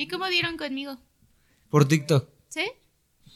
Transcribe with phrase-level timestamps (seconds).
[0.00, 0.98] ¿Y cómo dieron conmigo?
[1.68, 2.28] Por TikTok.
[2.48, 2.62] ¿Sí?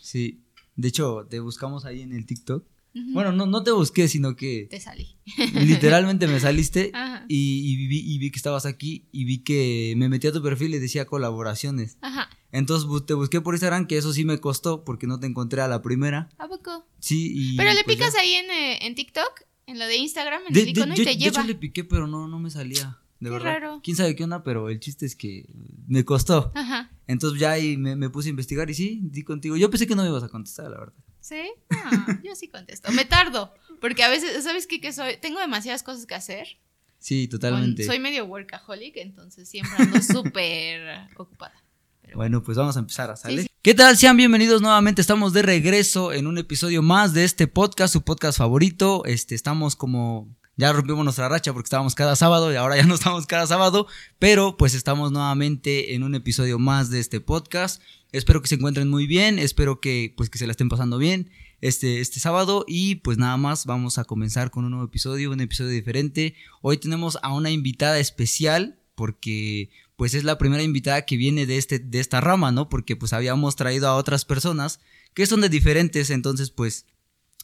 [0.01, 0.41] Sí.
[0.77, 2.65] De hecho, te buscamos ahí en el TikTok.
[3.13, 5.17] Bueno, no, no te busqué, sino que Te salí.
[5.53, 6.93] literalmente me saliste
[7.29, 10.41] y, y vi, y vi que estabas aquí y vi que me metí a tu
[10.43, 11.99] perfil y decía colaboraciones.
[12.01, 12.29] Ajá.
[12.53, 15.67] Entonces te busqué por Instagram, que eso sí me costó porque no te encontré a
[15.69, 16.29] la primera.
[16.39, 16.87] ¿A poco?
[17.01, 17.57] Sí, y.
[17.57, 18.21] Pero le pues picas ya.
[18.21, 21.03] ahí en, eh, en TikTok, en lo de Instagram, en De, el de- icono yo,
[21.03, 21.31] y te de lleva.
[21.41, 22.97] hecho le piqué, pero no, no me salía.
[23.25, 23.53] De Qué verdad.
[23.55, 23.81] raro.
[23.83, 25.47] Quién sabe qué onda, pero el chiste es que
[25.87, 26.53] me costó.
[26.55, 26.91] Ajá.
[27.07, 29.57] Entonces ya ahí me, me puse a investigar y sí, di contigo.
[29.57, 30.93] Yo pensé que no me ibas a contestar, la verdad.
[31.21, 31.41] ¿Sí?
[31.71, 32.93] Ah, yo sí contesto.
[32.93, 33.55] Me tardo.
[33.81, 34.79] Porque a veces, ¿sabes qué?
[34.79, 36.59] Que soy, tengo demasiadas cosas que hacer.
[36.99, 37.85] Sí, totalmente.
[37.85, 40.83] Soy medio workaholic, entonces siempre ando súper
[41.17, 41.55] ocupada.
[42.03, 43.41] Pero Bueno, pues vamos a empezar a salir.
[43.41, 43.55] Sí, sí.
[43.63, 43.97] ¿Qué tal?
[43.97, 45.01] Sean bienvenidos nuevamente.
[45.01, 49.03] Estamos de regreso en un episodio más de este podcast, su podcast favorito.
[49.07, 52.95] Este, estamos como ya rompimos nuestra racha porque estábamos cada sábado y ahora ya no
[52.95, 53.87] estamos cada sábado,
[54.19, 57.83] pero pues estamos nuevamente en un episodio más de este podcast.
[58.13, 61.31] Espero que se encuentren muy bien, espero que pues que se la estén pasando bien
[61.61, 65.41] este, este sábado y pues nada más vamos a comenzar con un nuevo episodio, un
[65.41, 66.35] episodio diferente.
[66.63, 71.57] Hoy tenemos a una invitada especial porque pues es la primera invitada que viene de,
[71.57, 72.69] este, de esta rama, ¿no?
[72.69, 74.81] Porque pues habíamos traído a otras personas
[75.15, 76.87] que son de diferentes, entonces pues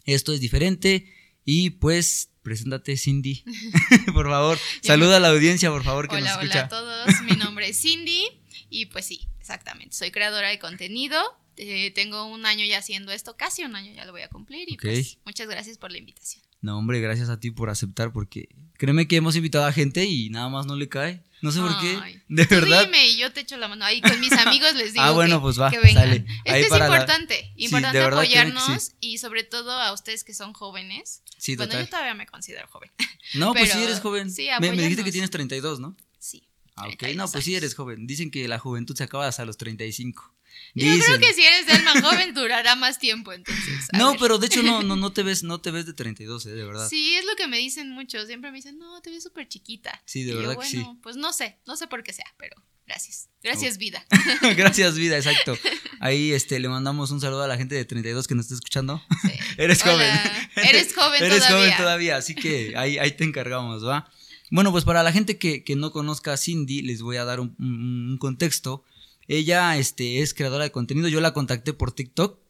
[0.04, 1.06] esto es diferente
[1.44, 3.44] y pues preséntate Cindy,
[4.12, 6.64] por favor, saluda a la audiencia, por favor, que hola, nos hola escucha.
[6.64, 7.06] a todos.
[7.22, 8.24] Mi nombre es Cindy
[8.68, 9.96] y pues sí, exactamente.
[9.96, 11.20] Soy creadora de contenido.
[11.56, 14.70] Eh, tengo un año ya haciendo esto, casi un año ya lo voy a cumplir
[14.70, 16.42] y pues muchas gracias por la invitación.
[16.62, 20.30] No, hombre, gracias a ti por aceptar porque créeme que hemos invitado a gente y
[20.30, 21.22] nada más no le cae.
[21.42, 22.20] No sé por qué.
[22.28, 22.84] De tú verdad.
[22.84, 23.84] dime y yo te echo la mano.
[23.84, 26.04] Ahí con mis amigos les digo Ah, bueno, que, pues va, que vengan.
[26.04, 26.16] sale.
[26.44, 28.92] Es Ahí que es para la- importante, Sí, importante que apoyarnos sí.
[29.00, 31.22] y sobre todo a ustedes que son jóvenes.
[31.38, 31.84] Sí, bueno, total.
[31.86, 32.90] yo todavía me considero joven.
[33.34, 34.30] No, pues sí eres joven.
[34.30, 35.96] sí, me, me dijiste que tienes 32, ¿no?
[36.18, 36.48] Sí.
[36.76, 36.96] Ah, ok.
[36.98, 38.06] 32 No, pues sí eres joven.
[38.06, 40.34] Dicen que la juventud se acaba hasta los 35.
[40.74, 43.88] Yo creo que si eres de alma joven durará más tiempo, entonces.
[43.92, 44.20] No, ver.
[44.20, 46.64] pero de hecho no, no, no te ves, no te ves de 32, eh, de
[46.64, 46.88] verdad.
[46.88, 48.26] Sí, es lo que me dicen muchos.
[48.26, 50.00] Siempre me dicen, no, te ves súper chiquita.
[50.06, 50.76] Sí, de Y yo, verdad que sí.
[50.76, 52.54] bueno, Pues no sé, no sé por qué sea, pero
[52.86, 53.28] gracias.
[53.42, 54.04] Gracias, vida.
[54.56, 55.56] Gracias, vida, exacto.
[55.98, 59.02] Ahí este, le mandamos un saludo a la gente de 32 que nos está escuchando.
[59.22, 59.30] Sí.
[59.56, 59.92] Eres Hola.
[59.92, 60.68] joven.
[60.68, 61.56] Eres joven Eres todavía.
[61.56, 64.10] joven todavía, así que ahí, ahí te encargamos, ¿va?
[64.50, 67.40] Bueno, pues para la gente que, que no conozca a Cindy, les voy a dar
[67.40, 68.84] un, un- un contexto.
[69.32, 72.40] Ella este, es creadora de contenido, yo la contacté por TikTok.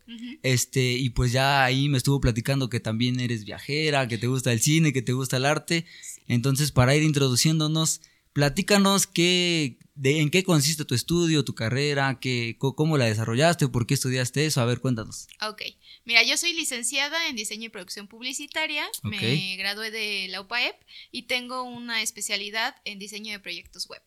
[0.43, 4.51] Este, y pues ya ahí me estuvo platicando que también eres viajera, que te gusta
[4.51, 5.85] el cine, que te gusta el arte.
[6.27, 8.01] Entonces, para ir introduciéndonos,
[8.33, 13.87] platícanos qué, de, en qué consiste tu estudio, tu carrera, qué, cómo la desarrollaste, por
[13.87, 14.63] qué estudiaste eso.
[14.63, 15.29] A ver, cuéntanos.
[15.47, 15.63] Ok,
[16.07, 20.77] mira, yo soy licenciada en diseño y producción publicitaria, me gradué de la UPAEP
[21.13, 24.03] y tengo una especialidad en diseño de proyectos web.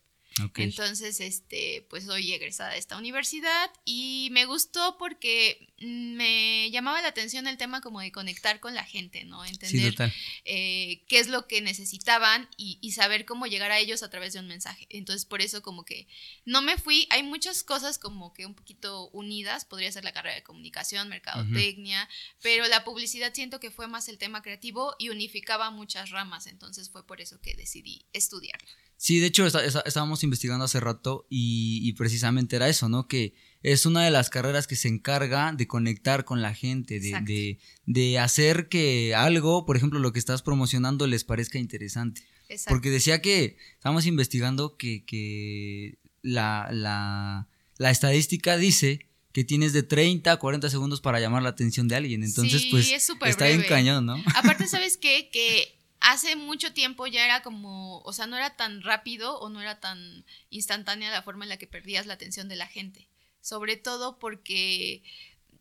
[0.64, 7.00] Entonces, este, pues soy egresada de esta universidad y me gustó porque mm, me llamaba
[7.02, 9.44] la atención el tema como de conectar con la gente, ¿no?
[9.44, 10.12] sí, Entender total.
[10.44, 14.32] eh, qué es lo que necesitaban y, y saber cómo llegar a ellos a través
[14.32, 14.86] de un mensaje.
[14.90, 16.08] Entonces, por eso como que
[16.44, 20.34] no me fui, hay muchas cosas como que un poquito unidas, podría ser la carrera
[20.34, 22.08] de comunicación, mercadotecnia,
[22.42, 26.90] pero la publicidad siento que fue más el tema creativo y unificaba muchas ramas, entonces
[26.90, 28.58] fue por eso que decidí estudiar.
[28.96, 33.06] Sí, de hecho está- está- estábamos investigando hace rato y, y precisamente era eso, ¿no?
[33.06, 37.18] Que es una de las carreras que se encarga de conectar con la gente, de,
[37.22, 42.22] de, de hacer que algo, por ejemplo, lo que estás promocionando les parezca interesante.
[42.48, 42.74] Exacto.
[42.74, 47.48] Porque decía que estábamos investigando que, que la, la,
[47.78, 51.96] la estadística dice que tienes de 30 a 40 segundos para llamar la atención de
[51.96, 52.22] alguien.
[52.22, 54.16] Entonces, Sí, pues es está bien cañón, ¿no?
[54.36, 55.28] Aparte, ¿sabes qué?
[55.32, 55.74] Que
[56.04, 59.80] hace mucho tiempo ya era como, o sea, no era tan rápido o no era
[59.80, 63.08] tan instantánea la forma en la que perdías la atención de la gente.
[63.40, 65.02] Sobre todo porque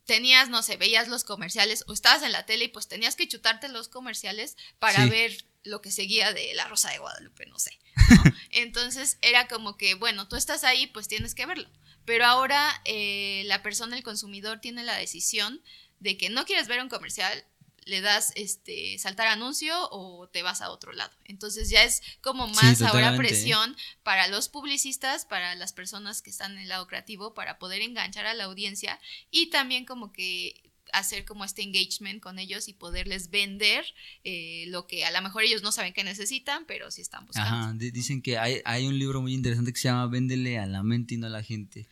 [0.06, 3.28] tenías, no sé, veías los comerciales o estabas en la tele y pues tenías que
[3.28, 5.10] chutarte los comerciales para Sí.
[5.10, 7.78] ver lo que seguía de La Rosa de Guadalupe, no sé.
[8.10, 8.24] ¿no?
[8.52, 11.70] Entonces era como que, bueno, tú estás ahí, pues tienes que verlo.
[12.06, 15.62] Pero ahora eh, la persona, el consumidor, tiene la decisión
[16.00, 17.46] de que no quieres ver un comercial,
[17.86, 21.12] le das este saltar anuncio o te vas a otro lado.
[21.26, 23.30] Entonces ya es como Sí, más ahora totalmente.
[23.30, 27.82] presión para los publicistas, para las personas que están en el lado creativo, para poder
[27.82, 29.00] enganchar a la audiencia
[29.32, 33.84] y también como que hacer como este engagement con ellos y poderles vender
[34.24, 37.50] eh, lo que a lo mejor ellos no saben que necesitan, pero sí están buscando.
[37.50, 40.84] Ajá, dicen que hay, hay un libro muy interesante que se llama Véndele a la
[40.84, 41.88] mente y no a la gente.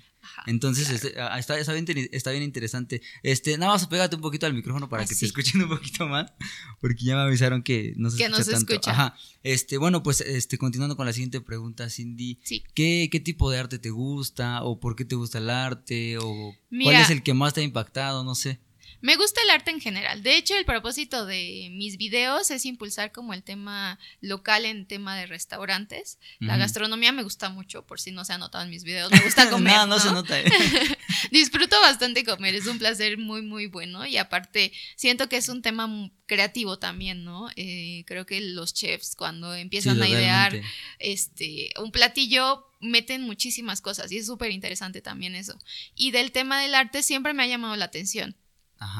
[0.45, 3.01] Entonces, este, ah, está, está, bien, está, bien, interesante.
[3.23, 6.07] Este, nada más pégate un poquito al micrófono para ah, que te escuchen un poquito
[6.07, 6.31] más,
[6.79, 8.89] porque ya me avisaron que no se escucha tanto.
[8.89, 9.15] Ajá.
[9.43, 12.39] Este, bueno, pues este, continuando con la siguiente pregunta, Cindy.
[12.73, 14.63] ¿qué, ¿Qué tipo de arte te gusta?
[14.63, 16.17] ¿O por qué te gusta el arte?
[16.17, 18.23] ¿O cuál es el que más te ha impactado?
[18.23, 18.59] No sé.
[19.01, 20.23] Me gusta el arte en general.
[20.23, 25.17] De hecho, el propósito de mis videos es impulsar como el tema local en tema
[25.17, 26.19] de restaurantes.
[26.39, 29.11] La gastronomía me gusta mucho, por si no se ha notado en mis videos.
[29.11, 29.73] Me gusta comer.
[29.73, 30.39] no, no, se nota.
[30.39, 30.45] ¿eh?
[31.31, 34.05] Disfruto bastante comer, es un placer muy, muy bueno.
[34.05, 35.89] Y aparte, siento que es un tema
[36.25, 37.49] creativo también, ¿no?
[37.55, 40.61] Eh, creo que los chefs cuando empiezan a idear
[40.99, 45.57] este, un platillo meten muchísimas cosas y es súper interesante también eso.
[45.95, 48.35] Y del tema del arte siempre me ha llamado la atención.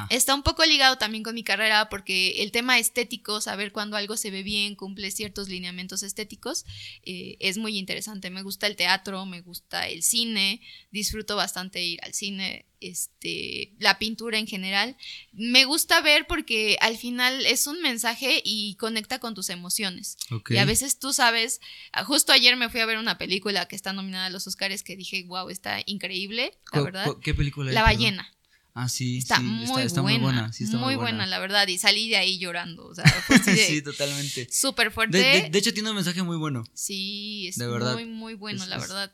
[0.09, 4.15] Está un poco ligado también con mi carrera porque el tema estético, saber cuando algo
[4.15, 6.65] se ve bien, cumple ciertos lineamientos estéticos,
[7.03, 8.29] eh, es muy interesante.
[8.29, 10.61] Me gusta el teatro, me gusta el cine,
[10.91, 14.97] disfruto bastante ir al cine, este, la pintura en general.
[15.31, 20.17] Me gusta ver porque al final es un mensaje y conecta con tus emociones.
[20.49, 21.59] Y a veces tú sabes,
[21.91, 24.83] ah, justo ayer me fui a ver una película que está nominada a los Oscars
[24.83, 27.15] que dije, wow, está increíble, la verdad.
[27.23, 27.71] ¿Qué película?
[27.71, 28.31] La ballena.
[28.73, 30.51] Ah, sí, está, muy, buena, muy buena.
[30.79, 31.25] muy, buena.
[31.25, 31.67] la verdad.
[31.67, 32.87] Y salí de ahí llorando.
[32.87, 33.03] O sea,
[33.55, 34.47] sí, totalmente.
[34.49, 35.49] Súper fuerte.
[35.49, 36.63] De, hecho, tiene un mensaje muy bueno.
[36.73, 39.13] Sí, es muy, muy bueno, la verdad.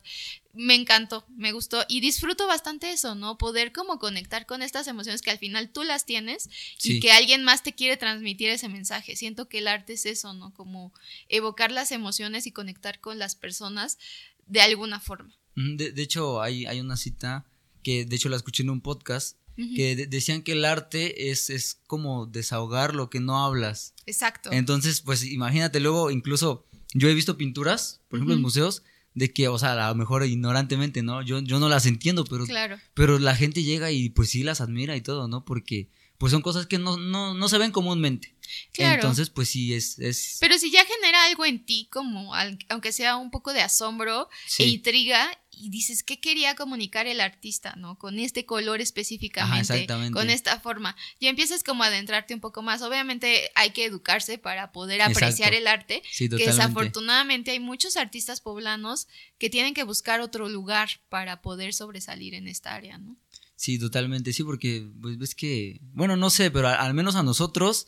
[0.53, 1.83] Me encantó, me gustó.
[1.87, 3.39] Y disfruto bastante eso, ¿no?
[3.39, 6.49] Poder como conectar con estas emociones que al final tú las tienes
[6.83, 9.15] y que alguien más te quiere transmitir ese mensaje.
[9.15, 10.53] Siento que el arte es eso, ¿no?
[10.53, 10.93] Como
[11.29, 13.97] evocar las emociones y conectar con las personas
[14.45, 15.35] de alguna forma.
[15.55, 17.45] De, de hecho, hay, hay una cita
[17.81, 19.37] que de hecho la escuché en un podcast
[19.75, 23.93] que decían que el arte es, es como desahogar lo que no hablas.
[24.05, 24.51] Exacto.
[24.51, 28.83] Entonces, pues imagínate, luego incluso yo he visto pinturas, por ejemplo, en museos,
[29.13, 31.23] de que, o sea, a lo mejor ignorantemente, ¿no?
[31.23, 32.45] Yo, yo no las entiendo, pero,
[32.93, 35.43] pero la gente llega y pues sí las admira y todo, ¿no?
[35.43, 38.35] Porque pues son cosas que no, no, no se ven comúnmente.
[38.71, 38.95] Claro.
[38.95, 40.37] Entonces, pues sí, es, es...
[40.39, 42.33] Pero si ya genera algo en ti, como
[42.69, 45.29] aunque sea un poco de asombro e intriga,
[45.59, 47.97] y dices, ¿qué quería comunicar el artista, no?
[47.97, 50.95] Con este color específicamente, con esta forma.
[51.19, 52.81] Y empiezas como a adentrarte un poco más.
[52.81, 59.07] Obviamente hay que educarse para poder apreciar el arte, que desafortunadamente hay muchos artistas poblanos
[59.39, 63.17] que tienen que buscar otro lugar para poder sobresalir en esta área, ¿no?
[63.57, 67.87] Sí, totalmente, sí, porque pues ves que, bueno, no sé, pero al menos a nosotros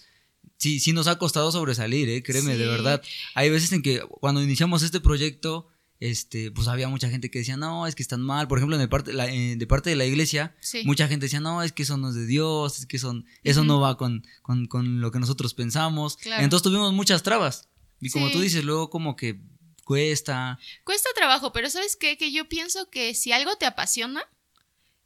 [0.57, 2.24] sí, sí nos ha costado sobresalir, ¿eh?
[2.24, 3.04] créeme, de verdad.
[3.36, 5.68] Hay veces en que cuando iniciamos este proyecto,
[6.00, 8.48] este, pues había mucha gente que decía, no, es que están mal.
[8.48, 10.56] Por ejemplo, en el parte, eh, de parte de la iglesia,
[10.86, 13.63] mucha gente decía, no, es que eso no es de Dios, es que son, eso
[13.63, 16.18] no va con, con, lo que nosotros pensamos.
[16.24, 17.69] Entonces tuvimos muchas trabas.
[18.01, 19.39] Y como tú dices, luego como que
[19.83, 20.57] cuesta.
[20.83, 22.18] Cuesta trabajo, pero ¿sabes qué?
[22.18, 24.24] Que yo pienso que si algo te apasiona,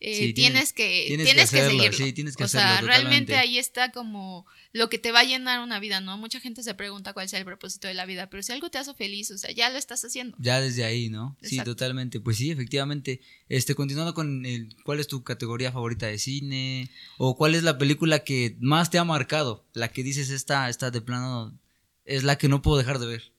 [0.06, 2.46] eh, tienes, que, tienes, que, seguirlo.
[2.46, 6.18] o sea, realmente ahí está como lo que te va a llenar una vida, ¿no?
[6.18, 8.78] Mucha gente se pregunta cuál sea el propósito de la vida, pero si algo te
[8.78, 10.36] hace feliz, o sea, ya lo estás haciendo.
[10.40, 11.38] Ya desde ahí, ¿no?
[11.42, 12.20] Sí, totalmente.
[12.20, 13.22] Pues sí, efectivamente.
[13.48, 16.92] Este, continuando con el, ¿cuál es tu categoría favorita de cine?
[17.18, 19.66] ¿O cuál es la película que más te ha marcado?
[19.72, 21.58] La que dices, esta, esta de plano,
[22.04, 23.32] es la que no puedo dejar de ver.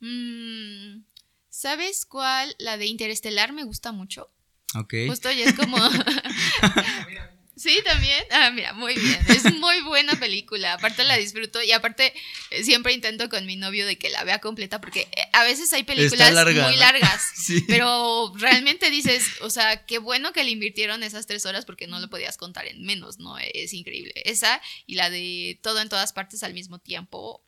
[0.00, 1.04] Mm,
[1.48, 2.54] ¿Sabes cuál?
[2.58, 4.28] La de Interestelar me gusta mucho.
[4.74, 4.94] Ok.
[5.08, 5.76] Justo y es como...
[7.62, 8.24] Sí, también.
[8.30, 9.20] Ah, mira, muy bien.
[9.28, 10.72] Es muy buena película.
[10.72, 12.12] Aparte la disfruto y aparte
[12.50, 15.72] eh, siempre intento con mi novio de que la vea completa porque eh, a veces
[15.72, 17.22] hay películas muy largas.
[17.36, 17.64] sí.
[17.68, 22.00] Pero realmente dices, o sea, qué bueno que le invirtieron esas tres horas porque no
[22.00, 23.38] lo podías contar en menos, ¿no?
[23.38, 24.12] Es increíble.
[24.24, 27.44] Esa y la de todo en todas partes al mismo tiempo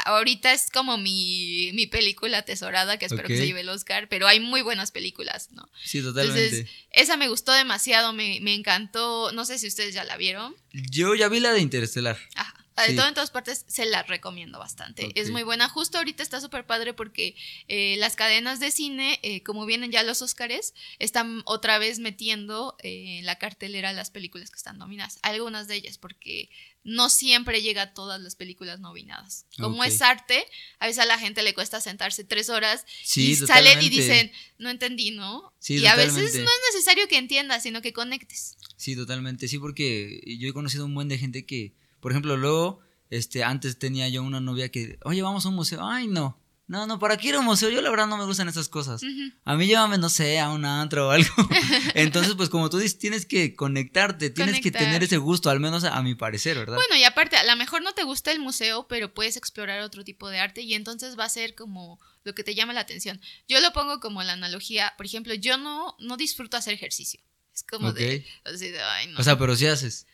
[0.00, 4.26] ahorita es como mi, mi película tesorada, que espero que se lleve el Oscar, pero
[4.26, 5.68] hay muy buenas películas, ¿no?
[5.84, 6.44] Sí, totalmente.
[6.44, 10.54] Entonces, esa me gustó demasiado, me, me encantó, no sé si ustedes ya la vieron.
[10.72, 12.18] Yo ya vi la de Interestelar.
[12.34, 12.65] Ajá.
[12.76, 15.10] De todo en todas partes se la recomiendo bastante.
[15.14, 15.68] Es muy buena.
[15.68, 17.34] Justo ahorita está súper padre porque
[17.68, 22.76] eh, las cadenas de cine, eh, como vienen ya los Óscares, están otra vez metiendo
[22.82, 25.18] eh, en la cartelera las películas que están nominadas.
[25.22, 26.50] Algunas de ellas, porque
[26.84, 29.46] no siempre llega a todas las películas nominadas.
[29.58, 30.46] Como es arte,
[30.78, 34.70] a veces a la gente le cuesta sentarse tres horas y salen y dicen, no
[34.70, 35.52] entendí, ¿no?
[35.66, 38.56] y a veces no es necesario que entiendas, sino que conectes.
[38.76, 39.48] Sí, totalmente.
[39.48, 41.74] Sí, porque yo he conocido un buen de gente que
[42.06, 42.78] por ejemplo, luego,
[43.10, 45.84] este, antes tenía yo una novia que, oye, vamos a un museo.
[45.84, 46.40] Ay, no.
[46.68, 47.68] No, no, ¿para qué ir a un museo?
[47.68, 49.02] Yo la verdad no me gustan esas cosas.
[49.44, 51.34] A mí llévame, no sé, a un antro o algo.
[51.94, 55.82] Entonces, pues como tú dices, tienes que conectarte, tienes que tener ese gusto, al menos
[55.82, 56.76] a, a mi parecer, ¿verdad?
[56.76, 60.04] Bueno, y aparte, a lo mejor no te gusta el museo, pero puedes explorar otro
[60.04, 63.20] tipo de arte y entonces va a ser como lo que te llama la atención.
[63.48, 67.18] Yo lo pongo como la analogía, por ejemplo, yo no, no disfruto hacer ejercicio.
[67.52, 69.18] Es como de, así de, ay, no.
[69.18, 70.06] O sea, pero sí haces.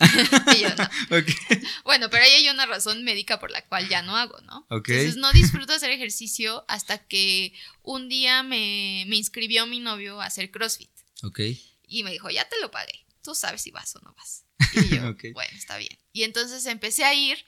[0.56, 0.88] Y yo, no.
[1.84, 4.66] Bueno, pero ahí hay una razón médica por la cual ya no hago, ¿no?
[4.70, 7.52] Entonces no disfruto hacer ejercicio hasta que
[7.82, 10.90] un día me, me inscribió mi novio a hacer CrossFit.
[11.22, 11.40] Ok.
[11.86, 13.04] Y me dijo, ya te lo pagué.
[13.22, 14.44] Tú sabes si vas o no vas.
[14.74, 15.98] Y yo, bueno, está bien.
[16.12, 17.44] Y entonces empecé a ir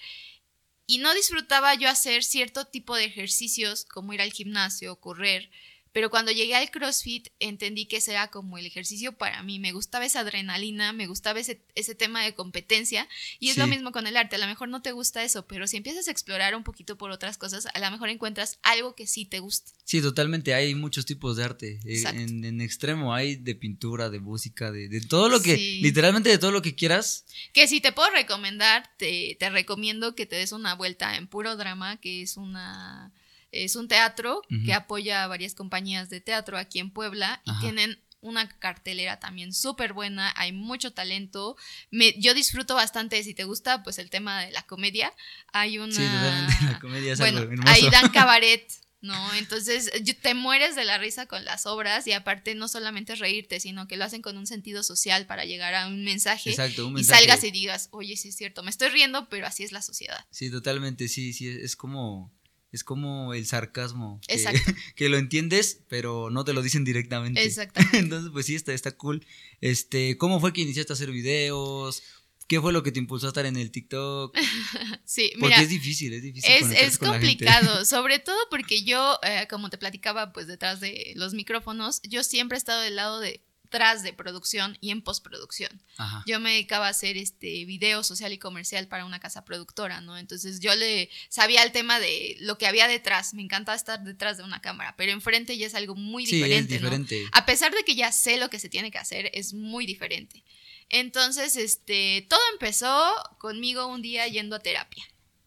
[0.86, 5.50] y no disfrutaba yo hacer cierto tipo de ejercicios como ir al gimnasio, correr.
[5.92, 9.58] Pero cuando llegué al CrossFit entendí que ese era como el ejercicio para mí.
[9.58, 13.08] Me gustaba esa adrenalina, me gustaba ese, ese tema de competencia.
[13.38, 13.60] Y es Sí.
[13.60, 14.36] lo mismo con el arte.
[14.36, 17.10] A lo mejor no te gusta eso, pero si empiezas a explorar un poquito por
[17.10, 19.72] otras cosas, a lo mejor encuentras algo que sí te gusta.
[19.84, 20.54] Sí, totalmente.
[20.54, 21.80] Hay muchos tipos de arte.
[21.84, 22.02] Eh.
[22.14, 25.80] En, en extremo hay de pintura, de música, de, de todo lo que, Sí.
[25.82, 27.26] literalmente de todo lo que quieras.
[27.52, 31.56] Que si te puedo recomendar, te, te recomiendo que te des una vuelta en Puro
[31.56, 33.12] Drama, que es una
[33.52, 37.60] es un teatro que apoya a varias compañías de teatro aquí en Puebla y Ajá.
[37.60, 41.56] tienen una cartelera también súper buena, hay mucho talento.
[41.90, 45.12] Me, yo disfruto bastante, si te gusta, pues el tema de la comedia.
[45.52, 45.92] Hay una...
[45.92, 46.64] Sí, totalmente.
[46.64, 49.34] La comedia es bueno, algo ahí dan cabaret, ¿no?
[49.34, 49.90] Entonces
[50.22, 53.88] te mueres de la risa con las obras y aparte no solamente es reírte, sino
[53.88, 56.94] que lo hacen con un sentido social para llegar a un mensaje Exacto, un y
[56.96, 57.22] mensaje.
[57.22, 60.24] salgas y digas, oye, sí es cierto, me estoy riendo, pero así es la sociedad.
[60.30, 62.32] Sí, totalmente, sí, sí, es como,
[62.72, 64.20] es como el sarcasmo.
[64.26, 64.60] que- Exacto.
[64.96, 67.44] Que, lo entiendes, pero no te lo dicen directamente.
[67.44, 67.98] Exactamente.
[67.98, 69.24] Entonces, pues sí, está, está cool.
[69.60, 72.02] Este, ¿cómo fue que iniciaste a hacer videos?
[72.48, 74.36] ¿Qué fue lo que te impulsó a estar en el TikTok?
[75.04, 76.50] Sí, Porque mira, es difícil, es difícil.
[76.50, 77.44] es, conectarse es con la gente.
[77.44, 82.24] complicado, sobre todo porque yo, eh, como te platicaba, pues detrás de los micrófonos, yo
[82.24, 85.82] siempre he estado del lado de tras de producción y en postproducción.
[85.96, 86.22] Ajá.
[86.26, 90.16] Yo me dedicaba a hacer este video social y comercial para una casa productora, ¿no?
[90.16, 94.36] Entonces yo le sabía el tema de lo que había detrás, me encantaba estar detrás
[94.36, 96.90] de una cámara, pero enfrente ya es algo muy Sí, diferente, es ¿no?
[96.90, 97.26] diferente.
[97.32, 100.44] A pesar de que ya sé lo que se tiene que hacer, es muy diferente.
[100.88, 105.02] Entonces, este, todo empezó conmigo un día yendo a terapia,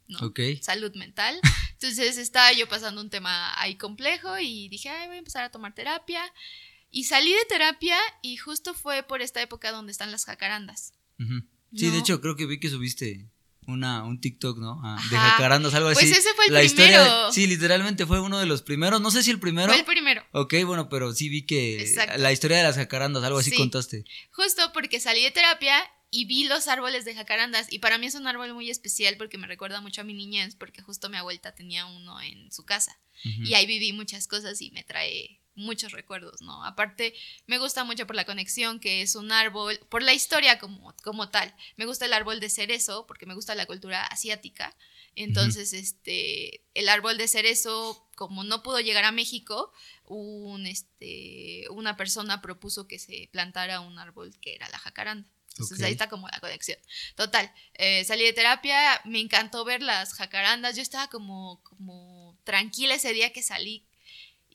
[0.07, 0.17] ¿no?
[0.25, 0.39] Ok.
[0.61, 1.39] Salud mental.
[1.73, 5.51] Entonces estaba yo pasando un tema ahí complejo y dije, ay, voy a empezar a
[5.51, 6.23] tomar terapia.
[6.95, 10.93] Y salí de terapia y justo fue por esta época donde están las jacarandas.
[11.75, 13.27] Sí, de hecho, creo que vi que subiste
[13.67, 14.79] una, un TikTok, ¿no?
[14.81, 16.11] Ah, de jacarandas, algo Pues así.
[16.17, 17.31] ese fue el La historia, primero.
[17.33, 19.01] sí, literalmente fue uno de los primeros.
[19.01, 19.67] No sé si el primero.
[19.67, 20.23] Fue el primero.
[20.31, 22.17] Ok, bueno, pero sí vi que Exacto.
[22.17, 23.57] la historia de las jacarandas, algo así Sí.
[23.57, 24.05] contaste.
[24.31, 25.75] Justo porque salí de terapia
[26.11, 27.67] y vi los árboles de jacarandas.
[27.73, 30.55] Y para mí es un árbol muy especial porque me recuerda mucho a mi niñez,
[30.55, 32.97] porque justo mi abuelita tenía uno en su casa.
[33.23, 36.63] Y ahí viví muchas cosas y me trae muchos recuerdos, ¿no?
[36.65, 37.13] Aparte,
[37.47, 41.29] me gusta mucho por la conexión, que es un árbol, por la historia como, como
[41.29, 41.53] tal.
[41.77, 44.75] Me gusta el árbol de cerezo, porque me gusta la cultura asiática.
[45.15, 49.71] Entonces, este, el árbol de cerezo, como no pudo llegar a México,
[50.03, 55.27] un, este, una persona propuso que se plantara un árbol que era la jacaranda.
[55.57, 56.77] Entonces ahí está como la conexión.
[57.15, 62.95] Total, eh, salí de terapia, me encantó ver las jacarandas, yo estaba como, como tranquila
[62.95, 63.85] ese día que salí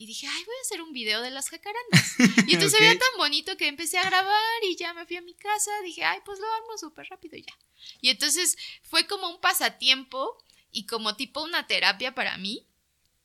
[0.00, 2.14] y dije, ay, voy a hacer un video de las jacarandas.
[2.47, 2.78] Y entonces Ok.
[2.78, 5.71] se veía tan bonito que empecé a grabar y ya me fui a mi casa,
[5.85, 7.59] dije, ay, pues lo armo súper rápido y ya.
[8.00, 10.42] Y entonces fue como un pasatiempo
[10.73, 12.66] y como tipo una terapia para mí,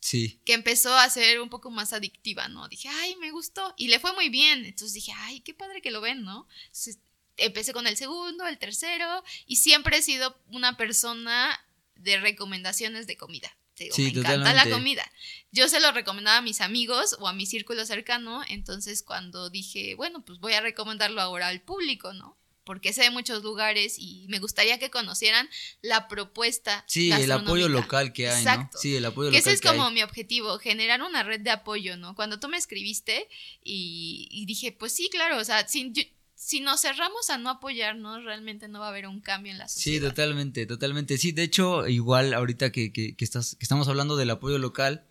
[0.01, 0.41] Sí.
[0.43, 2.67] que empezó a ser un poco más adictiva, ¿no?
[2.67, 3.73] Dije, ay, me gustó.
[3.77, 4.65] Y le fue muy bien.
[4.65, 6.45] Entonces dije, ay, qué padre que lo ven, ¿no?
[6.65, 6.99] Entonces,
[7.37, 11.57] empecé con el segundo, el tercero, y siempre he sido una persona
[11.95, 13.55] de recomendaciones de comida.
[13.75, 15.09] Te digo, Sí, me encanta la comida.
[15.51, 19.95] Yo se lo recomendaba a mis amigos o a mi círculo cercano, entonces cuando dije,
[19.95, 22.37] bueno, pues voy a recomendarlo ahora al público, ¿no?
[22.63, 25.47] Porque sé de muchos lugares y me gustaría que conocieran
[25.81, 26.83] la propuesta.
[26.87, 28.77] Sí, el apoyo local que hay, Exacto.
[28.77, 28.79] ¿no?
[28.81, 29.77] Sí, el apoyo Que local ese es que hay.
[29.77, 32.15] como mi objetivo, generar una red de apoyo, ¿no?
[32.15, 33.27] Cuando tú me escribiste
[33.63, 36.03] y, y dije, pues sí, claro, o sea, si, yo-
[36.35, 39.67] si nos cerramos a no apoyarnos, realmente no va a haber un cambio en la
[39.67, 40.09] Sí, sociedad.
[40.09, 41.17] totalmente, totalmente.
[41.17, 45.05] Sí, de hecho, igual ahorita que, que, que estás, que estamos hablando del apoyo local,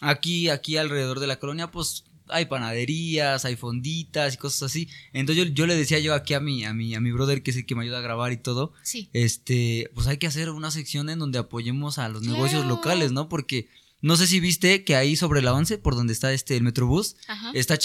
[0.00, 4.88] aquí, aquí alrededor de la colonia, pues hay panaderías, hay fonditas y cosas así.
[5.12, 7.50] Entonces yo, yo le decía yo aquí a mi, a mi, a mi brother, que
[7.50, 10.50] es el que me ayuda a grabar y todo, Sí, este, pues hay que hacer
[10.50, 12.36] una sección en donde apoyemos a los Claro.
[12.36, 13.28] negocios locales, ¿no?
[13.28, 13.68] Porque
[14.00, 17.16] no sé si viste que ahí sobre el avance, por donde está este el Metrobús,
[17.26, 17.50] ajá.
[17.54, 17.76] está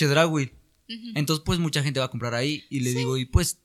[0.87, 2.97] Entonces, pues mucha gente va a comprar ahí y le Sí.
[2.97, 3.59] digo, y pues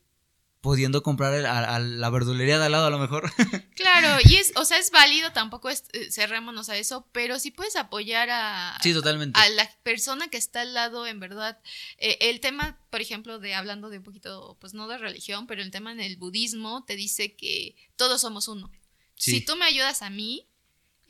[0.62, 3.30] pudiendo comprar a, a la verdulería de al lado a lo mejor.
[3.80, 7.50] Claro, y es, o sea, es válido, tampoco es, eh, cerrémonos a eso, pero sí
[7.50, 9.40] puedes apoyar a, sí, totalmente.
[9.40, 11.58] a la persona que está al lado, en verdad.
[11.96, 15.62] Eh, el tema, por ejemplo, de hablando de un poquito, pues no de religión, pero
[15.62, 18.70] el tema en el budismo te dice que todos somos uno.
[19.14, 19.30] Sí.
[19.30, 20.46] Si tú me ayudas a mí,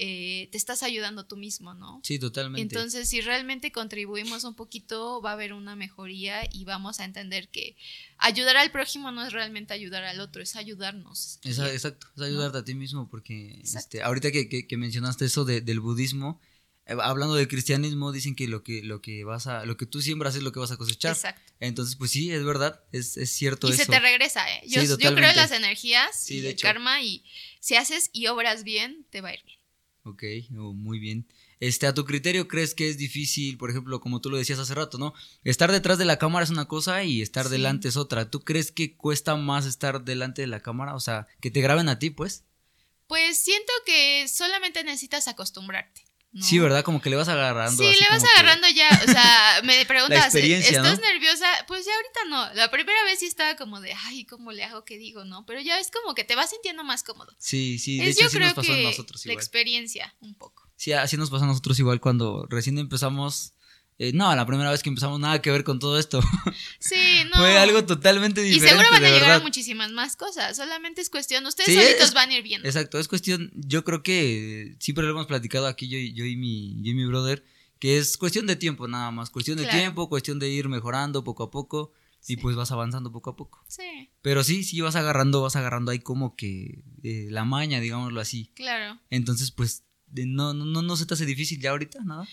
[0.03, 2.01] eh, te estás ayudando tú mismo, ¿no?
[2.03, 2.63] Sí, totalmente.
[2.63, 7.49] Entonces, si realmente contribuimos un poquito, va a haber una mejoría y vamos a entender
[7.51, 7.77] que
[8.17, 11.39] ayudar al prójimo no es realmente ayudar al otro, es ayudarnos.
[11.45, 15.61] Exacto, es ayudarte a ti mismo porque este, ahorita que, que- que mencionaste eso de-
[15.61, 16.41] del budismo,
[16.87, 20.01] eh, hablando del cristianismo, dicen que lo que lo que vas a lo que tú
[20.01, 21.13] siembras es lo que vas a cosechar.
[21.15, 21.53] Exacto.
[21.61, 23.85] Entonces, pues sí, es verdad, es, es cierto Y eso.
[23.85, 24.63] se te regresa, ¿eh?
[24.67, 26.67] Yo, Sí, yo creo en las energías Sí, y de el hecho.
[26.67, 27.23] karma y
[27.61, 29.60] si haces y obras bien, te va a ir bien.
[30.03, 30.23] Ok,
[30.57, 31.27] oh, muy bien.
[31.61, 34.75] Este, a tu criterio, ¿crees que es difícil, por ejemplo, como tú lo decías hace
[34.75, 35.13] rato, ¿no?
[35.45, 37.53] Estar detrás de la cámara es una cosa y estar Sí.
[37.53, 38.31] delante es otra.
[38.31, 40.95] ¿Tú crees que cuesta más estar delante de la cámara?
[40.95, 42.45] O sea, que te graben a ti, pues.
[43.09, 46.03] Pues siento que solamente necesitas acostumbrarte.
[46.33, 46.43] ¿No?
[46.43, 46.85] Sí, ¿verdad?
[46.85, 47.77] Como que le vas agarrando.
[47.83, 51.05] Sí, le vas que- agarrando ya, o sea, me preguntas, ¿estás ¿no?
[51.07, 51.47] nerviosa?
[51.67, 54.85] Pues ya ahorita no, la primera vez sí estaba como de, ay, ¿cómo le hago?
[54.85, 55.25] ¿Qué digo?
[55.25, 55.45] ¿No?
[55.47, 57.35] Pero ya es como que te vas sintiendo más cómodo.
[57.39, 59.43] Sí, sí, de es hecho yo sí creo nos pasó a que nosotros la igual.
[59.43, 60.69] experiencia, un poco.
[60.77, 63.53] Sí, así nos pasó a nosotros igual cuando recién empezamos.
[64.03, 66.21] Eh, no, la primera vez que empezamos nada que ver con todo esto.
[66.81, 66.97] Sí,
[67.31, 67.37] no.
[67.37, 68.71] Fue algo totalmente y diferente.
[68.83, 69.37] seguro van a llegar verdad.
[69.37, 72.67] a muchísimas más cosas, solamente es cuestión, ustedes Sí, solitos es- van a ir viendo.
[72.67, 76.37] Exacto, es cuestión, yo creo que siempre lo hemos platicado aquí yo, y- yo y
[76.37, 77.45] mi, yo y mi brother,
[77.79, 79.79] que es cuestión de tiempo nada más, cuestión de Claro.
[79.79, 82.35] tiempo, cuestión de ir mejorando poco a poco Sí.
[82.35, 83.65] y pues vas avanzando poco a poco.
[83.69, 88.21] Sí, Pero sí, sí vas agarrando, vas agarrando ahí como que eh, la maña, digámoslo
[88.21, 88.51] así.
[88.55, 88.99] claro.
[89.11, 92.27] Entonces, pues de- no, no, no, no se te hace difícil ya ahorita, nada.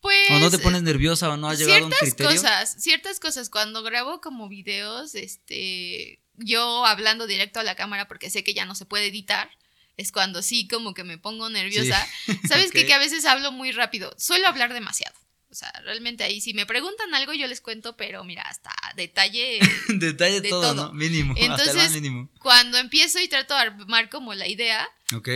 [0.00, 2.30] Pues o no te pones nerviosa o no has llegado a un criterio.
[2.32, 3.50] cosas, ciertas cosas.
[3.50, 8.64] Cuando grabo como videos, este, yo hablando directo a la cámara porque sé que ya
[8.64, 9.50] no se puede editar,
[9.96, 12.06] es cuando sí como que me pongo nerviosa.
[12.48, 12.80] ¿Sabes qué?
[12.82, 12.86] Ok.
[12.86, 14.14] Que a veces hablo muy rápido.
[14.18, 15.14] Suelo hablar demasiado.
[15.50, 19.58] O sea, realmente ahí si me preguntan algo yo les cuento, pero mira, hasta detalle.
[19.88, 20.74] Detalle de todo, todo.
[20.86, 20.92] ¿no?
[20.92, 22.30] Mínimo, hasta el Entonces- mínimo.
[22.38, 25.28] Cuando empiezo y trato de armar como la idea, Ok.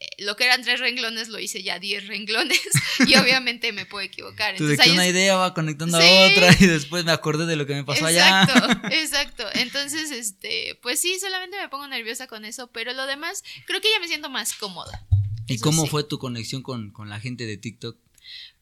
[0.00, 2.60] Eh, lo que eran tres renglones lo hice ya diez renglones
[3.06, 4.52] y obviamente me puedo equivocar.
[4.52, 6.06] Entonces que ahí una es- idea va conectando Sí.
[6.06, 8.42] a otra y después me acordé de lo que me pasó allá.
[8.44, 9.44] Exacto, exacto.
[9.54, 13.88] Entonces, este, pues sí, solamente me pongo nerviosa con eso, pero lo demás, creo que
[13.92, 15.04] ya me siento más cómoda.
[15.46, 15.88] ¿Y Eso cómo sí.
[15.90, 17.96] fue tu conexión con, con la gente de TikTok?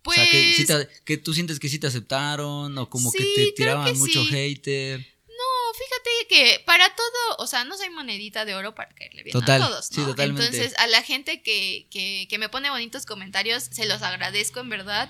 [0.03, 3.11] Pues, o sea, que, sí te- que tú sientes que sí te aceptaron o como
[3.11, 4.31] que te tiraban que mucho sí.
[4.31, 5.05] hater.
[5.77, 9.63] Fíjate que para todo, o sea, no soy monedita de oro para caerle bien Total,
[9.63, 10.09] a todos, sí, ¿no?
[10.09, 10.45] totalmente.
[10.45, 14.69] Entonces, a la gente que, que, que me pone bonitos comentarios, se los agradezco en
[14.71, 15.09] verdad.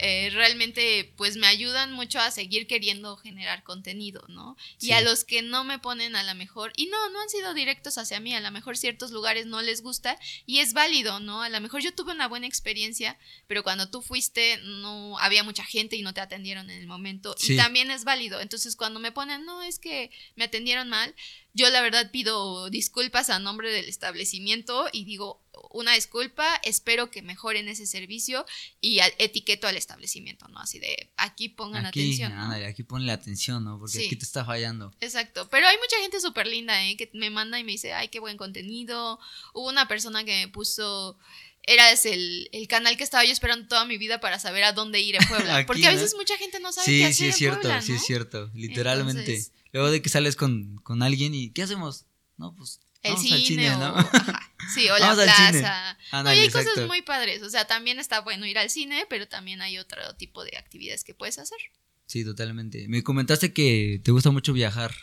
[0.00, 4.56] Eh, realmente, pues me ayudan mucho a seguir queriendo generar contenido, ¿no?
[4.80, 7.52] Y a los que no me ponen a la mejor, y no, no han sido
[7.52, 11.42] directos hacia mí, a lo mejor ciertos lugares no les gusta y es válido, ¿no?
[11.42, 15.64] A lo mejor yo tuve una buena experiencia, pero cuando tú fuiste no había mucha
[15.64, 17.54] gente y no te atendieron en el momento Sí.
[17.54, 18.40] y también es válido.
[18.40, 21.14] Entonces cuando me ponen, no, es que me atendieron mal,
[21.58, 27.20] yo la verdad pido disculpas a nombre del establecimiento y digo una disculpa, espero que
[27.20, 28.46] mejoren ese servicio
[28.80, 30.60] y a- etiqueto al establecimiento, ¿no?
[30.60, 32.34] Así de aquí pongan Aquí, atención.
[32.34, 32.52] ¿no?
[32.66, 33.78] aquí ponle atención, ¿no?
[33.78, 34.06] Porque Sí.
[34.06, 34.92] aquí te está fallando.
[35.00, 36.96] Exacto, pero hay mucha gente súper linda, ¿eh?
[36.96, 39.18] Que me manda y me dice, ay, qué buen contenido.
[39.52, 41.18] Hubo una persona que me puso,
[41.64, 45.00] era el, el canal que estaba yo esperando toda mi vida para saber a dónde
[45.00, 45.56] ir en Puebla.
[45.58, 45.96] Aquí, porque a ¿no?
[45.96, 47.98] veces mucha gente no sabe qué Sí, hacer sí es en cierto, Puebla, sí ¿no?
[47.98, 49.20] es cierto, literalmente.
[49.34, 52.06] Entonces- Luego de que sales con, con alguien y ¿qué hacemos?
[52.36, 53.84] No, pues El vamos cine, al cine, o, ¿no?
[53.98, 55.98] ajá, sí, o la Vamos plaza.
[56.12, 56.70] No, y hay exacto.
[56.70, 60.14] cosas muy padres, o sea, también está bueno ir al cine, pero también hay otro
[60.16, 61.58] tipo de actividades que puedes hacer.
[62.06, 62.88] Sí, totalmente.
[62.88, 64.94] Me comentaste que te gusta mucho viajar.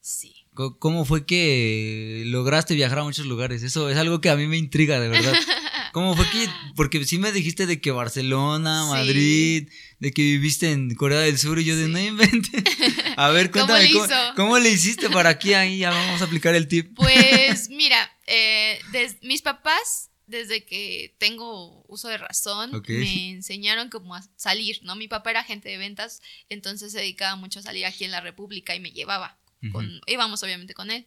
[0.00, 0.46] Sí.
[0.54, 3.62] ¿Cómo fue que lograste viajar a muchos lugares?
[3.62, 5.34] Eso es algo que a mí me intriga, de verdad.
[5.96, 6.46] ¿Cómo fue que.?
[6.74, 8.90] Porque sí me dijiste de que Barcelona, Sí.
[8.90, 11.90] Madrid, de que viviste en Corea del Sur y yo de Sí.
[11.90, 12.62] no inventes.
[13.16, 15.54] A ver, ¿Cómo cuéntame, le ¿cómo, le hiciste para aquí?
[15.54, 16.94] Ahí ya vamos a aplicar el tip.
[16.94, 24.14] Pues mira, eh, des- mis papás, desde que tengo uso de razón, me enseñaron cómo
[24.16, 24.96] a salir, ¿no?
[24.96, 28.20] Mi papá era agente de ventas, entonces se dedicaba mucho a salir aquí en la
[28.20, 29.38] República y me llevaba.
[29.72, 30.00] Con, Ujú.
[30.08, 31.06] íbamos obviamente con él.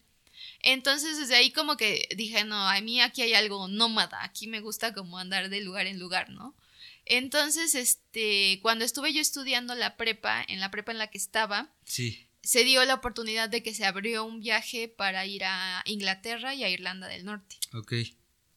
[0.61, 4.59] Entonces desde ahí como que dije, no, a mí aquí hay algo nómada, aquí me
[4.59, 6.55] gusta como andar de lugar en lugar, ¿no?
[7.05, 11.73] Entonces, este, cuando estuve yo estudiando la prepa, en la prepa en la que estaba,
[11.83, 12.27] Sí.
[12.43, 16.63] se dio la oportunidad de que se abrió un viaje para ir a Inglaterra y
[16.63, 17.57] a Irlanda del Norte.
[17.73, 17.93] Ok.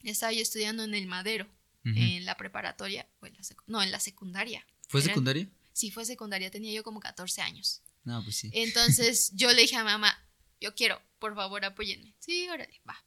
[0.03, 1.49] Estaba yo estudiando en el Madero,
[1.85, 4.65] en la preparatoria, o en la no, en la secundaria.
[4.89, 5.49] ¿Fue Era- secundaria?
[5.73, 7.81] Sí, fue secundaria, tenía yo como 14 años.
[8.05, 8.51] No, pues sí.
[8.53, 10.17] Entonces yo le dije a mamá,
[10.61, 12.13] yo quiero, por favor apóyenme.
[12.19, 13.03] Sí, órale, va.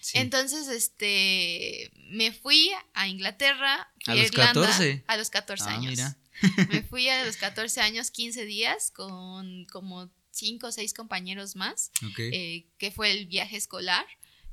[0.00, 0.18] Sí.
[0.18, 5.04] Entonces, este, me fui a Inglaterra, fui ¿A los Irlanda, 14?
[5.08, 5.90] A los 14 Ah, años.
[5.90, 6.16] mira.
[6.70, 11.90] Me fui a los 14 años, 15 días, con como 5 o 6 compañeros más,
[12.06, 12.18] Ok.
[12.20, 14.06] eh, que fue el viaje escolar.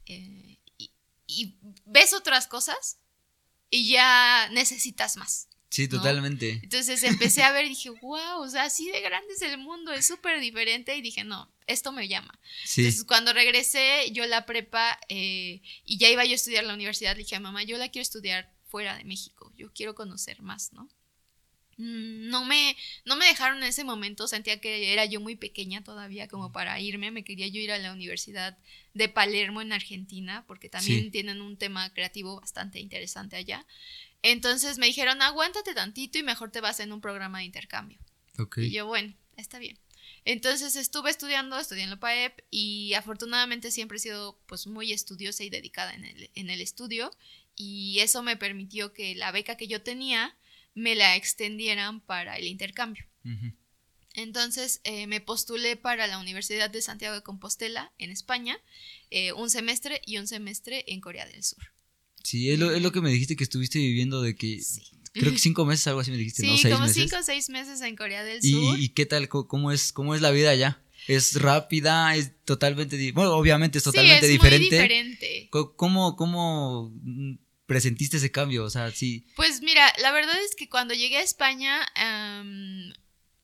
[0.07, 0.91] eh, y,
[1.27, 2.97] y ves otras cosas
[3.69, 5.47] y ya necesitas más.
[5.73, 5.97] Sí, ¿no?
[5.97, 6.59] totalmente.
[6.63, 9.91] Entonces empecé a ver y dije, wow, o sea, así de grande es el mundo,
[9.91, 10.95] es súper diferente.
[10.95, 12.39] Y dije, no, esto me llama.
[12.65, 12.81] Sí.
[12.81, 17.13] Entonces, cuando regresé, yo la prepa eh, y ya iba yo a estudiar la universidad,
[17.15, 20.73] le dije a mamá, yo la quiero estudiar fuera de México, yo quiero conocer más,
[20.73, 20.89] ¿no?
[21.77, 25.83] Mm, No me, no me dejaron en ese momento, sentía que era yo muy pequeña
[25.83, 28.57] todavía como para irme, me quería yo ir a la Universidad
[28.93, 31.09] de Palermo en Argentina, porque también Sí.
[31.11, 33.65] tienen un tema creativo bastante interesante allá.
[34.23, 37.99] Entonces me dijeron, aguántate tantito y mejor te vas en un programa de intercambio.
[38.57, 39.77] Y yo, bueno, está bien.
[40.25, 45.43] Entonces estuve estudiando, estudié en la PAEP y afortunadamente siempre he sido pues muy estudiosa
[45.43, 47.11] y dedicada en el, en el estudio
[47.55, 50.35] y eso me permitió que la beca que yo tenía
[50.73, 53.05] me la extendieran para el intercambio.
[54.15, 58.57] Entonces eh, me postulé para la Universidad de Santiago de Compostela en España,
[59.11, 61.72] eh, un semestre y un semestre en Corea del Sur.
[62.23, 64.81] Sí, es lo, es lo que me dijiste que estuviste viviendo de que Sí.
[65.13, 66.57] creo que cinco meses, algo así me dijiste, Sí, ¿no?
[66.57, 67.03] Seis como meses.
[67.03, 68.79] cinco o seis meses en Corea del ¿Y, Sur.
[68.79, 69.27] y qué tal?
[69.29, 70.81] ¿Cómo- ¿Cómo es, cómo es la vida allá?
[71.07, 72.15] ¿Es rápida?
[72.15, 74.59] ¿Es totalmente Bueno, obviamente es totalmente sí, es diferente.
[74.69, 75.49] Muy diferente.
[75.75, 76.93] ¿Cómo, cómo
[77.65, 78.63] presentiste ese cambio?
[78.63, 79.25] O sea, sí.
[79.35, 82.93] Pues mira, la verdad es que cuando llegué a España am,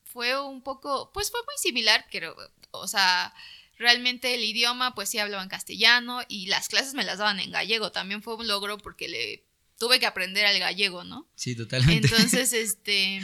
[0.05, 2.33] fue un poco, pues fue muy similar, pero,
[2.71, 3.33] o sea,
[3.79, 7.91] realmente el idioma, pues sí hablaban castellano y las clases me las daban en gallego.
[7.91, 9.43] También fue un logro porque le
[9.79, 11.27] tuve que aprender al gallego, ¿no?
[11.35, 12.05] Sí, totalmente.
[12.07, 13.21] Entonces, este,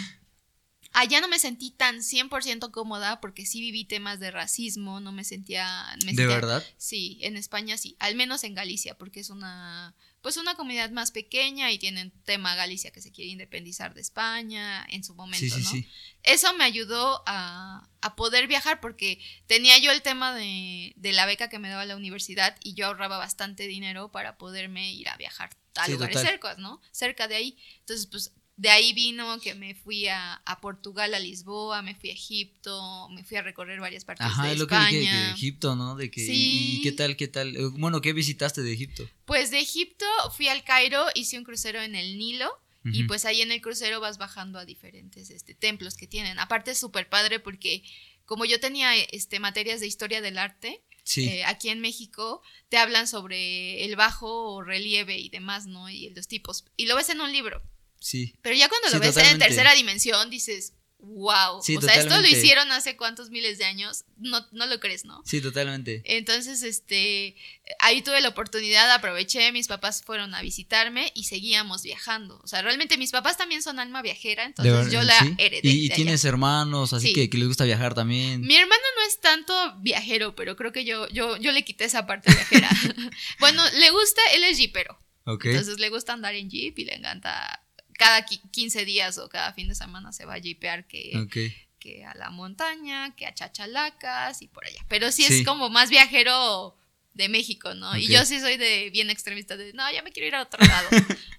[0.94, 5.24] allá no me sentí tan 100% cómoda porque sí viví temas de racismo, no me
[5.26, 5.84] sentía...
[6.06, 6.64] me ¿De sentía- verdad?
[6.78, 9.94] Sí, en España sí, al menos en Galicia, porque es una,
[10.26, 14.84] pues una comunidad más pequeña y tienen tema Galicia que se quiere independizar de España
[14.90, 15.70] en su momento, Sí, sí, ¿no?
[15.70, 15.88] sí.
[16.24, 21.28] Eso me ayudó a, a poder viajar porque tenía yo el tema de, de la
[21.28, 25.18] beca que me daba la universidad y yo ahorraba bastante dinero para poderme ir a
[25.18, 26.82] viajar a lugares cercas, ¿no?
[26.90, 27.58] Cerca de ahí.
[27.82, 32.10] Entonces, pues de ahí vino que me fui a, a Portugal, a Lisboa, me fui
[32.10, 34.98] a Egipto, me fui a recorrer varias partes Ajá, de es lo que España.
[35.00, 35.96] dije que Egipto, ¿no?
[35.96, 36.78] De que, Sí.
[36.80, 37.56] y, qué tal, qué tal?
[37.56, 39.08] Eh, Bueno, ¿qué visitaste de Egipto?
[39.26, 42.50] Pues de Egipto fui al Cairo, hice un crucero en el Nilo
[42.88, 46.38] y pues ahí en el crucero vas bajando a diferentes este, templos que tienen.
[46.38, 47.82] Aparte es súper padre porque
[48.26, 52.78] como yo tenía este, materias de historia del arte, Sí, eh, aquí en México te
[52.78, 55.88] hablan sobre el bajo relieve y demás, ¿no?
[55.90, 56.66] Y los tipos.
[56.78, 57.62] Y lo ves en un libro.
[58.00, 58.34] Sí.
[58.42, 61.62] Pero ya cuando Sí, lo ves en tercera dimensión dices, wow.
[61.62, 64.06] Sí, o sea, esto lo hicieron hace cuántos miles de años.
[64.18, 65.22] No, no lo crees, ¿no?
[65.26, 66.02] Sí, totalmente.
[66.06, 67.36] Entonces, este,
[67.80, 72.40] ahí tuve la oportunidad, aproveché, mis papás fueron a visitarme y seguíamos viajando.
[72.44, 75.36] O sea, realmente mis papás también son alma viajera, entonces yo la sí.
[75.38, 75.62] heredé.
[75.64, 75.96] Y, y de allá.
[75.96, 77.14] tienes hermanos, así Sí.
[77.14, 78.42] que, que les gusta viajar también.
[78.42, 82.08] Mi hermano no es tanto viajero, pero creo que yo, yo, yo le quité esa
[82.08, 82.70] parte viajera.
[83.40, 84.98] bueno, le gusta, él es jeepero.
[85.26, 85.46] Ok.
[85.46, 87.65] Entonces le gusta andar en jeep y le encanta
[87.98, 92.04] cada qui- 15 días o cada fin de semana se va a jeepear que, que
[92.06, 94.84] a la montaña, que a Chachalacas y por allá.
[94.88, 95.40] Pero sí, Sí.
[95.40, 96.76] es como más viajero
[97.14, 97.96] de México, ¿no?
[97.96, 100.66] Y yo sí soy de bien extremista, de no, ya me quiero ir a otro
[100.66, 100.90] lado,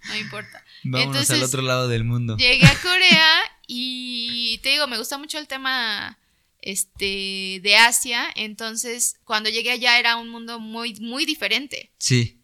[0.09, 0.65] no importa.
[0.85, 2.37] Vámonos al otro lado del mundo.
[2.39, 6.19] Llegué a Corea y te digo, me gusta mucho el tema
[6.63, 12.36] este de Asia, entonces cuando llegué allá era un mundo muy muy diferente, Sí.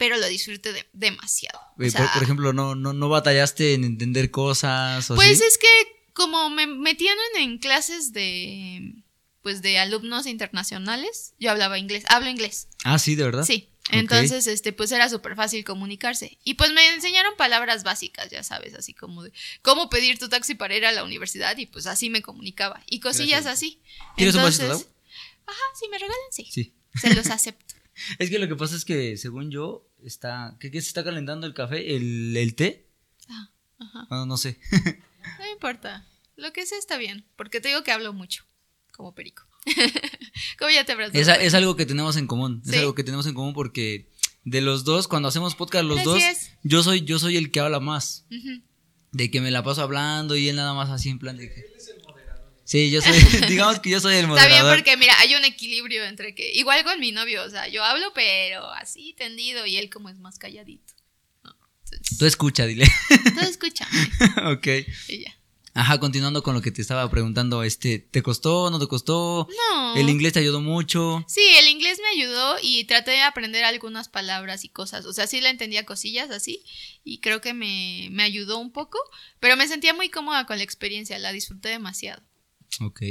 [0.00, 1.60] Pero lo disfruté de- demasiado.
[1.78, 5.44] O sea, por, por ejemplo, no, no, no batallaste en entender cosas o Pues así?
[5.46, 5.66] es que
[6.14, 8.94] como me metían en clases de
[9.42, 12.68] pues de alumnos internacionales, yo hablaba inglés, hablo inglés.
[12.84, 13.44] Ah, sí, de verdad.
[13.44, 13.68] Sí.
[13.90, 16.38] Entonces, este, pues era súper fácil comunicarse.
[16.44, 19.32] Y pues me enseñaron palabras básicas, ya sabes, así como de
[19.62, 22.82] cómo pedir tu taxi para ir a la universidad y pues así me comunicaba.
[22.88, 23.52] Y cosillas Gracias.
[23.54, 23.80] así.
[24.16, 24.92] ¿Quieres un vasito de Entonces,
[25.46, 26.48] ajá, si me regalan, sí.
[26.50, 26.74] Sí.
[26.98, 27.74] Se los acepto.
[28.18, 30.56] Es que lo que pasa es que, según yo, está.
[30.60, 31.96] ¿Qué, qué se está calentando el café?
[31.96, 32.86] ¿El, el té?
[33.28, 34.06] Ah, ajá.
[34.10, 34.58] Ah, no sé.
[35.38, 36.06] No importa.
[36.36, 37.26] Lo que sea está bien.
[37.36, 38.44] Porque te digo que hablo mucho.
[38.92, 39.44] Como perico.
[40.58, 42.62] como ya te habrás Es, algo que tenemos en común.
[42.66, 44.08] Es algo que tenemos en común porque
[44.44, 46.22] de los dos, cuando hacemos podcast los dos,
[46.62, 48.24] yo soy, yo soy el que habla más.
[49.12, 51.64] De que me la paso hablando y él nada más así en plan de que.
[52.70, 53.14] Sí, yo soy,
[53.48, 54.76] digamos que yo soy el Está bien moderador.
[54.76, 58.12] porque, mira, hay un equilibrio entre que, igual con mi novio, o sea, yo hablo,
[58.14, 60.94] pero así tendido, y él como es más calladito.
[61.42, 61.56] ¿no?
[61.82, 62.86] Entonces, Tú escucha, dile.
[63.34, 64.08] todo escúchame.
[64.52, 64.66] ok.
[65.08, 65.36] Y ya.
[65.74, 69.48] Ajá, continuando con lo que te estaba preguntando, este, ¿te costó, no te costó?
[69.72, 69.96] No.
[69.96, 71.24] ¿El inglés te ayudó mucho?
[71.26, 75.06] Sí, el inglés me ayudó y traté de aprender algunas palabras y cosas.
[75.06, 76.62] O sea, sí la entendía cosillas así
[77.02, 78.98] y creo que me, me ayudó un poco,
[79.40, 82.22] pero me sentía muy cómoda con la experiencia, la disfruté demasiado.
[82.80, 83.02] Ok,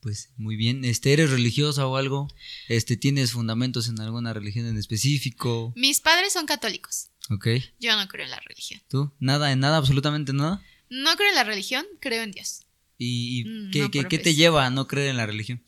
[0.00, 0.84] pues muy bien.
[0.84, 2.28] Este, ¿eres religiosa o algo?
[2.68, 5.72] Este, ¿tienes fundamentos en alguna religión en específico?
[5.74, 7.08] Mis padres son católicos.
[7.30, 7.48] Ok.
[7.80, 8.80] Yo no creo en la religión.
[8.88, 9.12] ¿Tú?
[9.18, 10.62] ¿Nada, en nada, absolutamente nada?
[10.90, 12.60] No creo en la religión, creo en Dios.
[12.98, 14.36] ¿Y, y Mm, qué, no qué- qué te profeso.
[14.38, 15.62] lleva a no creer en la religión?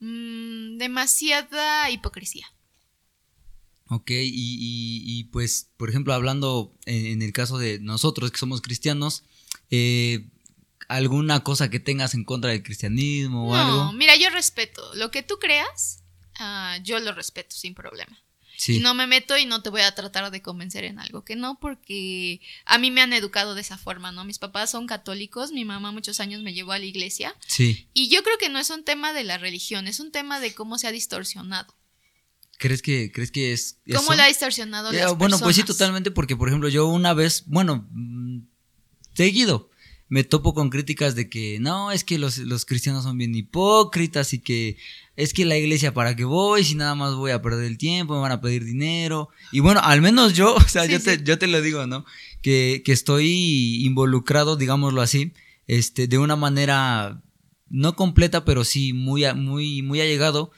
[0.00, 2.46] Mm, demasiada hipocresía.
[3.88, 8.38] Ok, y, y- y, pues, por ejemplo, hablando en, en el caso de nosotros que
[8.38, 9.24] somos cristianos,
[9.70, 10.30] eh,
[10.88, 13.92] ¿alguna cosa que tengas en contra del cristianismo o No, algo?
[13.92, 14.94] mira, yo respeto.
[14.94, 16.02] Lo que tú creas,
[16.38, 18.18] ah, yo lo respeto sin problema.
[18.56, 21.24] Sí, Y no me meto y no te voy a tratar de convencer en algo
[21.24, 24.24] que no, porque a mí me han educado de esa forma, ¿no?
[24.24, 27.88] Mis papás son católicos, mi mamá muchos años me llevó a la iglesia sí.
[27.94, 30.54] y yo creo que no es un tema de la religión, es un tema de
[30.54, 31.74] cómo se ha distorsionado.
[32.56, 36.12] ¿Crees que, crees que es ¿Cómo la ha distorsionado Eh, las bueno, pues sí, totalmente,
[36.12, 38.42] porque por ejemplo, yo una vez, bueno, mm,
[39.14, 39.68] seguido,
[40.08, 44.32] me topo con críticas de que no, es que los, los cristianos son bien hipócritas
[44.32, 44.76] y que
[45.16, 48.14] es que la iglesia para qué voy, si nada más voy a perder el tiempo,
[48.14, 49.28] me van a pedir dinero.
[49.52, 51.04] Y bueno, al menos yo, o sea, Sí, yo, sí.
[51.04, 52.04] Te, yo te lo digo, ¿no?
[52.42, 55.32] Que, que estoy involucrado, digámoslo así,
[55.66, 57.22] este, de una manera
[57.68, 60.50] no completa, pero sí muy, muy, muy allegado.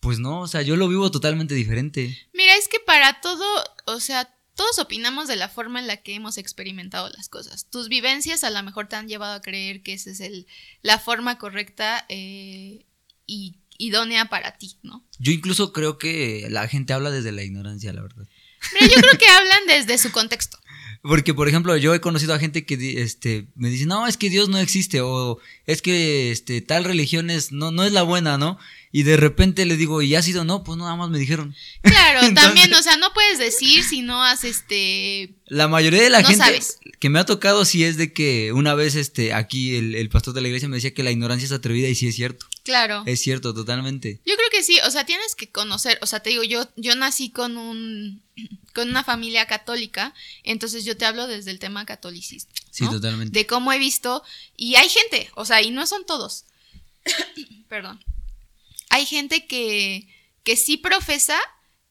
[0.00, 2.16] Pues no, o sea, yo lo vivo totalmente diferente.
[2.34, 3.44] Mira, es que para todo,
[3.86, 7.66] o sea, todos opinamos de la forma en la que hemos experimentado las cosas.
[7.70, 10.46] Tus vivencias a lo mejor te han llevado a creer que esa es el,
[10.82, 12.86] la forma correcta eh,
[13.26, 15.04] y idónea para ti, ¿no?
[15.18, 18.26] Yo incluso creo que la gente habla desde la ignorancia, la verdad.
[18.72, 20.58] Mira, yo creo que hablan desde su contexto.
[21.02, 24.30] Porque, por ejemplo, yo he conocido a gente que este, me dice, no, es que
[24.30, 28.38] Dios no existe, o es que este, tal religión es, no, no es la buena,
[28.38, 28.58] ¿no?
[28.96, 30.44] Y de repente le digo, ¿y ha sido?
[30.44, 31.52] No, pues nada más me dijeron.
[31.82, 35.34] Claro, Entonces- también, o sea, no puedes decir si no has este.
[35.46, 36.78] La mayoría de la No gente sabes.
[37.00, 40.32] que me ha tocado sí es de que una vez este, aquí el, el pastor
[40.32, 42.46] de la iglesia me decía que la ignorancia es atrevida y sí es cierto.
[42.62, 43.02] Claro.
[43.04, 44.20] Es cierto, totalmente.
[44.24, 46.94] Yo creo que sí, o sea, tienes que conocer, o sea, te digo, yo, yo
[46.94, 48.22] nací con un
[48.74, 52.52] con una familia católica, entonces yo te hablo desde el tema catolicismo.
[52.70, 53.36] Sí, totalmente.
[53.36, 54.22] De cómo he visto,
[54.56, 56.44] y hay gente, o sea, y no son todos.
[57.68, 57.98] Perdón.
[58.94, 60.08] Hay gente que,
[60.44, 61.38] que sí profesa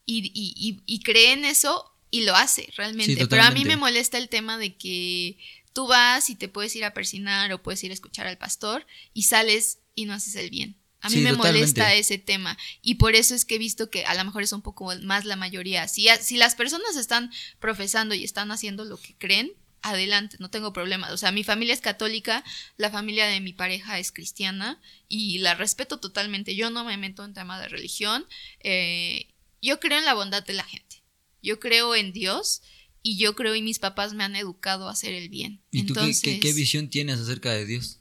[0.06, 3.16] y, y- y- y cree en eso y lo hace realmente.
[3.22, 5.38] Sí, Pero a mí me molesta el tema de que
[5.74, 8.86] tú vas y te puedes ir a persinar o puedes ir a escuchar al pastor
[9.13, 10.78] y sales y no haces el bien.
[11.02, 11.60] A mí Sí, me totalmente.
[11.82, 14.54] molesta ese tema y por eso es que he visto que a lo mejor es
[14.54, 15.88] un poco más la mayoría.
[15.89, 19.52] Si, si las personas están profesando y están haciendo lo que creen,
[19.84, 21.12] adelante, no tengo problema.
[21.12, 22.43] O sea, mi familia es católica,
[22.78, 26.56] la familia de mi pareja es cristiana y la respeto totalmente.
[26.56, 28.26] Yo no me meto en tema de religión.
[28.62, 29.30] eh,
[29.62, 31.04] yo creo en la bondad de la gente.
[31.41, 32.62] Yo creo en Dios
[33.02, 35.62] y yo creo y mis papás me han educado a hacer el bien.
[35.72, 38.00] ¿Y tú qué- Entonces, qué, qué visión tienes acerca de Dios?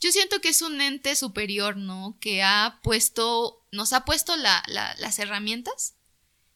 [0.00, 2.18] yo siento que es un ente superior, ¿no?
[2.20, 5.94] Que ha puesto, nos ha puesto la- la- las herramientas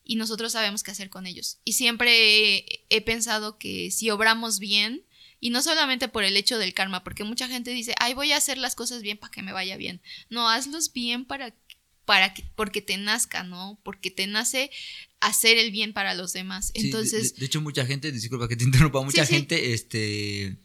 [0.06, 1.58] y nosotros sabemos qué hacer con ellos.
[1.64, 5.04] Y siempre he, he pensado que si obramos bien,
[5.40, 8.38] y no solamente por el hecho del karma, porque mucha gente dice, ay, voy a
[8.38, 10.00] hacer las cosas bien para que me vaya bien.
[10.30, 11.54] No, hazlos bien para,
[12.06, 13.78] para que, porque te nazca, ¿no?
[13.82, 14.70] Porque te nace
[15.20, 16.72] hacer el bien para los demás.
[16.74, 19.34] Sí, de- Entonces, de, hecho, mucha gente, disculpa que te interrumpa, mucha Sí, sí.
[19.34, 20.56] gente, este,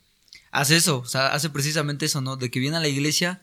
[0.51, 2.37] hace eso, o sea, hace precisamente eso, ¿no?
[2.37, 3.41] De que viene a la iglesia,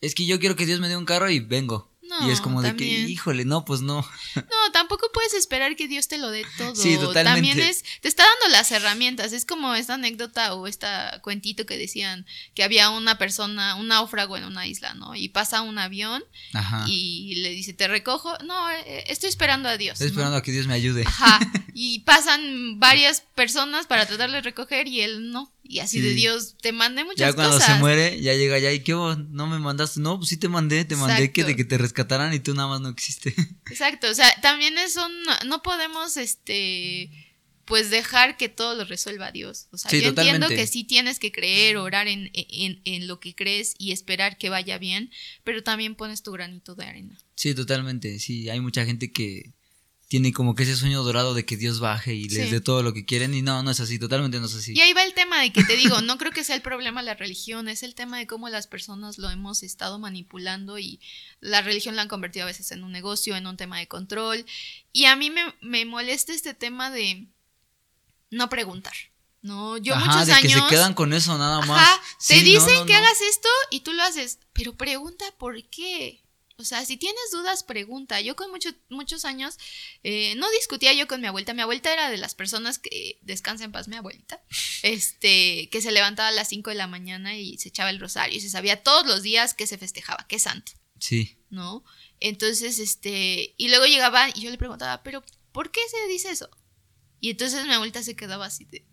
[0.00, 1.91] es que yo quiero que Dios me dé un carro y vengo.
[2.20, 4.06] Y es como de que, híjole, no, pues no.
[4.34, 6.74] No, tampoco puedes esperar que Dios te lo dé todo.
[6.74, 7.24] Sí, totalmente.
[7.24, 9.32] También es, te está dando las herramientas.
[9.32, 10.86] Es como esta anécdota o este
[11.22, 15.14] cuentito que decían que había una persona, un náufrago en una isla, ¿no?
[15.14, 16.22] Y pasa un avión
[16.52, 16.84] Ajá.
[16.86, 18.36] y le dice, te recojo.
[18.44, 19.94] No, eh, estoy esperando a Dios.
[19.94, 20.12] Estoy ¿no?
[20.12, 21.04] esperando a que Dios me ayude.
[21.06, 21.40] Ajá.
[21.74, 25.50] Y pasan varias personas para tratarle de recoger y él no.
[25.64, 26.02] Y así Sí.
[26.02, 27.74] de Dios, te mandé muchas Ya cuando cosas.
[27.74, 29.14] se muere, ya llega ya y qué hubo?
[29.16, 30.00] no me mandaste.
[30.00, 32.68] No, pues sí te mandé, te mandé que de que te rescataran y tú nada
[32.68, 33.34] más no existe.
[33.70, 35.12] Exacto, o sea, también es un,
[35.48, 37.10] no podemos, este,
[37.64, 39.68] pues dejar que todo lo resuelva Dios.
[39.70, 40.56] O sea, Sí, yo entiendo totalmente.
[40.56, 44.48] que sí tienes que creer, orar en, en, en lo que crees y esperar que
[44.50, 45.10] vaya bien,
[45.44, 47.18] pero también pones tu granito de arena.
[47.36, 48.18] Sí, totalmente.
[48.18, 49.52] Sí, hay mucha gente que
[50.12, 52.50] tiene como que ese sueño dorado de que Dios baje y les Sí.
[52.50, 54.74] dé todo lo que quieren y no, no es así, totalmente no es así.
[54.76, 57.00] Y ahí va el tema de que te digo, no creo que sea el problema
[57.00, 61.00] la religión, es el tema de cómo las personas lo hemos estado manipulando y
[61.40, 64.44] la religión la han convertido a veces en un negocio, en un tema de control.
[64.92, 67.28] Y a mí me, me molesta este tema de
[68.30, 68.92] no preguntar.
[69.40, 70.52] No, yo Ajá, muchos de años.
[70.52, 71.80] que se quedan con eso nada más.
[71.88, 72.98] Ajá, te no, dicen no, que no.
[72.98, 76.21] hagas esto y tú lo haces, pero pregunta por qué.
[76.62, 78.20] O sea, si tienes dudas, pregunta.
[78.20, 79.56] Yo con mucho- muchos años
[80.02, 81.52] eh, no discutía yo con mi abuelita.
[81.54, 84.42] Mi abuelita era de las personas que, descansa en paz mi abuelita,
[84.82, 88.36] este, que se levantaba a las 5 de la mañana y se echaba el rosario
[88.36, 90.72] y se sabía todos los días que se festejaba, qué santo.
[90.98, 91.84] Sí, ¿no?
[92.20, 96.48] Entonces, este, y luego llegaba y yo le preguntaba, pero ¿por qué se dice eso?
[97.20, 98.84] Y entonces mi abuelita se quedaba así de,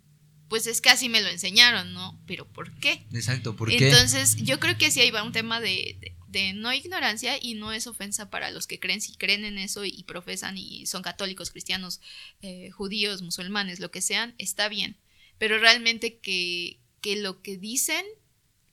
[0.48, 2.20] pues es que así me lo enseñaron, ¿no?
[2.26, 3.06] Pero ¿por qué?
[3.14, 3.56] exacto.
[3.56, 3.90] ¿Por qué?
[3.90, 7.56] Entonces, yo creo que sí ahí va un tema de, de- de no ignorancia y
[7.56, 10.86] no es ofensa para los que creen, si creen en eso y, y profesan y
[10.86, 12.02] son católicos, cristianos,
[12.42, 14.98] eh, judíos, musulmanes, lo que sean, está bien.
[15.38, 18.06] Pero realmente que, que lo que dicen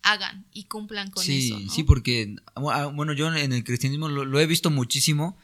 [0.02, 1.58] hagan y cumplan con sí, eso.
[1.58, 1.70] ¿no?
[1.70, 5.36] sí, porque, ah, bueno, yo en el cristianismo lo, lo he visto muchísimo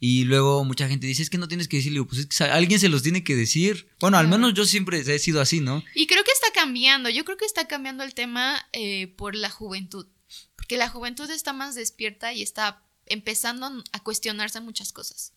[0.00, 2.78] y luego mucha gente dice, es que no tienes que decirle, pues es que alguien
[2.78, 3.88] se los tiene que decir.
[4.00, 5.82] Bueno, al menos yo siempre he sido así, ¿no?
[5.94, 9.50] Y creo que está cambiando, yo creo que está cambiando el tema eh, por la
[9.50, 10.06] juventud,
[10.56, 15.32] porque la juventud está más despierta y está empezando a cuestionarse muchas cosas.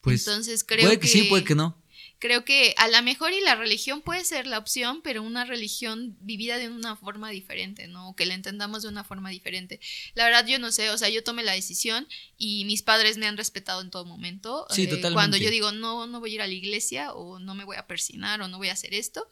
[0.00, 1.76] Pues Entonces creo puede que, sí, puede que no.
[2.20, 6.16] Creo que a lo mejor y la religión puede ser la opción, pero una religión
[6.20, 8.10] vivida de una forma diferente, ¿no?
[8.10, 9.80] O que la entendamos de una forma diferente.
[10.14, 13.26] La verdad yo no sé, o sea, yo tomé la decisión y mis padres me
[13.26, 14.66] han respetado en todo momento.
[14.70, 15.14] Sí, Eh, totalmente.
[15.14, 17.76] Cuando yo digo, no, no voy a ir a la iglesia o no me voy
[17.76, 19.28] a persinar o no voy a hacer esto.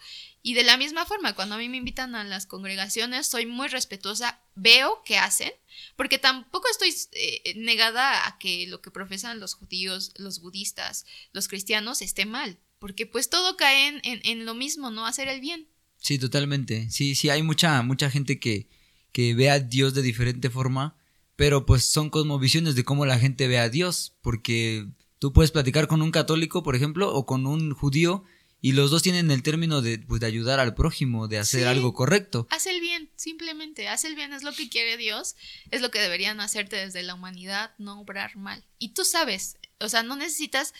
[0.49, 3.67] Y de la misma forma, cuando a mí me invitan a las congregaciones, soy muy
[3.67, 5.51] respetuosa, veo qué hacen,
[5.97, 11.49] porque tampoco estoy eh, negada a que lo que profesan los judíos, los budistas, los
[11.49, 15.05] cristianos esté mal, porque pues todo cae en, en- lo mismo, ¿no?
[15.05, 15.67] Hacer el bien.
[15.99, 16.91] Sí, totalmente.
[16.93, 18.69] Sí, sí, hay mucha, mucha gente que,
[19.11, 20.97] que ve a Dios de diferente forma,
[21.35, 24.87] pero pues son cosmovisiones de cómo la gente ve a Dios, porque
[25.19, 28.23] tú puedes platicar con un católico, por ejemplo, o con un judío,
[28.63, 31.67] y los dos tienen el término de, pues, de ayudar al prójimo, de hacer Sí.
[31.69, 32.47] algo correcto.
[32.51, 35.37] Haz el bien, simplemente, haz el bien, es lo que quiere Dios,
[35.71, 38.65] es lo que deberían hacerte desde la humanidad, no obrar mal.
[38.79, 40.73] Y tú sabes, o sea, no necesitas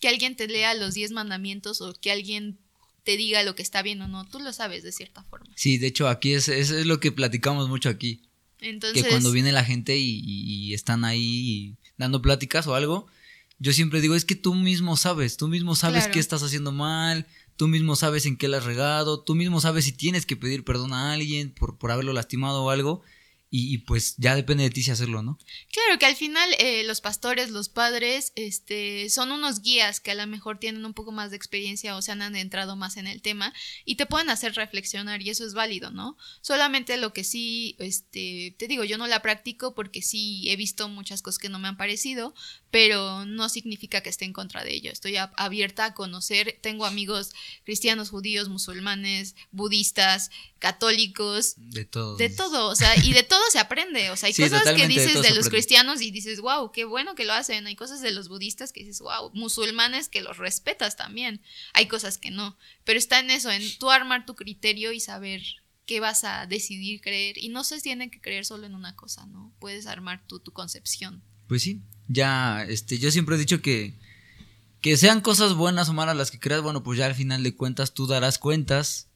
[0.00, 2.58] que alguien te lea los diez mandamientos o que alguien
[3.02, 5.52] te diga lo que está bien o no, tú lo sabes de cierta forma.
[5.56, 8.22] Sí, de hecho, aquí es, es, es lo que platicamos mucho aquí.
[8.60, 13.06] Entonces, que cuando viene la gente y, y- y están ahí dando pláticas o algo,
[13.58, 16.12] yo siempre digo, es que tú mismo sabes, tú mismo sabes Claro.
[16.14, 19.84] qué estás haciendo mal, tú mismo sabes en qué la has regado, tú mismo sabes
[19.84, 23.02] si tienes que pedir perdón a alguien por, por haberlo lastimado o algo,
[23.56, 25.38] y, y pues ya depende de ti si hacerlo, ¿no?
[25.72, 30.14] Claro que al final eh, los pastores, los padres, este, son unos guías que a
[30.16, 33.22] lo mejor tienen un poco más de experiencia o se han adentrado más en el
[33.22, 33.52] tema
[33.84, 36.16] y te pueden hacer reflexionar y eso es válido, ¿no?
[36.40, 40.88] Solamente lo que sí, este, te digo, yo no la practico porque sí he visto
[40.88, 42.34] muchas cosas que no me han parecido,
[42.72, 44.90] pero no significa que esté en contra de ello.
[44.90, 47.30] Estoy a- abierta a conocer, tengo amigos
[47.64, 52.16] cristianos, judíos, musulmanes, budistas, católicos, De todo.
[52.16, 54.88] de todo, o sea, y de todo se aprende, o sea, hay Sí, cosas que
[54.88, 58.10] dices de los cristianos y dices, wow, qué bueno que lo hacen, hay cosas de
[58.10, 61.40] los budistas que dices, wow, musulmanes que los respetas también,
[61.72, 65.42] hay cosas que no, pero está en eso, en tú armar tu criterio y saber
[65.86, 69.26] qué vas a decidir creer, y no se tiene que creer solo en una cosa,
[69.26, 69.52] ¿no?
[69.58, 71.22] Puedes armar tú tu concepción.
[71.46, 73.94] Pues sí, ya, este, yo siempre he dicho que,
[74.80, 77.54] que sean cosas buenas o malas las que creas, bueno, pues ya al final de
[77.54, 79.08] cuentas tú darás cuentas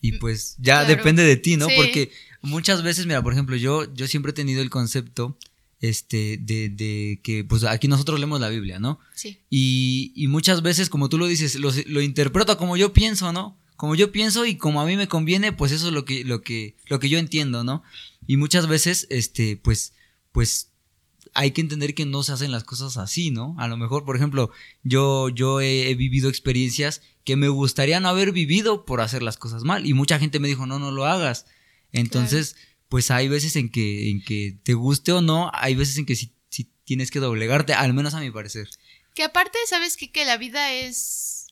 [0.00, 0.88] y pues ya Claro.
[0.96, 1.68] depende de ti, ¿no?
[1.68, 1.74] Sí.
[1.76, 2.12] Porque
[2.42, 5.36] muchas veces, mira, por ejemplo, yo, yo siempre he tenido el concepto,
[5.80, 9.00] este, de, de que, pues aquí nosotros leemos la Biblia, ¿no?
[9.14, 13.32] Sí, Y, y muchas veces, como tú lo dices, lo, lo interpreto como yo pienso,
[13.32, 13.58] ¿no?
[13.76, 16.42] Como yo pienso y como a mí me conviene, pues eso es lo que, lo
[16.42, 17.82] que, lo que yo entiendo, ¿no?
[18.28, 19.92] Y muchas veces, este, pues,
[20.30, 20.68] pues
[21.34, 23.56] hay que entender que no se hacen las cosas así, ¿no?
[23.58, 24.50] A lo mejor, por ejemplo,
[24.84, 29.36] yo, yo he, he vivido experiencias que me gustaría no haber vivido por hacer las
[29.36, 29.86] cosas mal.
[29.86, 31.46] Y mucha gente me dijo, no, no lo hagas.
[31.92, 32.56] Entonces,
[32.88, 36.16] pues hay veces en que, en que te guste o no, hay veces en que
[36.16, 38.68] sí, sí tienes que doblegarte, al menos a mi parecer.
[39.14, 40.10] que aparte, ¿sabes qué?
[40.10, 41.46] Que la vida es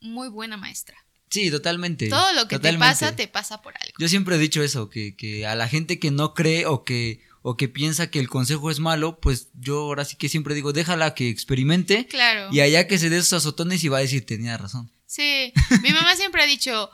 [0.00, 0.96] muy buena maestra.
[1.28, 2.08] Sí, totalmente.
[2.08, 2.86] Todo lo que totalmente.
[2.86, 3.94] te pasa, te pasa por algo.
[4.00, 7.20] Yo siempre he dicho eso, que, que a la gente que no cree o que,
[7.42, 10.72] o que piensa que el consejo es malo, pues yo ahora sí que siempre digo,
[10.72, 12.48] déjala que experimente Claro.
[12.52, 14.90] y allá que se dé sus azotones y va a decir, tenía razón.
[15.06, 16.90] Sí, mi mamá siempre ha dicho,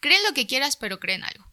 [0.00, 1.45] cree en lo que quieras, pero cree en algo.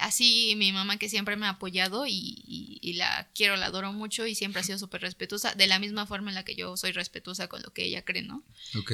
[0.00, 2.12] Así mi mamá que siempre me ha apoyado y,
[2.46, 5.78] y- y la quiero, la adoro mucho y siempre ha sido súper respetuosa, de la
[5.78, 8.42] misma forma en la que yo soy respetuosa con lo que ella cree, ¿no?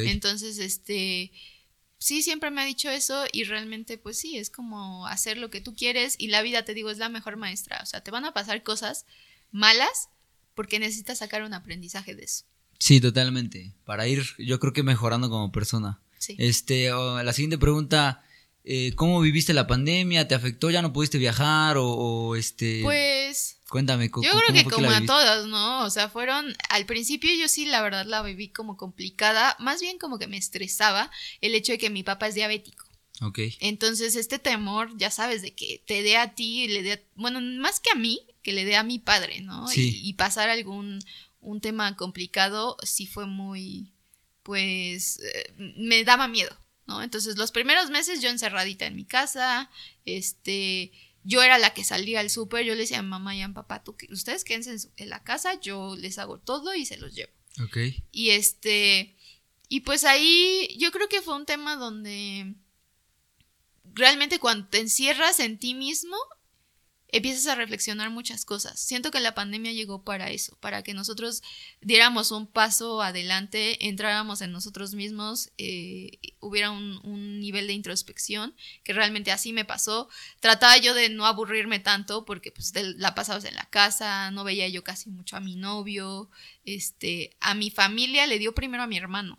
[0.09, 1.33] Entonces, este,
[1.99, 5.61] sí, siempre me ha dicho eso y realmente pues sí, es como hacer lo que
[5.61, 7.79] tú quieres y la vida, te digo, es la mejor maestra.
[7.83, 9.07] O sea, te van a pasar cosas
[9.53, 10.09] malas
[10.55, 12.45] porque necesitas sacar un aprendizaje de eso.
[12.79, 13.73] Sí, totalmente.
[13.85, 16.01] Para ir, yo creo que mejorando como persona.
[16.19, 16.35] Sí.
[16.39, 18.23] Este, la siguiente pregunta,
[18.69, 20.27] eh, ¿cómo viviste la pandemia?
[20.27, 20.71] ¿Te afectó?
[20.71, 21.77] ¿Ya no pudiste viajar?
[21.79, 22.81] O, este...
[22.83, 23.55] Pues...
[23.69, 25.85] Cuéntame, Yo creo que como a todas, ¿no?
[25.85, 29.99] O sea, fueron, al principio yo sí, la verdad, la viví como complicada, más bien
[29.99, 31.11] como que me estresaba
[31.41, 32.87] el hecho de que mi papá es diabético.
[33.23, 33.41] Ok.
[33.59, 37.41] Entonces, este temor, ya sabes, de que te dé a ti, y le dé, bueno,
[37.41, 39.67] más que a mí, que le dé a mi padre, ¿no?
[39.67, 40.01] Sí.
[40.01, 41.01] Y, pasar algún,
[41.41, 43.91] un tema complicado, sí fue muy,
[44.45, 46.57] pues, eh, me daba miedo,
[46.87, 47.03] ¿no?
[47.03, 49.71] Entonces, los primeros meses yo encerradita en mi casa,
[50.05, 50.93] este,
[51.25, 53.83] yo era la que salía al súper, yo le decía a mamá y a papá,
[53.83, 57.33] ¿tú, ustedes quédense en, la casa, yo les hago todo y se los llevo.
[57.65, 57.79] Ok.
[58.13, 59.17] Y este,
[59.69, 62.55] y pues ahí yo creo que fue un tema donde
[63.93, 66.17] realmente cuando te encierras en ti mismo,
[67.09, 68.79] empiezas a reflexionar muchas cosas.
[68.79, 71.43] Siento que la pandemia llegó para eso, para que nosotros
[71.81, 76.97] diéramos un paso adelante, entráramos en nosotros mismos, eh, hubiera un,
[77.41, 80.09] nivel de introspección, que realmente así me pasó.
[80.41, 84.69] Trataba yo de no aburrirme tanto porque pues la pasabas en la casa, no veía
[84.69, 86.31] yo casi mucho a mi novio,
[86.65, 89.39] este, a mi familia le dio primero a mi hermano.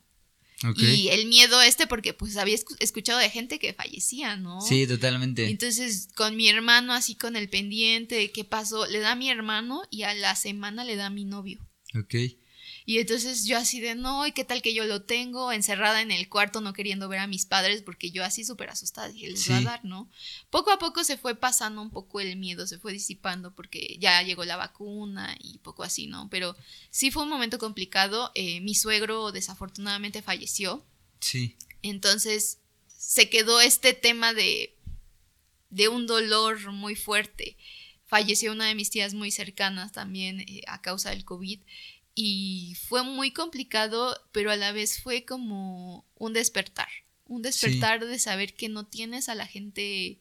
[0.75, 4.59] Y el miedo este porque pues había escuchado de gente que fallecía, ¿no?
[4.61, 5.47] Sí, totalmente.
[5.49, 9.29] Entonces con mi hermano así con el pendiente de qué pasó, le da a mi
[9.29, 11.59] hermano y a la semana le da a mi novio.
[11.95, 12.15] Ok.
[12.89, 16.09] Y entonces yo así de, no, ¿y qué tal que yo lo tengo encerrada en
[16.09, 17.81] el cuarto no queriendo ver a mis padres?
[17.81, 20.09] Porque yo así súper asustada dije, les va a dar, ¿no?
[20.49, 24.21] Poco a poco se fue pasando un poco el miedo, se fue disipando porque ya
[24.21, 26.29] llegó la vacuna y poco así, ¿no?
[26.29, 26.55] Pero
[26.89, 28.31] sí fue un momento complicado.
[28.35, 30.81] Eh, mi suegro desafortunadamente falleció.
[31.19, 31.57] Sí.
[31.81, 34.77] Entonces se quedó este tema de,
[35.71, 37.57] de un dolor muy fuerte.
[38.05, 41.59] Falleció una de mis tías muy cercanas también eh, a causa del COVID
[42.20, 46.88] y fue muy complicado, pero a la vez fue como un despertar,
[47.28, 50.20] un despertar de saber que no tienes a la gente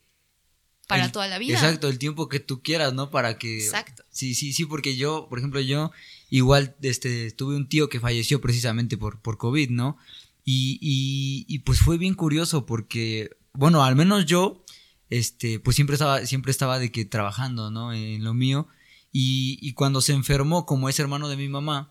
[0.87, 1.55] para toda la vida.
[1.55, 3.11] Exacto, el tiempo que tú quieras, ¿no?
[3.11, 3.65] Para que...
[3.65, 4.05] Exacto.
[4.11, 5.91] Sí, sí, sí, porque yo, por ejemplo, yo
[6.29, 9.97] igual este, tuve un tío que falleció precisamente por, por COVID, ¿no?
[10.45, 14.67] Y, y, y pues fue bien curioso porque, bueno, al menos yo,
[15.09, 17.95] este, pues siempre estaba, siempre estaba de que trabajando, ¿no?
[17.95, 18.69] En lo mío.
[19.19, 21.91] Y, cuando se enfermó, como es hermano de mi mamá,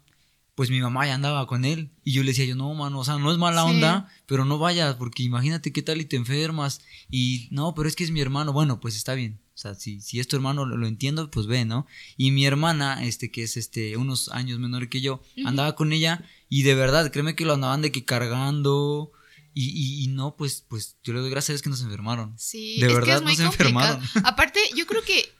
[0.54, 1.90] pues mi mamá ya andaba con él.
[2.04, 4.60] Y yo le decía yo, no, mano, o sea, no es mala onda, pero no
[4.60, 6.82] vayas, porque imagínate qué tal y te enfermas.
[7.10, 8.54] Y no, pero es que es mi hermano.
[8.54, 9.40] Bueno, pues está bien.
[9.56, 11.88] O sea, si, si es tu hermano, lo, entiendo, pues ve, ¿no?
[12.16, 16.24] Y mi hermana, este, que es este, unos años menor que yo, andaba con ella
[16.48, 19.12] y de verdad, créeme que lo andaban de que cargando.
[19.56, 22.38] Y, y, no, pues, pues yo le doy gracias a Dios que nos enfermaron.
[22.38, 24.02] Sí, de verdad que es no se enfermaron.
[24.26, 25.34] Aparte, yo creo que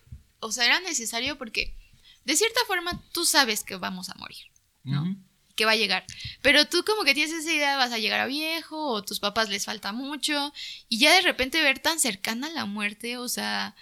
[0.46, 1.76] o sea, era necesario porque
[2.24, 4.46] de cierta forma tú sabes que vamos a morir,
[4.84, 5.16] ¿no?
[5.56, 6.06] Que va a llegar.
[6.42, 9.50] Pero tú como que tienes esa idea, vas a llegar a viejo o tus papás
[9.50, 10.54] les falta mucho
[10.90, 13.76] y ya de repente ver tan cercana la muerte, o sea,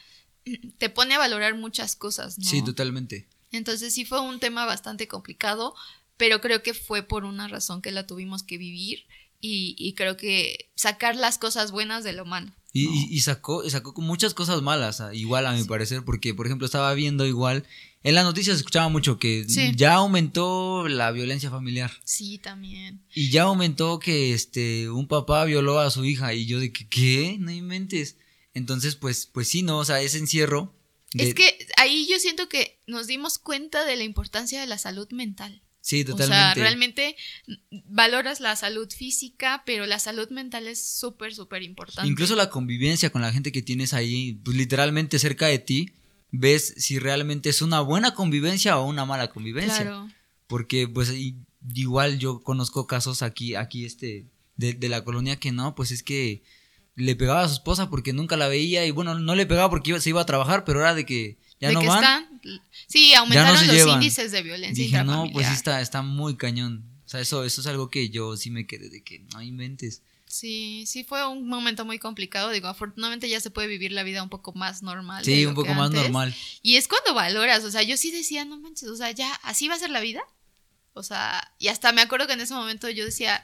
[0.77, 2.45] te pone a valorar muchas cosas, ¿no?
[2.45, 3.27] Sí, totalmente.
[3.51, 5.75] Entonces sí fue un tema bastante complicado,
[6.17, 9.05] pero creo que fue por una razón que la tuvimos que vivir
[9.43, 12.49] y, y creo que sacar las cosas buenas de lo malo.
[12.75, 16.91] Y, sacó, sacó muchas cosas malas, ah, igual a mi parecer, porque por ejemplo estaba
[16.95, 17.67] viendo igual,
[18.01, 21.91] en las noticias escuchaba mucho que ya aumentó la violencia familiar.
[22.03, 23.03] Sí, también.
[23.13, 26.87] Y ya aumentó que este un papá violó a su hija y yo de que
[26.87, 28.17] qué, no inventes.
[28.55, 30.73] Entonces, pues pues sí, no, o sea, ese encierro
[31.13, 35.07] Es que ahí yo siento que nos dimos cuenta de la importancia de la salud
[35.11, 35.61] mental.
[35.83, 36.33] Sí, totalmente.
[36.33, 37.17] O sea, realmente
[37.89, 42.09] valoras la salud física, pero la salud mental es súper, súper importante.
[42.09, 45.91] Incluso la convivencia con la gente que tienes ahí, pues literalmente cerca de ti,
[46.31, 49.81] ves si realmente es una buena convivencia o una mala convivencia.
[49.81, 50.09] Claro.
[50.47, 51.11] Porque, pues,
[51.75, 56.01] igual yo conozco casos aquí, aquí, este, de, de la colonia que no, pues es
[56.01, 56.43] que
[56.95, 59.99] le pegaba a su esposa porque nunca la veía y bueno, no le pegaba porque
[59.99, 61.39] se iba a trabajar, pero era de que
[61.71, 62.41] ya no van.
[62.87, 66.89] sí, aumentaron los índices de violencia Dije, no, pues está, está muy cañón.
[67.05, 70.01] O sea, eso, eso es algo que yo sí me quedé de que no inventes.
[70.25, 72.49] Sí, sí fue un momento muy complicado.
[72.49, 75.23] Digo, afortunadamente ya se puede vivir la vida un poco más normal.
[75.23, 76.35] Sí, un poco más normal.
[76.63, 79.67] Y es cuando valoras, o sea, yo sí decía, no manches, o sea, ya, así
[79.67, 80.23] va a ser la vida.
[80.93, 83.43] O sea, y hasta me acuerdo que en ese momento yo decía,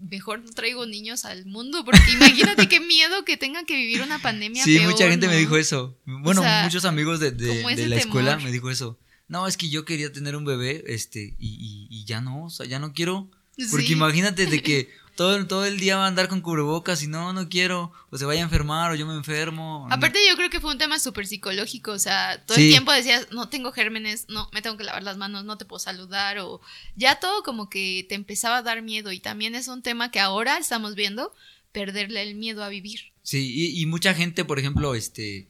[0.00, 4.18] mejor no traigo niños al mundo, porque imagínate qué miedo que tengan que vivir una
[4.18, 4.64] pandemia.
[4.64, 5.98] Sí, mucha gente me dijo eso.
[6.04, 8.98] Bueno, muchos amigos de, de, la escuela me dijo eso.
[9.28, 12.66] No, es que yo quería tener un bebé, este, y, y, ya no, o sea,
[12.66, 13.30] ya no quiero.
[13.70, 17.32] Porque imagínate de que todo, todo el día va a andar con cubrebocas y no,
[17.32, 19.86] no quiero, o se vaya a enfermar o yo me enfermo.
[19.90, 23.28] Aparte yo creo que fue un tema súper psicológico, o sea, todo el tiempo decías,
[23.30, 26.60] no tengo gérmenes, no, me tengo que lavar las manos, no te puedo saludar, o
[26.96, 30.20] ya todo como que te empezaba a dar miedo y también es un tema que
[30.20, 31.34] ahora estamos viendo,
[31.72, 33.12] perderle el miedo a vivir.
[33.22, 35.48] Sí, y, y mucha gente, por ejemplo, este,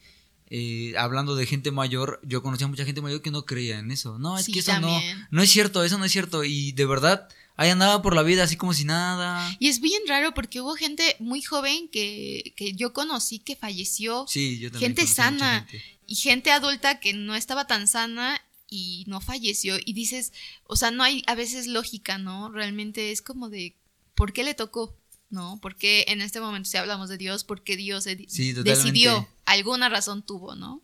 [0.53, 4.19] eh, hablando de gente mayor, yo conocía mucha gente mayor que no creía en eso.
[4.19, 5.01] No, es Sí, que eso no,
[5.31, 6.43] no es cierto, eso no es cierto.
[6.43, 7.29] Y de verdad,
[7.61, 9.55] ahí andaba por la vida así como si nada.
[9.59, 14.25] Y es bien raro porque hubo gente muy joven que, que yo conocí que falleció
[14.29, 14.97] Sí, yo también.
[14.97, 15.67] Gente sana.
[15.69, 15.85] gente.
[16.07, 19.77] y gente adulta que no estaba tan sana y no falleció.
[19.85, 20.33] Y dices,
[20.65, 22.51] o sea, no hay a veces lógica, ¿no?
[22.51, 23.75] Realmente es como de,
[24.15, 24.97] ¿por qué le tocó?
[25.29, 25.59] ¿No?
[25.63, 29.29] Porque en este momento, si hablamos de Dios, ¿por qué Dios Sí, decidió?
[29.45, 30.83] Alguna razón tuvo, ¿no?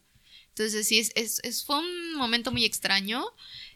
[0.50, 3.24] Entonces, sí, es, es, es- fue un momento muy extraño,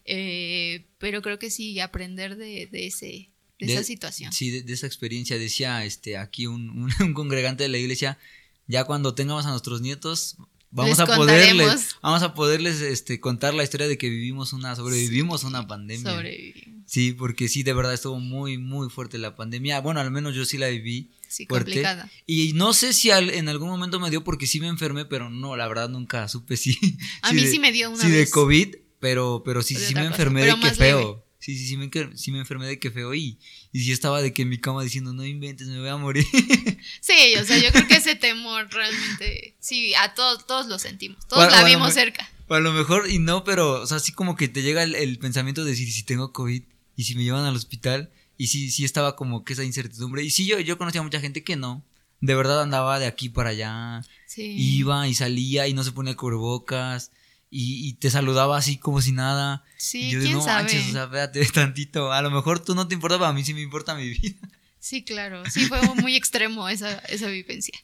[0.05, 4.32] eh, pero creo que sí, aprender de, de ese, de, De- esa situación.
[4.32, 8.18] Sí, de, de esa experiencia decía este aquí un, un- un congregante de la iglesia,
[8.66, 10.36] ya cuando tengamos a nuestros nietos,
[10.70, 14.76] vamos Les a poderles, vamos a poderles este, contar la historia de que vivimos una,
[14.76, 16.12] sobrevivimos a una pandemia.
[16.12, 16.80] Sobrevivimos.
[16.86, 19.80] Sí, porque sí, de verdad estuvo muy, muy fuerte la pandemia.
[19.80, 21.11] Bueno, al menos yo sí la viví.
[21.28, 21.70] Sí, fuerte.
[21.70, 22.11] complicada.
[22.26, 25.30] Y no sé si al- en algún momento me dio porque sí me enfermé, pero
[25.30, 26.76] no, la verdad nunca supe si.
[27.22, 28.28] A si mí sí me dio una Sí, de.
[28.28, 31.01] COVID, pero, pero sí, sí me enfermé de que feo.
[31.01, 31.22] leve.
[31.40, 33.38] Sí, sí, sí me, sí me enfermé de que feo y,
[33.72, 36.26] y sí estaba de que en mi cama diciendo, no inventes, me voy a morir.
[37.01, 41.26] Sí, o sea, yo creo que ese temor realmente, sí, a todos, todos lo sentimos,
[41.28, 42.30] todos la vimos cerca.
[42.48, 45.18] A lo mejor, y no, pero, o sea, sí como que te llega el, el
[45.18, 46.62] pensamiento de decir, ¿y si tengo COVID
[46.96, 50.22] y si me llevan al hospital, y sí, sí estaba como que esa incertidumbre.
[50.22, 51.84] Y sí, yo, yo conocía a mucha gente que no.
[52.20, 54.03] De verdad andaba de aquí para allá.
[54.26, 54.55] Sí.
[54.57, 57.12] Iba y salía y no se ponía cubrebocas.
[57.53, 59.64] Y, y te saludaba así como si nada.
[59.76, 60.62] Sí, y yo quién no sabe.
[60.62, 62.12] manches, o sea, espérate tantito.
[62.12, 64.36] A lo mejor tú no te importa, pero a mí sí me importa mi vida.
[64.78, 67.74] Sí, claro, sí fue muy extremo esa, esa vivencia.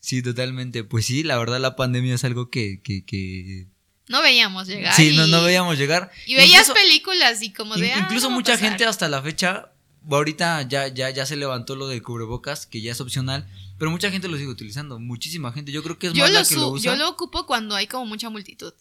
[0.00, 0.84] Sí, totalmente.
[0.84, 2.80] Pues sí, la verdad la pandemia es algo que...
[2.82, 3.66] que, que...
[4.08, 4.94] No veíamos llegar.
[4.94, 6.12] Sí, y, no, no veíamos llegar.
[6.26, 7.92] Y veías Incluso- películas y como de.
[7.92, 8.68] Ah, incluso mucha pasar.
[8.68, 9.72] gente hasta la fecha,
[10.08, 13.48] ahorita ya, ya, ya se levantó lo del cubrebocas, que ya es opcional,
[13.78, 15.72] pero mucha gente lo sigue utilizando, muchísima gente.
[15.72, 16.92] Yo creo que es yo más lo, la que lo usa.
[16.92, 18.72] yo lo ocupo cuando hay como mucha multitud.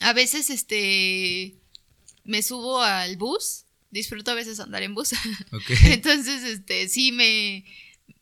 [0.00, 1.54] A veces, este.
[2.24, 3.64] Me subo al bus.
[3.90, 5.10] Disfruto a veces andar en bus.
[5.52, 5.70] Ok.
[5.84, 7.64] Entonces, este, sí me.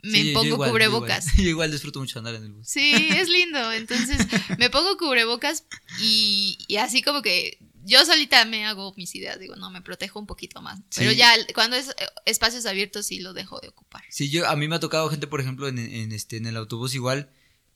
[0.03, 1.27] Me Sí, yo pongo yo cubrebocas.
[1.27, 1.37] igual.
[1.45, 2.67] Yo igual disfruto mucho andar en el bus.
[2.69, 3.71] Sí, es lindo.
[3.73, 4.27] Entonces
[4.59, 5.65] me pongo cubrebocas
[6.01, 9.39] y, y así como que yo solita me hago mis ideas.
[9.39, 10.81] Digo, no, me protejo un poquito más.
[10.97, 11.95] Pero ya cuando es eh,
[12.25, 14.03] espacios abiertos sí lo dejo de ocupar.
[14.09, 16.57] Sí, yo, a mí me ha tocado gente, por ejemplo, en, en este, en el
[16.57, 17.31] autobús igual,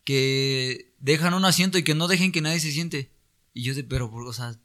[0.04, 3.10] que dejan un asiento y que no dejen que nadie se siente.
[3.54, 4.58] Y yo de, pero, o sea,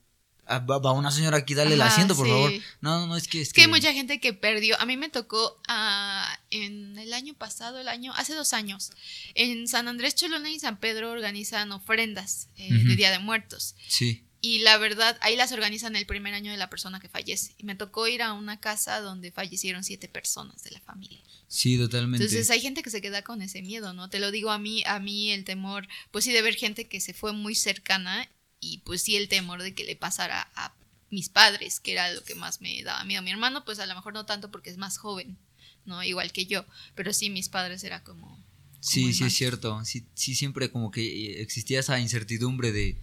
[0.49, 2.31] va, una señora aquí, dale el asiento, por sí.
[2.31, 2.51] favor.
[2.81, 3.41] No, no, no, es que...
[3.41, 4.79] Es Es que hay mucha gente que perdió.
[4.81, 8.91] A mí me tocó ah, en el año pasado, el año, hace dos años,
[9.35, 13.75] en San Andrés Cholona y San Pedro organizan ofrendas eh, de Día de Muertos.
[13.87, 17.53] Sí, Y la verdad, ahí las organizan el primer año de la persona que fallece.
[17.59, 21.19] Y me tocó ir a una casa donde fallecieron siete personas de la familia.
[21.47, 22.23] sí, totalmente.
[22.23, 24.09] Entonces hay gente que se queda con ese miedo, ¿no?
[24.09, 26.99] Te lo digo a mí, a mí el temor, pues sí de ver gente que
[26.99, 28.27] se fue muy cercana
[28.59, 30.73] y pues sí el temor de que le pasara a
[31.09, 33.21] mis padres, que era lo que más me daba miedo.
[33.23, 35.37] Mi hermano, pues a lo mejor no tanto porque es más joven,
[35.85, 36.03] ¿no?
[36.03, 38.37] Igual que yo, pero sí mis padres era como...
[38.81, 39.31] Sí, como sí, más.
[39.33, 39.85] es cierto.
[39.85, 42.97] Sí, sí, siempre como que eh, existía esa incertidumbre de,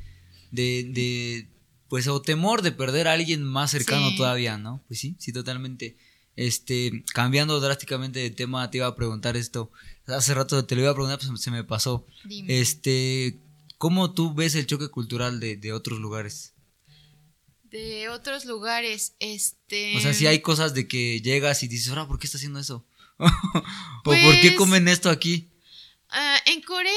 [0.51, 1.49] de, de,
[1.89, 4.17] pues, o temor de perder a alguien más cercano Sí.
[4.17, 4.83] todavía, ¿no?
[4.89, 5.97] Pues sí, sí, totalmente.
[6.37, 9.71] Este, cambiando drásticamente de tema, te iba a preguntar esto.
[10.07, 12.07] Hace rato te lo iba a preguntar, pues se me pasó.
[12.25, 12.61] Dime.
[12.61, 13.39] Este,
[13.79, 16.55] ¿cómo tú ves el choque cultural de, de otros lugares?
[17.65, 19.97] De otros lugares, este...
[19.97, 22.61] O sea, si hay cosas de que llegas y dices, ahora, ¿por qué está haciendo
[22.61, 22.87] eso?
[23.19, 23.29] o
[24.05, 25.51] ¿por qué Pues- comen esto aquí?
[26.09, 26.93] Ah, en Corea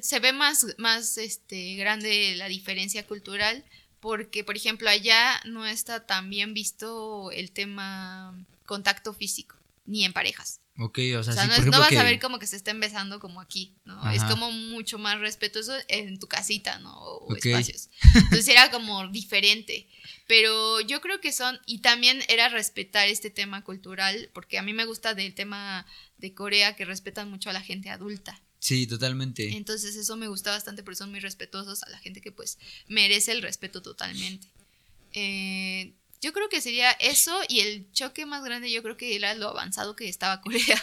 [0.00, 3.64] se ve más, más este, grande la diferencia cultural
[4.00, 10.12] porque, por ejemplo, allá no está tan bien visto el tema contacto físico, ni en
[10.12, 10.60] parejas.
[10.78, 12.20] Ok, o sea, O sea, sí, no, por es- ejemplo, no vas que- a ver
[12.20, 14.10] como que se estén besando como aquí, ¿no?
[14.12, 16.94] Es como mucho más respetuoso en tu casita, ¿no?
[16.98, 17.88] O espacios.
[18.14, 19.86] Entonces era como diferente.
[20.26, 24.72] Pero yo creo que son, y también era respetar este tema cultural, porque a mí
[24.74, 25.86] me gusta del tema
[26.18, 28.40] de Corea que respetan mucho a la gente adulta.
[28.58, 29.56] Sí, totalmente.
[29.56, 32.58] Entonces eso me gusta bastante porque son muy respetuosos a la gente que pues
[32.88, 34.46] merece el respeto totalmente.
[35.12, 39.34] Eh, yo creo que sería eso y el choque más grande yo creo que era
[39.34, 40.82] lo avanzado que estaba Corea.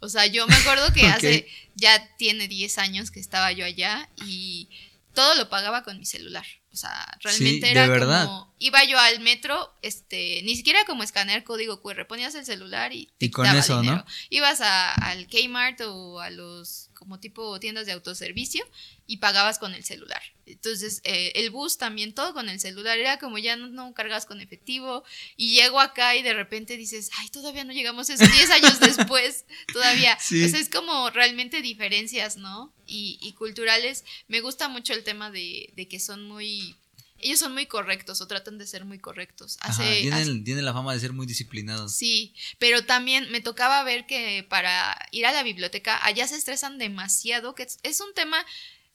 [0.00, 4.08] O sea, yo me acuerdo que hace ya tiene 10 años que estaba yo allá
[4.24, 4.68] y
[5.14, 6.46] todo lo pagaba con mi celular.
[6.70, 8.26] O sea, realmente era verdad.
[8.26, 12.92] como iba yo al metro, este, ni siquiera como escanear código QR, ponías el celular
[12.92, 13.82] y te Y con eso, ¿no?
[13.82, 14.04] dinero.
[14.30, 18.64] Ibas a- al Kmart o a los como tipo tiendas de autoservicio
[19.06, 20.20] y pagabas con el celular.
[20.46, 24.26] Entonces, eh, el bus también, todo con el celular, era como ya no, no, cargas
[24.26, 25.04] con efectivo.
[25.36, 28.80] Y llego acá y de repente dices, ay, todavía no llegamos a eso, 10 años
[28.80, 30.18] después, todavía.
[30.20, 30.44] Sí.
[30.44, 32.74] O sea, es como realmente diferencias, ¿no?
[32.86, 34.04] Y, y culturales.
[34.26, 36.74] Me gusta mucho el tema de, de, que son muy.
[37.20, 39.58] Ellos son muy correctos o tratan de ser muy correctos.
[39.60, 41.94] Hace, Ajá, tienen, hace, tienen, la fama de ser muy disciplinados.
[41.94, 46.78] Sí, pero también me tocaba ver que para ir a la biblioteca allá se estresan
[46.78, 48.44] demasiado, que es, es un tema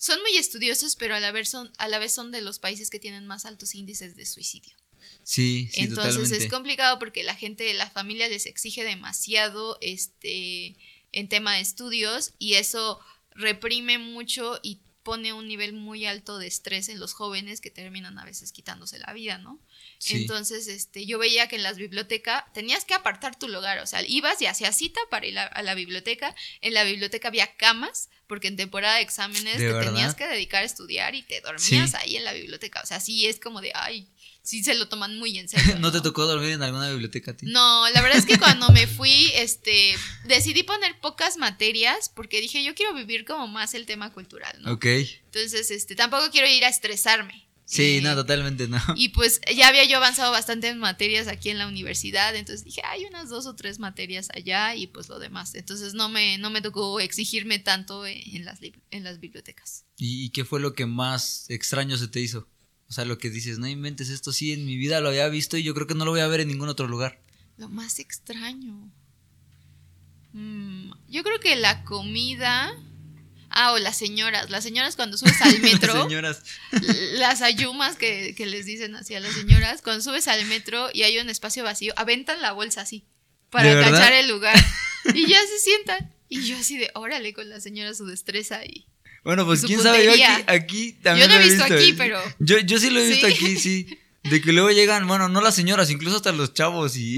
[0.03, 2.89] son muy estudiosos, pero a la, vez son, a la vez son de los países
[2.89, 4.75] que tienen más altos índices de suicidio.
[5.23, 6.45] Sí, sí Entonces totalmente.
[6.45, 10.75] es complicado porque la gente, la familia les exige demasiado este,
[11.13, 12.99] en tema de estudios y eso
[13.31, 18.17] reprime mucho y pone un nivel muy alto de estrés en los jóvenes que terminan
[18.17, 19.59] a veces quitándose la vida, ¿no?
[19.99, 20.15] Sí.
[20.15, 24.01] Entonces, este, yo veía que en las bibliotecas tenías que apartar tu lugar, o sea,
[24.07, 28.09] ibas y hacías cita para ir a, a la biblioteca, en la biblioteca había camas,
[28.27, 29.91] porque en temporada de exámenes ¿De te verdad?
[29.93, 31.97] tenías que dedicar a estudiar y te dormías Sí.
[31.99, 34.07] ahí en la biblioteca, o sea, sí es como de, ay,
[34.43, 35.77] sí se lo toman muy en serio.
[35.79, 37.45] ¿No te tocó dormir en alguna biblioteca a ti?
[37.47, 42.63] No, la verdad es que cuando me fui, este, decidí poner pocas materias porque dije,
[42.63, 44.73] yo quiero vivir como más el tema cultural, ¿no?
[44.73, 44.85] Ok.
[44.85, 47.47] Entonces, este, tampoco quiero ir a estresarme.
[47.65, 48.77] Sí, Eh, no, totalmente no.
[48.95, 52.81] Y pues ya había yo avanzado bastante en materias aquí en la universidad, entonces dije,
[52.83, 55.55] hay unas dos o tres materias allá y pues lo demás.
[55.55, 58.59] Entonces no me, no me tocó exigirme tanto en, en las,
[58.91, 59.85] en las bibliotecas.
[59.97, 62.49] ¿Y, y qué fue lo que más extraño se te hizo?
[62.93, 65.57] O sea, lo que dices, no inventes esto, sí, en mi vida lo había visto
[65.57, 67.19] y yo creo que no lo voy a ver en ningún otro lugar.
[67.57, 68.87] Lo más extraño.
[70.33, 72.71] Mm, yo creo que la comida.
[73.49, 74.51] Ah, o las señoras.
[74.51, 76.03] Las señoras cuando subes al metro.
[76.03, 76.43] Señoras.
[77.13, 79.81] las ayumas que, que les dicen así a las señoras.
[79.81, 83.05] Cuando subes al metro y hay un espacio vacío, aventan la bolsa así.
[83.49, 84.55] Para cachar el lugar.
[85.15, 86.13] Y ya se sientan.
[86.29, 88.85] Y yo así de, órale, con la señora su destreza y.
[89.23, 90.35] Bueno, pues quién sabe, yo puntería.
[90.35, 93.07] aquí, aquí también Yo no lo he visto aquí, pero- Yo, yo sí lo he
[93.07, 93.33] visto Sí.
[93.33, 93.99] aquí, sí.
[94.23, 97.17] De que luego llegan, bueno, no las señoras, incluso hasta los chavos y,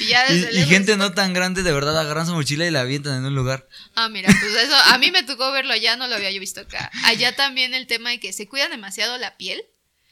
[0.00, 2.80] Y ya desde y gente no tan grande, de verdad, agarran su mochila y la
[2.80, 3.68] avientan en un lugar.
[3.94, 6.60] Ah, mira, pues eso, a mí me tocó verlo allá, no lo había yo visto
[6.62, 6.90] acá.
[7.04, 9.62] Allá también el tema de que se cuida demasiado la piel.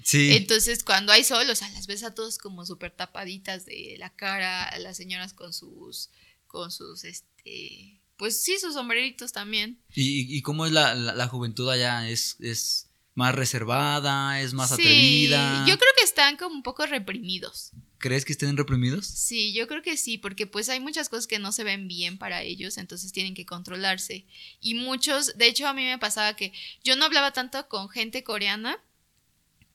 [0.04, 0.36] Sí.
[0.36, 4.10] Entonces, cuando hay sol, o sea, las ves a todos como súper tapaditas de la
[4.10, 6.10] cara, las señoras con sus,
[6.46, 9.80] con sus, este, pues sí, sus sombreritos también.
[9.94, 12.08] ¿Y, y cómo es la, la, la juventud allá?
[12.08, 14.40] ¿Es, ¿Es más reservada?
[14.40, 15.64] ¿Es más sí, atrevida?
[15.66, 17.72] yo creo que están como un poco reprimidos.
[17.98, 19.06] ¿Crees que estén reprimidos?
[19.06, 22.16] Sí, yo creo que sí, porque pues hay muchas cosas que no se ven bien
[22.16, 24.24] para ellos, entonces tienen que controlarse.
[24.60, 26.52] Y muchos, de hecho a mí me pasaba que
[26.84, 28.78] yo no hablaba tanto con gente coreana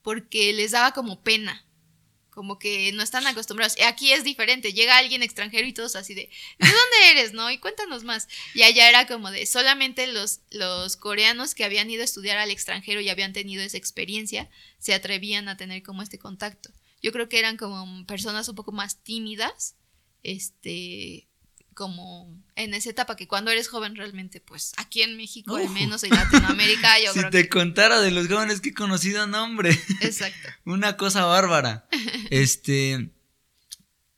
[0.03, 1.65] porque les daba como pena,
[2.33, 3.75] como que no están acostumbrados.
[3.85, 6.29] Aquí es diferente, llega alguien extranjero y todos así de,
[6.59, 7.33] ¿de dónde eres?
[7.33, 7.51] ¿No?
[7.51, 8.27] Y cuéntanos más.
[8.53, 12.51] Y allá era como de, solamente los, los coreanos que habían ido a estudiar al
[12.51, 16.71] extranjero y habían tenido esa experiencia, se atrevían a tener como este contacto.
[17.01, 19.75] Yo creo que eran como personas un poco más tímidas,
[20.23, 21.27] este,
[21.73, 25.71] como en esa etapa que cuando eres joven realmente, pues aquí en México al Uf.
[25.71, 27.49] menos en Latinoamérica yo Si creo te que...
[27.49, 29.69] contara de los jóvenes que he conocido, no, hombre.
[30.01, 30.49] Exacto.
[30.65, 31.87] Una cosa bárbara.
[32.29, 33.09] Este.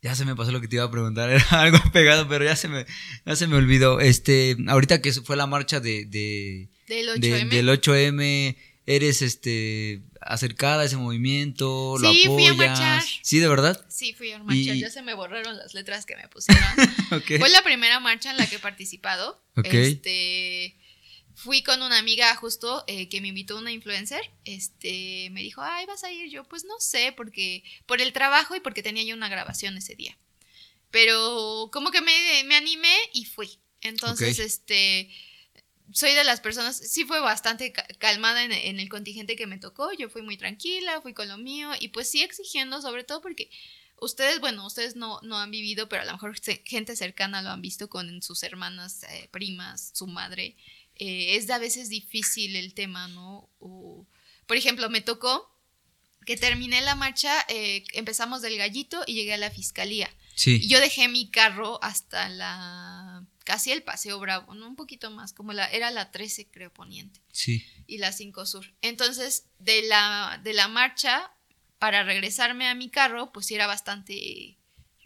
[0.01, 1.29] Ya se me pasó lo que te iba a preguntar.
[1.31, 2.85] Era algo pegado, pero ya se me,
[3.25, 3.99] ya se me olvidó.
[3.99, 4.55] Este.
[4.67, 6.05] Ahorita que fue la marcha de.
[6.05, 7.49] de- Del de- 8M.
[7.49, 8.55] del 8M.
[8.87, 11.97] ¿Eres este acercada a ese movimiento?
[11.99, 12.79] ¿Lo Sí, fui a apoyas?
[12.79, 13.03] marchar.
[13.21, 13.85] Sí, de verdad.
[13.89, 16.63] Sí, fui a marchar, Y- ya se me borraron las letras que me pusieron.
[17.39, 19.41] Fue la primera marcha en la que he participado.
[19.63, 20.77] Este,
[21.35, 24.21] fui con una amiga justo eh, que me invitó una influencer.
[24.45, 26.29] Este, me dijo, ay, vas a ir.
[26.29, 29.95] Yo, pues no sé, porque por el trabajo y porque tenía yo una grabación ese
[29.95, 30.17] día.
[30.91, 33.59] Pero como que me, me animé y fui.
[33.81, 35.09] Entonces, este,
[35.91, 39.57] soy de las personas, sí fue bastante ca- calmada en, en el contingente que me
[39.59, 39.91] tocó.
[39.93, 43.49] Yo fui muy tranquila, fui con lo mío y pues sí exigiendo, sobre todo porque
[44.01, 47.61] ustedes, bueno, ustedes no, no han vivido, pero a lo mejor gente cercana lo han
[47.61, 50.55] visto con sus hermanas, eh, primas, su madre.
[50.97, 53.49] Eh, es de a veces difícil el tema, ¿no?
[53.59, 54.05] O,
[54.47, 55.51] por ejemplo, me tocó
[56.25, 60.09] que terminé la marcha, eh, empezamos del gallito y llegué a la fiscalía.
[60.35, 60.67] Y Sí.
[60.67, 64.67] yo dejé mi carro hasta la casi el Paseo Bravo, ¿no?
[64.67, 67.65] Un poquito más, como la era la 13 creo poniente Sí.
[67.87, 68.73] y la 5 Sur.
[68.81, 71.31] Entonces, de la de la marcha
[71.79, 74.57] para regresarme a mi carro, pues era bastante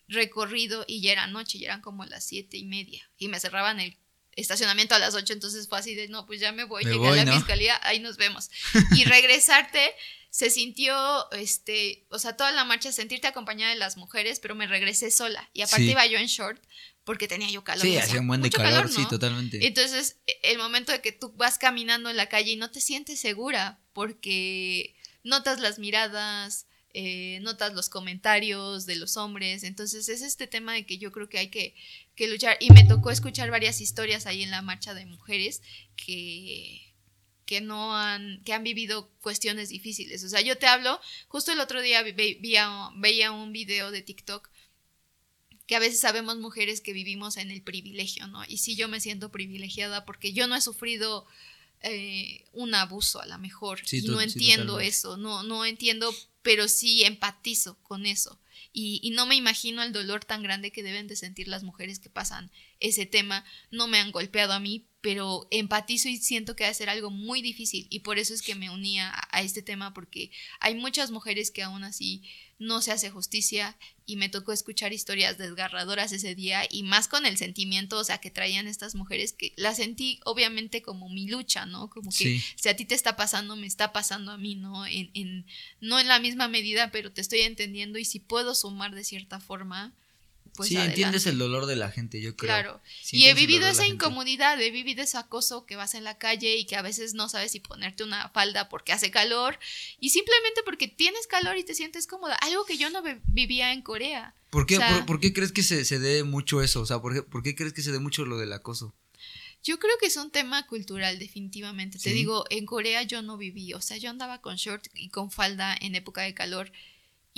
[0.07, 3.79] recorrido y ya era noche, ya eran como las siete y media y me cerraban
[3.79, 3.97] el
[4.35, 6.99] estacionamiento a las 8, entonces fue así de, no, pues ya me voy, Me llegué
[7.09, 7.37] voy, a la ¿no?
[7.37, 8.49] fiscalía, ahí nos vemos.
[8.95, 9.91] Y regresarte
[10.29, 14.67] se sintió, este, o sea, toda la marcha, sentirte acompañada de las mujeres, pero me
[14.67, 15.49] regresé sola.
[15.53, 15.91] Y aparte Sí.
[15.91, 16.63] iba yo en short,
[17.09, 17.81] porque tenía yo calor.
[17.83, 19.07] Sí, hacía un buen de "Mucho calor, sí, ¿no?".
[19.07, 19.65] totalmente.
[19.65, 22.81] Entonces, e- el momento de que tú vas caminando en la calle y no te
[22.81, 24.93] sientes segura porque
[25.23, 29.63] notas las miradas, eh, notas los comentarios de los hombres.
[29.63, 31.73] Entonces, es este tema de que yo creo que hay que,
[32.13, 32.57] que luchar.
[32.59, 35.63] Y me tocó escuchar varias historias ahí en la marcha de mujeres
[35.95, 36.85] que
[37.47, 40.23] que no han, que han vivido cuestiones difíciles.
[40.23, 44.03] O sea, yo te hablo, justo el otro día ve- veía, veía un video de
[44.03, 44.47] TikTok
[45.69, 48.43] que a veces sabemos mujeres que vivimos en el privilegio, ¿no?
[48.47, 51.27] Y sí yo me siento privilegiada porque yo no he sufrido
[51.81, 56.11] eh, un abuso a lo mejor Sí, y no entiendo eso, no, no entiendo,
[56.41, 58.39] pero sí empatizo con eso.
[58.73, 61.99] Y, y no me imagino el dolor tan grande que deben de sentir las mujeres
[61.99, 62.49] que pasan
[62.79, 63.45] ese tema.
[63.69, 67.09] No me han golpeado a mí, pero empatizo y siento que va a ser algo
[67.09, 67.87] muy difícil.
[67.89, 71.51] Y por eso es que me unía a, a este tema, porque hay muchas mujeres
[71.51, 72.21] que aún así
[72.57, 77.25] no se hace justicia y me tocó escuchar historias desgarradoras ese día y más con
[77.25, 81.65] el sentimiento, o sea, que traían estas mujeres que la sentí obviamente como mi lucha,
[81.65, 81.89] ¿no?
[81.89, 82.43] Como que Sí.
[82.57, 84.85] si a ti te está pasando, me está pasando a mí, ¿no?
[84.85, 85.45] En, en,
[85.79, 89.39] no en la misma medida, pero te estoy entendiendo y si puedo sumar de cierta
[89.39, 89.93] forma,
[90.55, 91.01] pues sí, adelante.
[91.01, 92.47] entiendes el dolor de la gente, yo creo.
[92.49, 92.81] Claro.
[93.01, 96.55] Sí y he vivido esa incomodidad, he vivido ese acoso que vas en la calle
[96.57, 99.59] y que a veces no sabes si ponerte una falda porque hace calor
[99.99, 102.35] y simplemente porque tienes calor y te sientes cómoda.
[102.35, 104.35] Algo que yo no vivía en Corea.
[104.49, 106.81] ¿Por qué, O sea- por, por qué crees que se, se dé mucho eso?
[106.81, 108.95] O sea, ¿por qué, por qué crees que se dé mucho lo del acoso?
[109.61, 111.99] Yo creo que es un tema cultural, definitivamente.
[111.99, 115.31] Te digo, en Corea yo no viví, o sea, yo andaba con short y con
[115.31, 116.71] falda en época de calor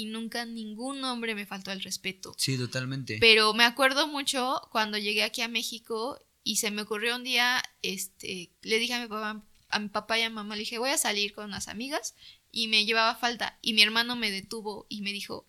[0.02, 2.34] y nunca ningún hombre me faltó al respeto.
[2.38, 3.18] Sí, totalmente.
[3.20, 7.62] Pero me acuerdo mucho cuando llegué aquí a México y se me ocurrió un día,
[7.84, 10.90] este, le dije a mi papá, a mi papá y a mamá, le dije, voy
[10.90, 12.16] a salir con unas amigas
[12.52, 15.46] y me llevaba falda y mi hermano me detuvo y me dijo,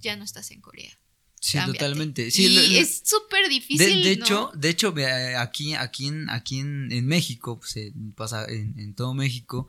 [0.00, 0.96] ya no estás en Corea.
[1.40, 1.78] sí, cámbiate".
[1.78, 2.30] totalmente.
[2.30, 4.02] Sí, y lo- es súper difícil.
[4.04, 4.24] de ¿no?
[4.24, 7.74] hecho, de hecho, ve, aquí, aquí, en, aquí en, en México, pues
[8.14, 9.68] pasa en, en todo México.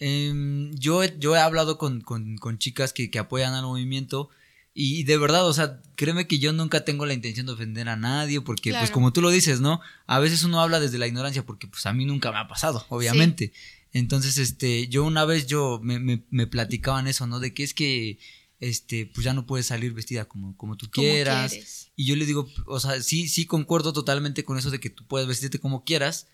[0.00, 4.28] Em, yo, he- yo he hablado con, con, con chicas que, que apoyan al movimiento
[4.74, 7.96] y de verdad, o sea, créeme que yo nunca tengo la intención de ofender a
[7.96, 9.80] nadie porque, pues como tú lo dices, ¿no?
[10.06, 12.84] A veces uno habla desde la ignorancia porque, pues a mí nunca me ha pasado,
[12.90, 13.52] obviamente.
[13.92, 17.40] Entonces, este, yo una vez yo me, me, me platicaban eso, ¿no?
[17.40, 18.18] De que es que,
[18.60, 21.52] este, pues ya no puedes salir vestida como, como tú quieras.
[21.96, 25.06] Y yo le digo, o sea, sí, sí concuerdo totalmente con eso de que tú
[25.06, 26.26] puedes vestirte como quieras.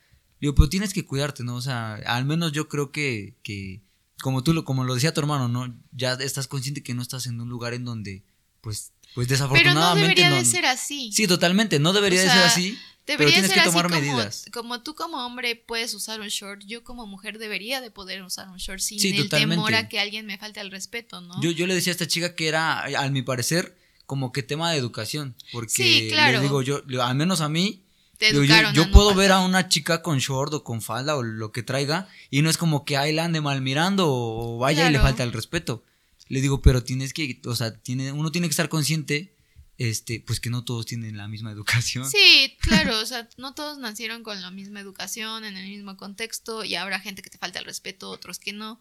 [0.42, 1.54] Digo, pero tienes que cuidarte, ¿no?
[1.56, 3.80] O sea, al menos yo creo que, que
[4.20, 5.74] como tú lo, como lo decía tu hermano, ¿no?
[5.92, 8.24] Ya estás consciente que no estás en un lugar en donde,
[8.60, 10.36] pues, pues Pero no desafortunadamente debería no.
[10.36, 11.10] de ser así.
[11.12, 12.78] Sí, totalmente, no debería O de ser así.
[13.06, 14.44] pero Debería tienes ser que así tomar como, medidas.
[14.52, 18.48] como tú como hombre puedes usar un short, yo como mujer debería de poder usar
[18.48, 19.54] un short sin Sí, el totalmente.
[19.56, 21.40] temor a que alguien me falte al respeto, ¿no?
[21.40, 23.76] Yo, yo le decía a esta chica que era, a mi parecer,
[24.06, 25.36] como que tema de educación.
[25.52, 26.38] Porque Sí, claro.
[26.38, 27.81] le digo yo, al menos a mí,
[28.30, 31.62] Te yo- puedo ver a una chica con short o con falda o lo que
[31.62, 34.98] traiga y no es como que ahí la ande mal mirando o vaya y le
[35.00, 35.84] falta el respeto.
[36.28, 39.34] Le digo, pero tienes que, o sea, tiene, uno tiene que estar consciente,
[39.76, 42.08] este, pues que no todos tienen la misma educación.
[42.10, 46.64] Sí, claro, o sea, no todos nacieron con la misma educación, en el mismo contexto,
[46.64, 48.80] y habrá gente que te falta el respeto, otros que no,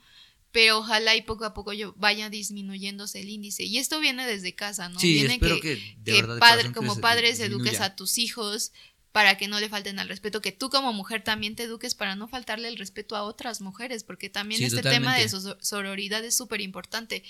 [0.53, 3.63] pero ojalá y poco a poco yo vaya disminuyéndose el índice.
[3.63, 4.99] Y esto viene desde casa, ¿no?
[4.99, 8.71] Sí, viene espero que, que, de padre- como padres eduques a tus hijos
[9.11, 12.15] para que no le falten al respeto, que tú como mujer también te eduques para
[12.15, 15.27] no faltarle el respeto a otras mujeres, porque también Sí, este tema de
[15.61, 17.23] sororidad es súper importante.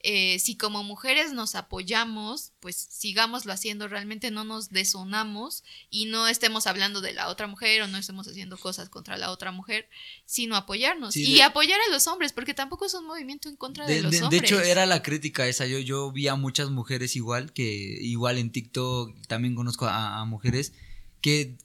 [0.00, 6.28] Eh, si como mujeres nos apoyamos, pues sigámoslo haciendo, realmente no nos desunamos y no
[6.28, 9.88] estemos hablando de la otra mujer o no estemos haciendo cosas contra la otra mujer,
[10.24, 13.56] sino apoyarnos Sí, y de- apoyar a los hombres, porque tampoco es un movimiento en
[13.56, 14.42] contra de, De, los de- de hombres.
[14.44, 15.66] hecho, era la crítica esa.
[15.66, 17.64] Yo, yo vi a muchas mujeres igual, que
[18.00, 20.72] igual en TikTok también conozco a, a mujeres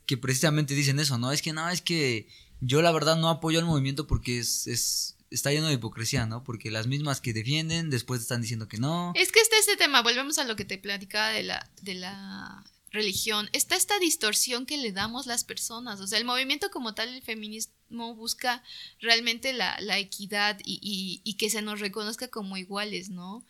[0.05, 1.31] que, precisamente dicen eso, ¿no?
[1.31, 2.27] Es que no, es que
[2.61, 6.43] yo la verdad no apoyo al movimiento porque es, es está lleno de hipocresía, ¿no?
[6.43, 9.13] Porque las mismas que defienden después están diciendo que no.
[9.15, 12.63] Es que está este tema, volvemos a lo que te platicaba de la, de la
[12.91, 17.07] religión, está esta distorsión que le damos las personas, o sea, el movimiento como tal,
[17.09, 18.63] el feminismo busca
[18.99, 23.45] realmente la, la equidad y, y- y que se nos reconozca como iguales, ¿no?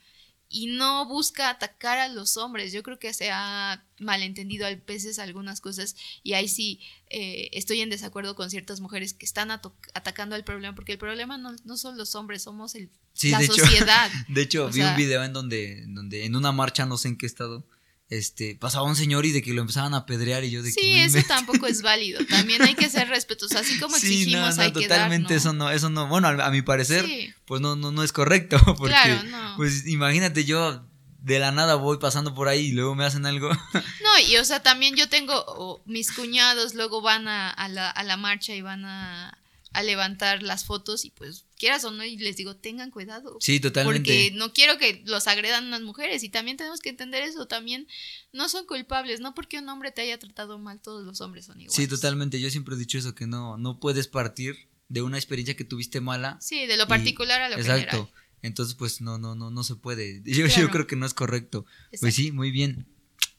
[0.54, 5.18] Y no busca atacar a los hombres, yo creo que se ha malentendido a veces
[5.18, 10.36] algunas cosas y ahí sí eh, estoy en desacuerdo con ciertas mujeres que están atacando
[10.36, 13.46] al problema, porque el problema no, no son los hombres, somos el, Sí, la de
[13.46, 14.12] hecho, sociedad.
[14.28, 16.98] de hecho O vi sea- un video en donde, en donde en una marcha, no
[16.98, 17.64] sé en qué estado,
[18.12, 20.80] este, pasaba un señor y de que lo empezaban a apedrear y yo de que
[20.82, 22.24] Sí, no eso tampoco es válido.
[22.28, 25.54] También hay que ser respetuosos, así como Sí, exigimos no, no, hay que totalmente eso
[25.54, 27.34] no, eso no, bueno, a, a mi parecer, Sí.
[27.46, 29.56] pues no, no, no es correcto, porque, Claro, no.
[29.58, 30.86] pues imagínate yo,
[31.22, 33.50] de la nada voy pasando por ahí y luego me hacen algo.
[34.04, 38.04] No, y o sea, también yo tengo mis cuñados, luego van a, a, la, a
[38.04, 39.38] la marcha y van a,
[39.74, 43.38] a levantar las fotos y pues quieras o no, y les digo, tengan cuidado.
[43.40, 44.00] Sí, totalmente.
[44.00, 47.88] Porque no quiero que los agredan las mujeres y también tenemos que entender eso, también
[48.34, 51.60] no son culpables, no porque un hombre te haya tratado mal, todos los hombres son
[51.62, 51.76] iguales.
[51.76, 55.56] Sí, totalmente, yo siempre he dicho eso, que no, no puedes partir de una experiencia
[55.56, 56.38] que tuviste mala.
[56.42, 57.74] Sí, de lo particular a lo exacto.
[57.74, 58.00] general.
[58.00, 58.22] Exacto.
[58.42, 60.22] Entonces, pues no, no, no, no se puede.
[60.26, 61.66] Yo, yo creo que no es correcto.
[62.00, 62.88] Pues sí, muy bien.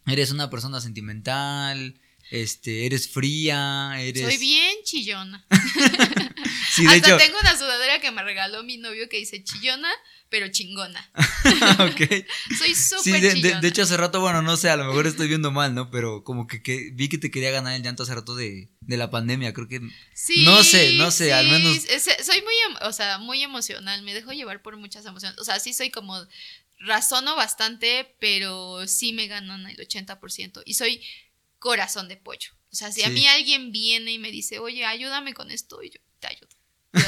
[0.07, 2.01] Eres una persona sentimental,
[2.33, 4.25] este, eres fría, eres...
[4.25, 5.45] Soy bien chillona.
[6.75, 9.91] sí, de Hasta tengo una sudadera que me regaló mi novio que dice chillona,
[10.31, 11.11] pero chingona.
[11.79, 12.25] ok.
[12.57, 15.29] Soy súper sí, de, de, hecho hace rato, bueno, no sé, a lo mejor estoy
[15.29, 15.91] viendo mal, ¿no?
[15.91, 18.97] Pero como que, que vi que te quería ganar el llanto hace rato de, de
[18.97, 19.83] la pandemia, creo que...
[20.15, 21.85] Sí, no sé, no sé, al menos...
[22.23, 25.39] soy muy, o sea, muy emocional, me dejo llevar por muchas emociones.
[25.39, 26.17] O sea, sí soy como
[26.79, 30.63] razono bastante, pero sí me ganan el 80%.
[30.65, 31.03] Y soy
[31.63, 32.51] corazón de pollo.
[32.73, 35.91] O sea, si a mí alguien viene y me dice, oye, ayúdame con esto, y
[35.91, 36.49] yo te ayudo.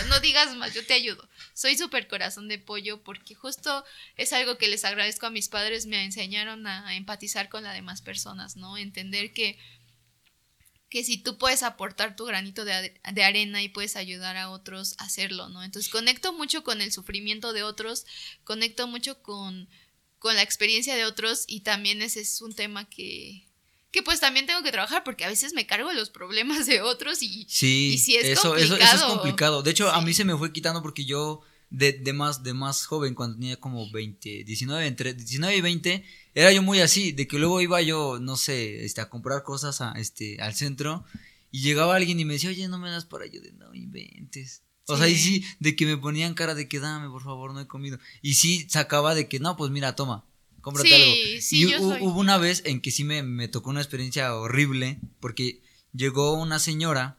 [0.09, 1.29] no digas más, yo te ayudo.
[1.55, 3.85] Soy súper corazón de pollo porque justo
[4.17, 8.01] es algo que les agradezco a mis padres, me enseñaron a empatizar con las demás
[8.01, 8.79] personas, ¿no?
[8.79, 9.59] Entender que,
[10.89, 14.95] que si tú puedes aportar tu granito de, de, arena y puedes ayudar a otros,
[14.99, 15.65] hacerlo, ¿no?
[15.65, 18.07] Entonces conecto mucho con el sufrimiento de otros,
[18.45, 19.69] conecto mucho con,
[20.21, 23.49] con la experiencia de otros y también ese es un tema que,
[23.95, 27.23] que pues también tengo que trabajar porque a veces me cargo los problemas de otros
[27.23, 28.83] y, sí, si es eso, complicado.
[28.83, 29.63] Eso, es complicado.
[29.63, 32.87] De hecho, a mí se me fue quitando porque yo de, de, más, de más
[32.87, 37.29] joven, cuando tenía como 20, 19, entre 19 y 20, era yo muy así, de
[37.29, 41.05] que luego iba yo, no sé, este, a comprar cosas a, este, al centro
[41.53, 44.63] y llegaba alguien y me decía, oye, no me das para yo de no inventes.
[44.89, 47.61] O sea, y sí, de que me ponían cara de que dame, por favor, no
[47.61, 48.01] he comido.
[48.23, 50.25] Y sí, sacaba de que, no, pues mira, toma
[50.65, 51.41] cómprate sí, algo.
[51.41, 55.63] Sí, y hubo una vez en que sí me, tocó una experiencia horrible, porque
[55.93, 57.19] llegó una señora,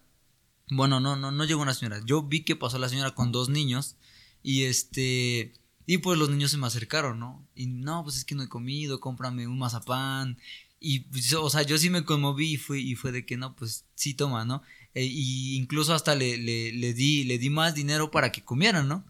[0.72, 3.50] bueno, no, no, no llegó una señora, yo vi que pasó la señora con dos
[3.50, 3.98] niños,
[4.42, 5.54] y este,
[5.86, 7.48] y pues los niños se me acercaron, ¿no?
[7.56, 10.38] Y no, pues es que no he comido, cómprame un mazapán,
[10.80, 13.56] y, pues, o sea, yo sí me conmoví y fue, y fue de que no,
[13.56, 14.62] pues sí toma, ¿no?
[14.94, 18.88] E, y incluso hasta le, le, le, di, le di más dinero para que comieran,
[18.88, 19.06] ¿no?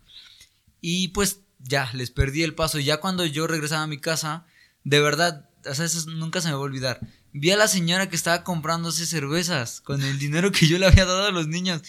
[0.82, 2.80] Y pues ya, les perdí el paso.
[2.80, 4.45] Y ya cuando yo regresaba a mi casa,
[4.84, 6.99] de verdad, o sea, eso nunca se me va a olvidar.
[7.34, 11.05] Vi a la señora que estaba comprándose cervezas con el dinero que yo le había
[11.05, 11.82] dado a los niños.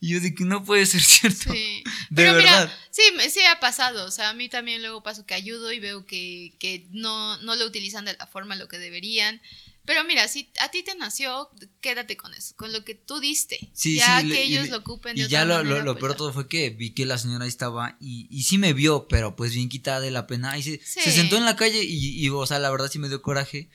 [0.00, 1.52] Y yo dije, no puede ser cierto.
[1.52, 1.82] Sí.
[2.10, 2.70] De Pero verdad.
[2.70, 4.06] Mira, sí, sí ha pasado.
[4.06, 7.56] O sea, a mí también luego paso que ayudo y veo que, que no, no
[7.56, 9.40] lo utilizan de la forma lo que deberían.
[9.84, 13.70] Pero mira, si a ti te nació, quédate con eso, con lo que tú diste.
[13.74, 16.48] Sí, ya que ellos lo ocupen de y ya lo, lo, pues peor todo fue
[16.48, 19.68] que vi que la señora ahí estaba y, y sí me vio, pero pues bien
[19.68, 20.56] quitada de la pena.
[20.56, 23.08] Y se, se sentó en la calle y, y, o sea, la verdad sí me
[23.08, 23.68] dio coraje.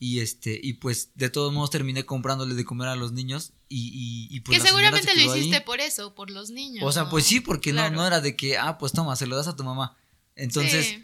[0.00, 3.52] Y este, y pues de todos modos terminé comprándole de comer a los niños.
[3.68, 4.58] Y, y, pues.
[4.58, 6.82] Que seguramente lo hiciste por eso, por los niños.
[6.84, 9.36] O sea, pues sí, porque no, no era de que, ah, pues toma, se lo
[9.36, 9.96] das a tu mamá.
[10.34, 10.98] Entonces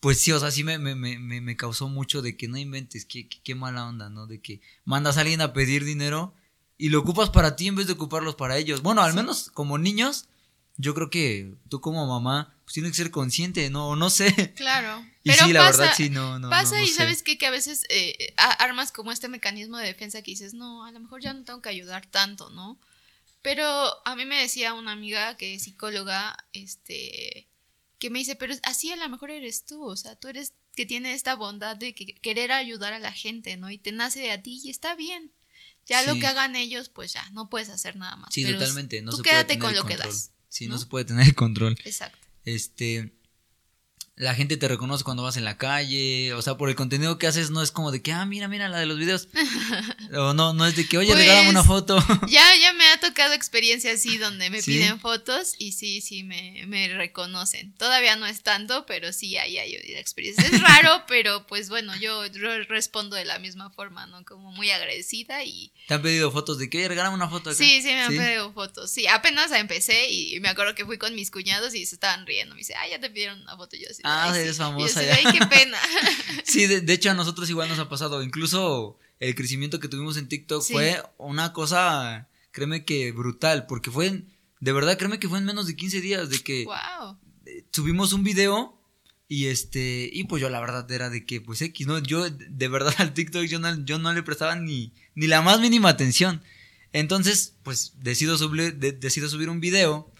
[0.00, 3.04] pues sí, o sea, sí me, me, me, me causó mucho de que no inventes,
[3.04, 4.26] qué, qué, mala onda, ¿no?
[4.26, 6.34] De que mandas a alguien a pedir dinero
[6.76, 8.82] y lo ocupas para ti en vez de ocuparlos para ellos.
[8.82, 10.28] Bueno, al menos como niños,
[10.76, 14.54] yo creo que tú como mamá pues tienes que ser consciente, no, no sé.
[14.54, 15.04] Claro.
[15.24, 16.48] Y sí, la verdad sí, no, no.
[16.48, 17.36] Pasa y sabes qué?
[17.36, 21.00] que a veces eh, armas como este mecanismo de defensa que dices, no, a lo
[21.00, 22.80] mejor ya no tengo que ayudar tanto, ¿no?
[23.42, 23.64] Pero
[24.06, 27.46] a mí me decía una amiga que es psicóloga, este,
[27.98, 30.86] que me dice, pero así a lo mejor eres tú, o sea, tú eres que
[30.86, 33.70] tiene esta bondad de querer ayudar a la gente, ¿no?
[33.70, 35.32] Y te nace de a ti y está bien.
[35.86, 38.32] Ya lo que hagan ellos, pues ya, no puedes hacer nada más.
[38.34, 39.00] Sí, totalmente.
[39.00, 40.32] No tú quédate con lo que das.
[40.48, 40.78] Sí, ¿no?
[40.78, 41.78] se puede tener el control.
[41.84, 42.18] Exacto.
[42.44, 43.17] Este,
[44.18, 47.28] la gente te reconoce cuando vas en la calle, o sea, por el contenido que
[47.28, 49.28] haces no es como de que, ah, mira, mira la de los videos.
[50.12, 51.96] o no, no es de que, oye, pues, regálame una foto.
[52.28, 56.64] ya, ya me ha tocado experiencia así donde me piden fotos y sí, sí, me,
[56.66, 57.72] me, reconocen.
[57.74, 60.44] Todavía no es tanto, pero sí hay, hay experiencia.
[60.44, 62.24] Es raro, pero pues bueno, yo
[62.68, 64.24] respondo de la misma forma, ¿no?
[64.24, 65.72] Como muy agradecida y...
[65.86, 67.56] ¿Te han pedido fotos de que, oye, regálame una foto acá?
[67.56, 68.90] Sí, sí, me han pedido fotos.
[68.90, 72.56] Sí, apenas empecé y me acuerdo que fui con mis cuñados y se estaban riendo.
[72.56, 73.76] Me dice, ah, ya te pidieron una foto.
[73.76, 75.00] yo así, Ah, es famosa.
[75.00, 75.78] Ay, qué pena.
[76.44, 78.22] sí, de, hecho a nosotros igual nos ha pasado.
[78.22, 84.24] Incluso el crecimiento que tuvimos en TikTok fue una cosa, créeme que brutal, porque fue,
[84.60, 87.18] de verdad, créeme que fue en menos de 15 días de que wow.
[87.72, 88.80] subimos un video
[89.28, 91.98] y este, y pues yo la verdad era de que, pues X, ¿no?
[91.98, 95.60] Yo de verdad al TikTok yo no, yo no le prestaba ni, ni la más
[95.60, 96.42] mínima atención.
[96.92, 100.10] Entonces, pues decido subir, decido subir un video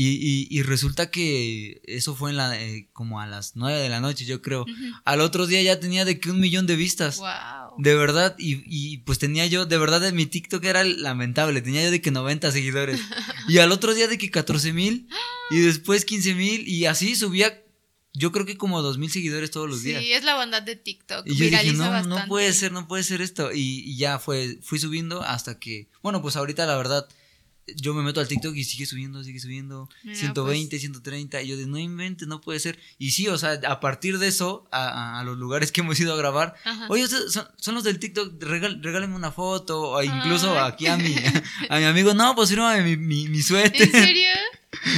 [0.00, 3.98] Y, y, resulta que eso fue en la, eh, como a las nueve de la
[3.98, 4.64] noche, yo creo.
[5.04, 7.16] Al otro día ya tenía de que un millón de vistas.
[7.16, 7.74] Wow.
[7.78, 11.62] De verdad, y, y pues tenía yo, de verdad, en mi TikTok era lamentable.
[11.62, 13.00] Tenía yo de que 90 seguidores.
[13.48, 15.08] y al otro día de que 14 mil,
[15.50, 17.60] y después 15 mil, y así subía
[18.14, 20.00] yo creo que como dos mil seguidores todos los días.
[20.00, 21.26] Sí, es la bondad de TikTok.
[21.26, 23.52] Y yo dije, no, no puede ser, no puede ser esto.
[23.52, 27.08] Y, y, ya fue, fui subiendo hasta que, bueno, pues ahorita la verdad,
[27.76, 31.68] yo me meto al TikTok y sigue subiendo, sigue subiendo, 120, 130, y yo digo,
[31.68, 32.78] no inventes, no puede ser.
[32.98, 36.14] Y sí, o sea, a partir de eso, a, a los lugares que hemos ido
[36.14, 36.54] a grabar,
[36.88, 41.14] oye, son, son, los del TikTok, regálenme una foto, o incluso aquí a mi,
[41.68, 43.82] a mi amigo, no, pues fírmame mi, mi, mi suéter.
[43.82, 44.30] ¿En serio?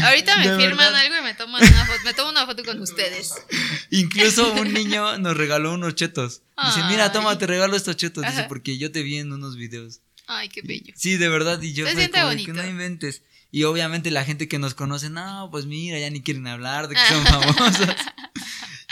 [0.03, 3.35] Ahorita me firman algo y me toman una foto, me tomo una foto con ustedes.
[3.91, 6.43] Incluso un niño nos regaló unos chetos.
[6.63, 8.25] Dice, mira, toma, te regalo estos chetos.
[8.25, 10.01] Dice, porque yo te vi en unos videos.
[10.33, 10.95] Ay, qué bello.
[10.97, 11.61] Sí, de verdad.
[11.61, 12.53] Y yo Se siente bonito.
[12.53, 13.23] que no inventes.
[13.51, 16.95] Y obviamente la gente que nos conoce, no, pues mira, ya ni quieren hablar de
[16.95, 17.89] que son famosos.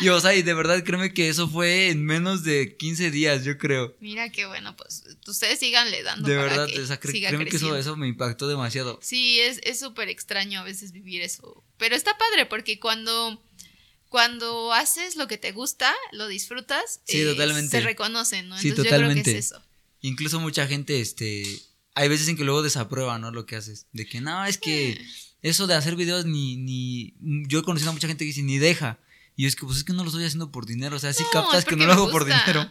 [0.01, 3.45] y o sea, y de verdad créeme que eso fue en menos de 15 días,
[3.45, 3.97] yo creo.
[4.01, 6.29] Mira qué bueno, pues ustedes síganle dando.
[6.29, 8.99] De verdad, o sea, créeme que eso, eso me impactó demasiado.
[9.01, 11.63] Sí, es súper extraño a veces vivir eso.
[11.77, 13.41] Pero está padre porque cuando
[14.09, 17.71] cuando haces lo que te gusta, lo disfrutas, sí, totalmente.
[17.71, 18.57] se reconocen, ¿no?
[18.57, 19.17] Entonces sí, totalmente.
[19.19, 19.63] yo creo que es eso.
[20.01, 21.45] Incluso mucha gente, este,
[21.95, 23.31] hay veces en que luego desaprueba, ¿no?
[23.31, 23.87] Lo que haces.
[23.93, 25.07] De que, no, es que eh.
[25.43, 27.15] eso de hacer videos ni, ni,
[27.49, 28.99] yo he conocido a mucha gente que dice, ni deja.
[29.37, 31.25] Y es que, pues es que no lo estoy haciendo por dinero, o sea, sí
[31.33, 32.71] captas que no lo hago por dinero.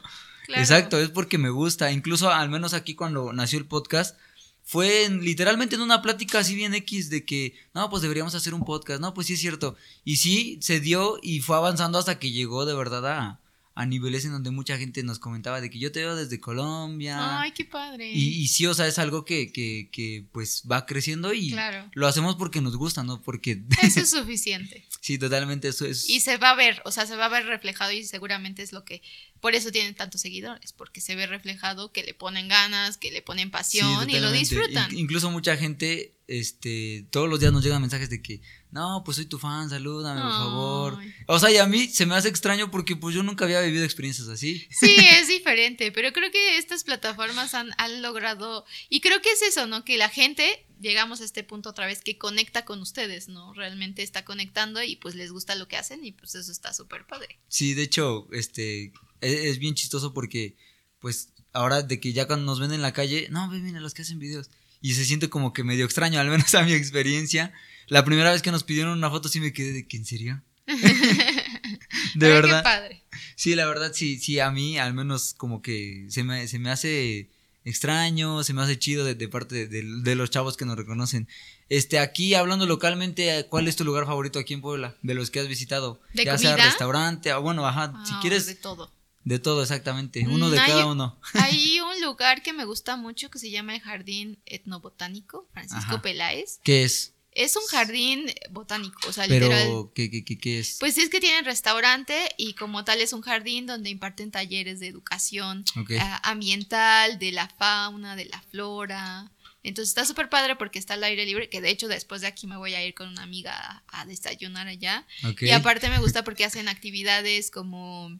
[0.49, 1.91] Exacto, es porque me gusta.
[1.91, 4.17] Incluso, al menos aquí cuando nació el podcast,
[4.63, 8.65] fue literalmente en una plática así bien X de que, no, pues deberíamos hacer un
[8.65, 9.77] podcast, no, pues sí es cierto.
[10.03, 13.39] Y sí, se dio y fue avanzando hasta que llegó de verdad a,
[13.77, 17.41] a niveles en donde mucha gente nos comentaba de que yo te veo desde Colombia.
[17.41, 18.11] Ay, qué padre.
[18.11, 21.55] Y, sí, o sea, es algo que, que, que pues va creciendo y
[21.93, 23.21] lo hacemos porque nos gusta, ¿no?
[23.21, 23.61] Porque...
[23.83, 24.87] Eso es suficiente.
[24.99, 26.09] sí, totalmente, eso es...
[26.09, 28.73] Y se va a ver, o sea, se va a ver reflejado y seguramente es
[28.73, 29.03] lo que...
[29.39, 33.21] Por eso tienen tantos seguidores, porque se ve reflejado que le ponen ganas, que le
[33.21, 34.97] ponen pasión y lo disfrutan.
[34.97, 38.41] incluso mucha gente, este, todos los días nos llegan mensajes de que,
[38.77, 40.99] no, pues soy tu fan, salúdame, por favor.
[41.25, 43.83] O sea, y a mí se me hace extraño porque pues yo nunca había vivido
[43.83, 44.67] experiencias así.
[44.69, 49.41] Sí, es diferente, pero creo que estas plataformas han, han logrado, y creo que es
[49.41, 49.83] eso, ¿no?
[49.83, 53.51] Que la gente, llegamos a este punto otra vez, que conecta con ustedes, ¿no?
[53.55, 57.07] Realmente está conectando y pues les gusta lo que hacen y pues eso está súper
[57.07, 57.39] padre.
[57.47, 60.55] Sí, de hecho, este, es, es, bien chistoso porque
[60.99, 63.95] pues ahora de que ya cuando nos ven en la calle, no, ven, mira los
[63.95, 64.51] que hacen videos.
[64.81, 67.53] Y se siente como que medio extraño, al menos a mi experiencia
[67.87, 70.41] la primera vez que nos pidieron una foto sí me quedé de que en serio.
[70.67, 72.59] de verdad.
[72.59, 73.03] Qué padre.
[73.35, 76.69] Sí, la verdad sí, sí, a mí al menos como que se me, se me
[76.69, 77.29] hace
[77.63, 81.27] extraño, se me hace chido de, parte de, los chavos que nos reconocen.
[81.69, 84.95] Este, aquí hablando localmente, ¿cuál es tu lugar favorito aquí en Puebla?
[85.01, 86.01] De los que has visitado.
[86.13, 88.47] ¿De ya sea restaurante, o bueno, ajá, si ah, quieres.
[88.47, 88.91] De todo.
[89.27, 90.25] De todo, exactamente.
[90.25, 91.19] Uno de mm, cada uno.
[91.33, 96.61] hay un lugar que me gusta mucho que se llama el Jardín Etnobotánico Francisco Peláez.
[96.63, 97.13] ¿Qué es?
[97.33, 99.89] Es un jardín botánico, o sea, Pero, literal.
[99.93, 100.77] ¿qué, qué, qué, es?
[100.79, 104.87] Pues es que tienen restaurante y como tal es un jardín donde imparten talleres de
[104.87, 105.65] educación
[105.99, 109.29] ah, ambiental, de la fauna, de la flora.
[109.61, 112.47] Entonces está súper padre porque está al aire libre, que de hecho después de aquí
[112.47, 115.05] me voy a ir con una amiga a, desayunar allá.
[115.41, 118.17] Y aparte me gusta porque hacen actividades como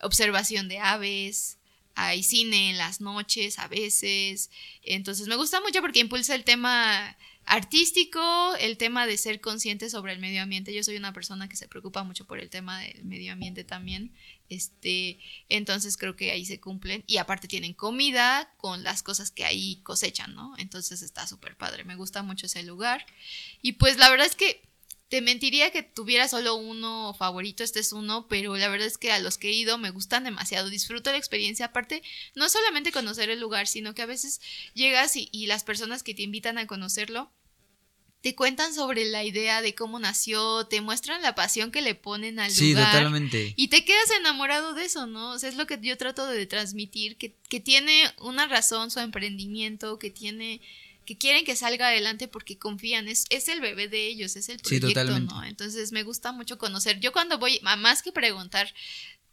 [0.00, 1.58] observación de aves,
[1.94, 4.50] hay cine en las noches a veces.
[4.82, 10.12] Entonces me gusta mucho porque impulsa el tema artístico, el tema de ser consciente sobre
[10.12, 10.72] el medio ambiente.
[10.72, 14.12] Yo soy una persona que se preocupa mucho por el tema del medio ambiente también.
[14.50, 15.18] Este,
[15.48, 19.80] entonces creo que ahí se cumplen y aparte tienen comida con las cosas que ahí
[19.82, 20.54] cosechan, ¿no?
[20.58, 23.04] Entonces está súper padre, me gusta mucho ese lugar.
[23.60, 24.62] Y pues la verdad es que
[25.08, 29.10] te mentiría que tuviera solo uno favorito, este es uno, pero la verdad es que
[29.10, 32.02] a los que he ido me gustan demasiado, disfruto la experiencia, aparte,
[32.34, 34.40] no solamente conocer el lugar, sino que a veces
[34.74, 37.32] llegas y, y las personas que te invitan a conocerlo
[38.20, 42.40] te cuentan sobre la idea de cómo nació, te muestran la pasión que le ponen
[42.40, 42.58] al lugar.
[42.58, 43.54] Sí, totalmente.
[43.56, 45.32] Y te quedas enamorado de eso, ¿no?
[45.32, 48.98] O sea, es lo que yo trato de transmitir, que, que tiene una razón su
[48.98, 50.60] emprendimiento, que tiene
[51.08, 54.58] que quieren que salga adelante porque confían, es, es el bebé de ellos, es el
[54.58, 55.42] proyecto, ¿no?
[55.42, 57.00] Entonces me gusta mucho conocer.
[57.00, 58.74] Yo cuando voy, más que preguntar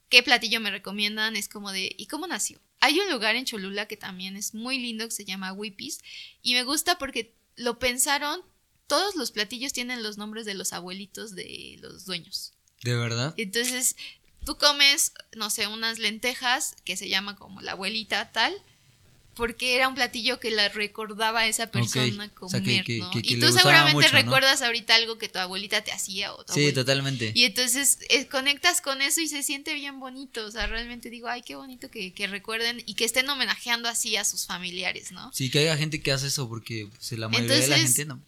[0.07, 2.61] qué platillo me recomiendan, es como de, ¿y cómo nació?
[2.79, 5.99] Hay un lugar en Cholula que también es muy lindo que se llama Whippies
[6.41, 8.39] y me gusta porque lo pensaron
[8.87, 12.53] todos los platillos tienen los nombres de los abuelitos de los dueños.
[12.83, 13.33] ¿De verdad?
[13.35, 13.97] Entonces,
[14.45, 18.55] tú comes, no sé, unas lentejas que se llama como la abuelita tal,
[19.35, 22.99] porque era un platillo que la recordaba a esa persona O sea, comer, que- que-
[22.99, 23.11] ¿no?
[23.11, 24.17] que- y tú seguramente mucho, ¿no?
[24.21, 26.81] recuerdas ahorita algo que tu abuelita te hacía o tu Sí, abuelita.
[26.81, 27.31] totalmente.
[27.35, 30.45] Y entonces eh, conectas con eso y se siente bien bonito.
[30.45, 34.15] O sea, realmente digo, ay, qué bonito que, que recuerden y que estén homenajeando así
[34.15, 35.31] a sus familiares, ¿no?
[35.33, 38.05] Sí, que haya gente que hace eso porque pues, la mayoría de la Entonces, gente
[38.05, 38.21] no.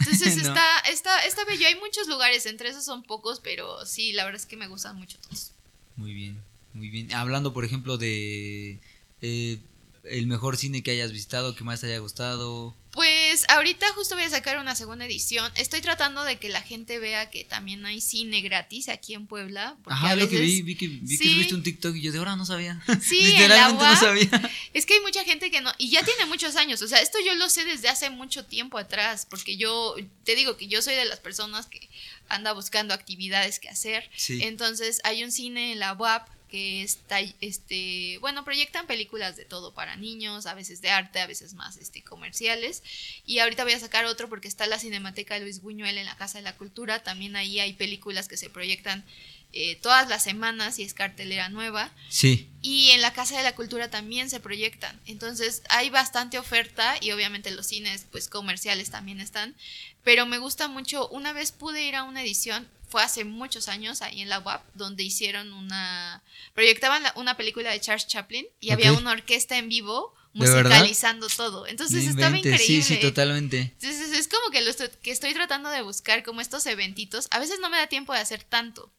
[0.00, 0.48] Entonces No.
[0.48, 1.66] está, está, está bello.
[1.66, 4.96] Hay muchos lugares, entre esos son pocos, pero sí, la verdad es que me gustan
[4.96, 5.52] mucho todos.
[5.96, 6.42] Muy bien,
[6.72, 7.12] muy bien.
[7.12, 8.80] Hablando, por ejemplo, de
[9.22, 9.58] eh,
[10.04, 12.74] el mejor cine que hayas visitado, que más te haya gustado.
[12.92, 15.50] Pues ahorita justo voy a sacar una segunda edición.
[15.56, 19.76] Estoy tratando de que la gente vea que también hay cine gratis aquí en Puebla.
[19.86, 21.32] Ajá, a lo que vi, vi que, vi que Sí.
[21.32, 22.80] subiste un TikTok y yo de ahora no sabía.
[23.02, 23.98] Sí, Literalmente no UAP.
[24.00, 24.50] sabía.
[24.74, 27.18] Es que hay mucha gente que no, y ya tiene muchos años, o sea, esto
[27.26, 30.94] yo lo sé desde hace mucho tiempo atrás, porque yo te digo que yo soy
[30.94, 31.88] de las personas que
[32.28, 34.08] anda buscando actividades que hacer.
[34.16, 34.40] Sí.
[34.44, 39.74] Entonces hay un cine en la UAP que está, este, bueno, proyectan películas de todo
[39.74, 42.84] para niños, a veces de arte, a veces más, este, comerciales.
[43.26, 46.38] Y ahorita voy a sacar otro porque está la Cinemateca Luis Buñuel en la Casa
[46.38, 47.02] de la Cultura.
[47.02, 49.04] También ahí hay películas que se proyectan
[49.52, 51.90] eh, todas las semanas y es cartelera nueva.
[52.08, 52.48] Sí.
[52.62, 55.00] Y en la Casa de la Cultura también se proyectan.
[55.06, 59.56] Entonces hay bastante oferta y obviamente los cines pues comerciales también están.
[60.04, 64.02] Pero me gusta mucho, una vez pude ir a una edición, fue hace muchos años
[64.02, 66.22] ahí en la UAP, donde hicieron una...
[66.54, 71.66] proyectaban la- una película de Charles Chaplin y había una orquesta en vivo musicalizando todo.
[71.66, 72.52] Entonces estaba inventes.
[72.52, 72.84] increíble.
[72.84, 73.58] Sí, sí, totalmente.
[73.80, 77.26] Entonces es como que, lo estoy, que estoy tratando de buscar como estos eventitos.
[77.32, 78.92] A veces no me da tiempo de hacer tanto,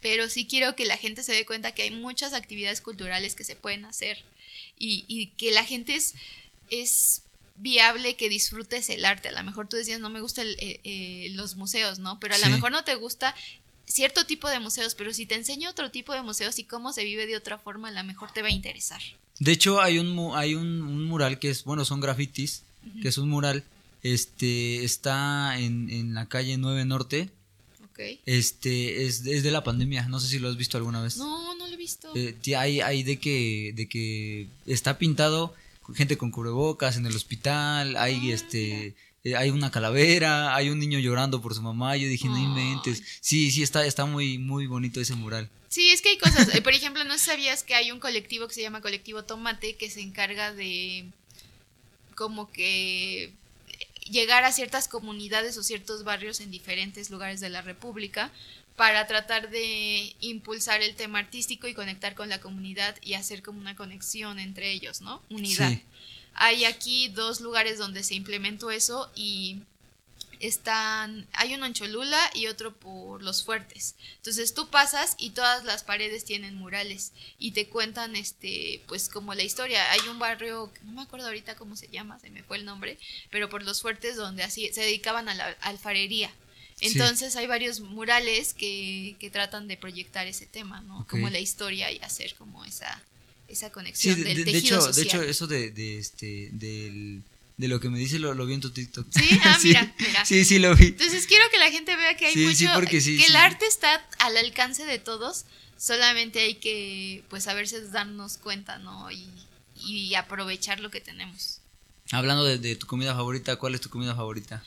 [0.00, 3.42] pero sí quiero que la gente se dé cuenta que hay muchas actividades culturales que
[3.42, 4.24] se pueden hacer
[4.78, 6.14] y, y que la gente es,
[6.70, 7.22] es
[7.60, 9.28] viable que disfrutes el arte.
[9.28, 10.46] A lo mejor tú decías, no me gustan
[11.32, 12.18] los museos, ¿no?
[12.20, 13.34] Pero a lo mejor no te gusta
[13.86, 17.04] cierto tipo de museos, pero si te enseño otro tipo de museos y cómo se
[17.04, 19.00] vive de otra forma, a lo mejor te va a interesar.
[19.38, 22.62] De hecho, hay un, hay un, un mural que es, bueno, son grafitis,
[23.02, 23.64] que es un mural,
[24.02, 27.30] este, está en, en la calle 9 Norte,
[28.26, 31.16] este, es, es de la pandemia, no sé si lo has visto alguna vez.
[31.16, 32.12] No, no lo he visto.
[32.14, 35.54] Eh, hay, hay de que, de que está pintado
[35.94, 40.98] gente con cubrebocas en el hospital, hay este, eh, hay una calavera, hay un niño
[40.98, 43.02] llorando por su mamá, yo dije, no inventes.
[43.20, 45.48] Sí, sí, está, está muy, muy bonito ese mural.
[45.68, 46.54] Sí, es que hay cosas.
[46.54, 49.90] eh, Por ejemplo, no sabías que hay un colectivo que se llama Colectivo Tomate que
[49.90, 51.06] se encarga de
[52.14, 53.32] como que
[54.10, 58.32] llegar a ciertas comunidades o ciertos barrios en diferentes lugares de la República
[58.78, 63.58] para tratar de impulsar el tema artístico y conectar con la comunidad y hacer como
[63.58, 65.20] una conexión entre ellos, ¿no?
[65.30, 65.70] Unidad.
[65.70, 65.82] Sí.
[66.34, 69.62] Hay aquí dos lugares donde se implementó eso y
[70.38, 73.96] están, hay uno en Cholula y otro por Los Fuertes.
[74.18, 79.34] Entonces tú pasas y todas las paredes tienen murales y te cuentan este, pues como
[79.34, 79.90] la historia.
[79.90, 82.96] Hay un barrio, no me acuerdo ahorita cómo se llama, se me fue el nombre,
[83.32, 86.30] pero por Los Fuertes donde así se dedicaban a la alfarería.
[86.80, 86.86] Sí.
[86.86, 91.06] Entonces hay varios murales que, que tratan de proyectar ese tema, ¿no?
[91.08, 93.02] Como la historia y hacer como esa,
[93.48, 96.48] esa Sí, conexión de, del de- de tejido hecho, de hecho, eso de, de este,
[96.52, 97.22] del,
[97.56, 99.06] de lo que me dice lo, lo vi en tu TikTok.
[99.10, 100.24] Sí, ah, mira, mira.
[100.24, 100.86] Sí, sí, lo vi.
[100.86, 103.34] Entonces quiero que la gente vea que hay Sí, sí, mucho, porque sí, que el
[103.36, 109.10] arte está al alcance de todos, solamente hay que pues a veces darnos cuenta, ¿no?
[109.10, 109.26] Y,
[109.84, 111.60] y aprovechar lo que tenemos.
[112.12, 114.62] Hablando de, de tu comida favorita, ¿cuál es tu comida favorita?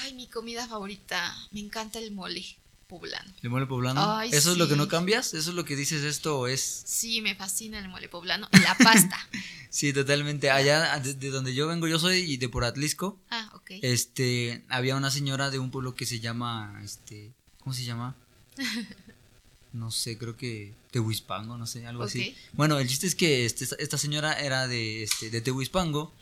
[0.00, 2.44] Ay, mi comida favorita, me encanta el mole
[2.86, 3.32] poblano.
[3.42, 4.00] ¿El mole poblano?
[4.16, 5.34] Ay, ¿Eso es lo que no cambias?
[5.34, 6.82] ¿Eso es lo que dices esto es...?
[6.86, 9.18] Sí, me fascina el mole poblano y la pasta.
[9.68, 10.48] Sí, totalmente.
[10.50, 13.72] Allá, de, de donde yo vengo, yo soy de por Atlisco, ah, ok.
[13.82, 18.16] este, había una señora de un pueblo que se llama, este, ¿cómo se llama?
[19.72, 22.30] No sé, creo que Tehuispango, no sé, algo así.
[22.30, 22.36] Ok.
[22.54, 26.14] Bueno, el chiste es que este, esta- señora era de, este, de Tehuispango.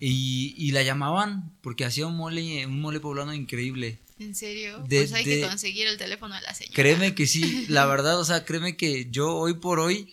[0.00, 3.98] Y, y la llamaban porque hacía un mole, un mole poblano increíble.
[4.18, 4.78] ¿En serio?
[4.88, 6.74] De- pues hay que de- conseguir el teléfono de la señora.
[6.74, 10.12] Créeme que sí, la verdad, o sea, créeme que yo hoy por hoy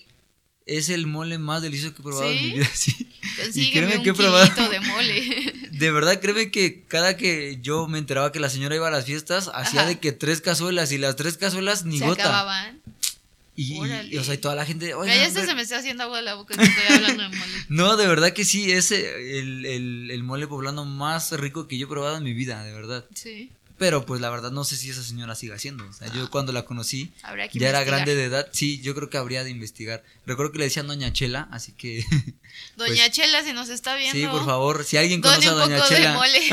[0.66, 2.44] es el mole más delicioso que he probado en ¿Sí?
[2.46, 3.08] mi vida, sí.
[3.42, 5.54] Consígueme créeme un que he probado- de mole.
[5.74, 9.06] De verdad, créeme que cada que yo me enteraba que la señora iba a las
[9.06, 12.24] fiestas, hacía de que tres cazuelas y las tres cazuelas ni Se gota.
[12.24, 12.80] acababan.
[13.56, 13.74] Y,
[14.12, 15.50] y, o sea, y toda la gente, "Oigan, ya hasta pero-".
[15.52, 17.43] se me está haciendo agua de la boca que estoy hablando de mole.
[17.70, 21.86] No, de verdad que sí, es el, el, el mole poblano más rico que yo
[21.86, 23.05] he probado en mi vida, de verdad.
[23.14, 25.86] Sí, Pero pues la verdad no sé si esa señora siga haciendo.
[25.88, 27.11] O sea, yo cuando la conocí,
[27.53, 30.03] ya era grande de edad, sí, yo creo que habría de investigar.
[30.26, 32.05] Recuerdo que le decían Doña Chela, así que
[32.77, 34.19] Doña Chela, si nos está viendo.
[34.19, 36.14] sí, por favor, si alguien conoce a Doña de Chela.
[36.14, 36.40] mole.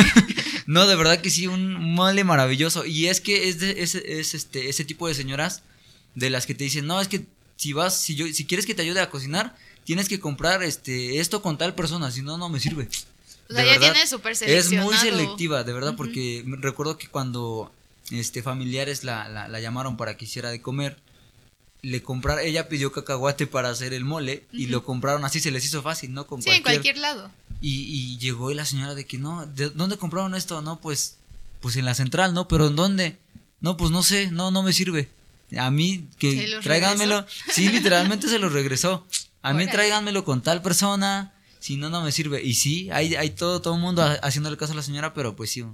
[0.66, 2.86] No, de verdad que sí, un mole maravilloso.
[2.86, 5.62] Y es que es, de, es, es este, ese tipo de señoras
[6.14, 7.26] de las que te dicen, no, es que
[7.56, 9.56] si vas, si yo, si quieres que te ayude a cocinar,
[9.90, 12.88] tienes que comprar este esto con tal persona, si no, no me sirve.
[13.48, 17.72] O sea, ya tiene súper Es muy selectiva, de verdad, porque recuerdo que cuando
[18.12, 20.96] este familiares la, la, llamaron para que hiciera de comer,
[21.82, 25.64] le compraron, ella pidió cacahuate para hacer el mole y lo compraron así, se les
[25.64, 26.24] hizo fácil, ¿no?
[26.24, 27.28] Con sí, en cualquier lado.
[27.60, 30.62] Y, y llegó y la señora de que no, ¿de dónde compraron esto?
[30.62, 31.16] No, pues,
[31.60, 32.46] pues en la central, ¿no?
[32.46, 33.18] Pero ¿en dónde?
[33.60, 35.08] No, pues no sé, no, no me sirve.
[35.58, 37.26] A mí, que tráiganmelo.
[37.52, 39.04] Sí, literalmente se lo regresó.
[39.42, 42.42] A mí tráiganmelo con tal persona, si no, no me sirve.
[42.42, 45.50] Y sí, hay, hay todo, todo el mundo haciéndole caso a la señora, pero pues
[45.50, 45.64] sí,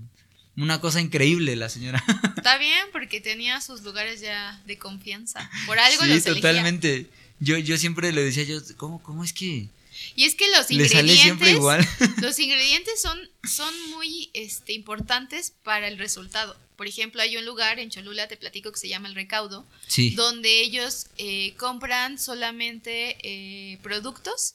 [0.57, 2.03] una cosa increíble la señora.
[2.37, 5.51] Está bien, porque tenía sus lugares ya de confianza.
[5.67, 7.11] Por algo sí, totalmente.
[7.41, 9.69] Yo, yo siempre le decía yo, ¿cómo, cómo es que
[10.15, 11.49] y es que los ingredientes.
[11.49, 11.87] igual.
[12.23, 16.57] los ingredientes son, son muy este, importantes para el resultado.
[16.77, 19.65] Por ejemplo, hay un lugar en Cholula, te platico, que se llama El Recaudo,
[20.15, 24.55] donde ellos eh, compran solamente eh, productos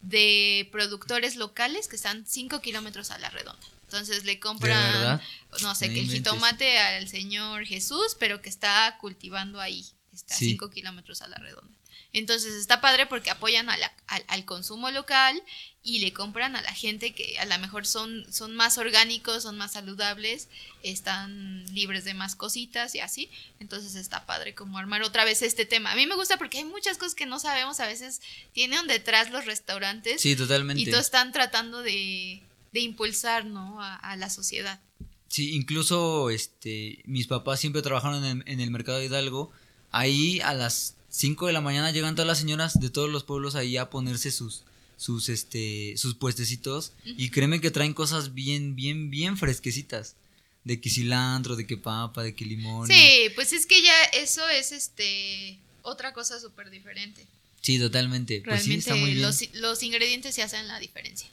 [0.00, 3.62] de productores locales que están 5 kilómetros a la redonda.
[3.84, 5.20] Entonces le compran,
[5.60, 10.38] no sé, que el jitomate al Señor Jesús, pero que está cultivando ahí, está a
[10.38, 11.76] 5 kilómetros a la redonda.
[12.12, 15.42] Entonces está padre porque apoyan al, consumo local
[15.82, 19.56] y le compran a la gente que a lo mejor son, son más orgánicos, son
[19.56, 20.48] más saludables,
[20.82, 23.30] están libres de más cositas y así.
[23.60, 25.92] Entonces está padre como armar otra vez este tema.
[25.92, 28.20] A mí me gusta porque hay muchas cosas que no sabemos, a veces
[28.52, 30.20] tienen detrás los restaurantes.
[30.20, 30.82] Sí, totalmente.
[30.82, 32.42] Y todos están tratando de,
[32.74, 33.78] impulsar, ¿no?
[33.80, 34.80] A, la sociedad.
[35.28, 39.50] Sí, incluso este, mis papás siempre trabajaron en, en el mercado de Hidalgo.
[39.90, 43.54] Ahí a las 5 de la mañana llegan todas las señoras de todos los pueblos
[43.54, 44.64] ahí a ponerse sus
[44.96, 50.16] sus este sus puestecitos y créeme que traen cosas bien bien bien fresquecitas
[50.64, 52.86] de que cilantro, de que papa, de que limón.
[52.86, 57.26] Sí, pues es que ya eso es este otra cosa súper diferente.
[57.60, 58.42] Sí, totalmente.
[58.44, 59.22] Realmente pues sí, está muy bien.
[59.22, 61.28] Los, los ingredientes se hacen la diferencia.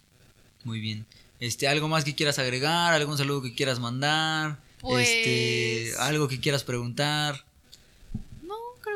[0.63, 1.05] Muy bien.
[1.39, 6.39] Este, algo más que quieras agregar, algún saludo que quieras mandar, este, pues algo que
[6.39, 7.45] quieras preguntar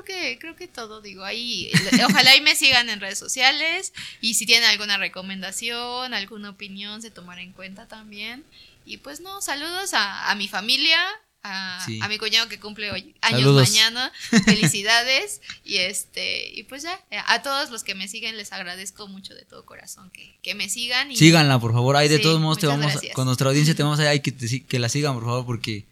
[0.01, 1.71] creo que, creo que todo, digo, ahí,
[2.09, 7.11] ojalá ahí me sigan en redes sociales y si tienen alguna recomendación, alguna opinión, se
[7.11, 8.43] tomará en cuenta también.
[8.85, 10.99] Y pues no, saludos a, mi familia,
[11.41, 14.11] a, mi cuñado que cumple hoy años mañana.
[14.45, 15.41] Felicidades.
[15.63, 19.45] y este, y pues ya, a todos los que me siguen les agradezco mucho de
[19.45, 21.11] todo corazón que, que me sigan.
[21.11, 21.95] Y, Síganla, por favor.
[21.95, 24.89] Ahí de todos modos te vamos, con nuestra audiencia te vamos a que, que la
[24.89, 25.85] sigan, por favor, porque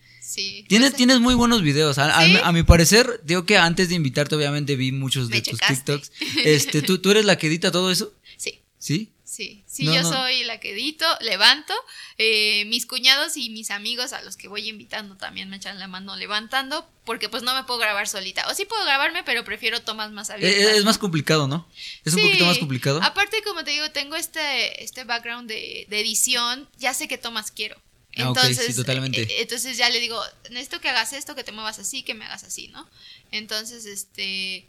[0.68, 1.98] Tienes, tienes muy buenos videos.
[1.98, 6.12] A, mi parecer, digo que antes de invitarte, obviamente vi muchos de tus TikToks.
[6.46, 8.14] Este, ¿tú, ¿Tú eres la que edita todo eso?
[8.38, 8.62] Sí.
[8.78, 9.12] ¿Sí?
[9.32, 11.74] Sí, sí, yo soy la que edito, levanto.
[12.18, 15.88] Eh, mis cuñados y mis amigos a los que voy invitando también me echan la
[15.88, 18.46] mano levantando, porque pues no me puedo grabar solita.
[18.50, 20.76] O sí puedo grabarme, pero prefiero tomas más abiertas.
[20.76, 21.66] Es, más complicado, ¿no?
[22.04, 23.00] Es un poquito más complicado.
[23.02, 27.52] Aparte, como te digo, tengo este, este background de, de edición, ya sé qué tomas
[27.52, 27.78] quiero.
[28.18, 29.22] Ah, entonces, totalmente.
[29.22, 32.26] Eh, entonces ya le digo, necesito que hagas esto, que te muevas así, que me
[32.26, 32.88] hagas así, ¿no?
[33.32, 34.66] Entonces, este,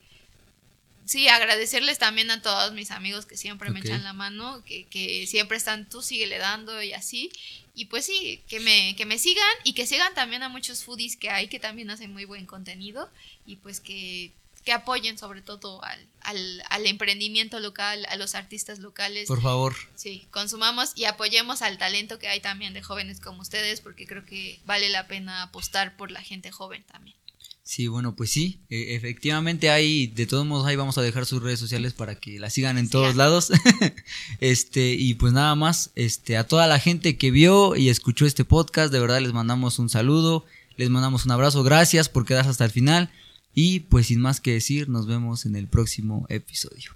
[1.04, 5.26] sí, agradecerles también a todos mis amigos que siempre me echan la mano, que, que
[5.26, 7.30] siempre están, tú síguele dando y así.
[7.74, 11.16] Y pues sí, que me, que me sigan y que sigan también a muchos foodies
[11.16, 13.10] que hay que también hacen muy buen contenido
[13.46, 14.30] y pues que
[14.64, 19.26] que apoyen sobre todo al, al, al, emprendimiento local, a los artistas locales.
[19.28, 19.74] Por favor.
[19.94, 24.24] Sí, consumamos y apoyemos al talento que hay también de jóvenes como ustedes, porque creo
[24.24, 27.16] que vale la pena apostar por la gente joven también.
[27.64, 31.42] Sí, bueno, pues sí, e, efectivamente hay, de todos modos ahí vamos a dejar sus
[31.42, 33.50] redes sociales para que la sigan en todos lados.
[34.40, 38.44] este, y pues nada más, este, a toda la gente que vio y escuchó este
[38.44, 40.44] podcast, de verdad les mandamos un saludo,
[40.76, 43.10] les mandamos un abrazo, gracias por quedarse hasta el final.
[43.54, 46.92] Y pues sin más que decir, nos vemos en el próximo episodio.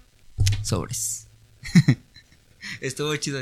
[0.63, 1.27] Sobres.
[2.81, 3.35] Estuvo chido.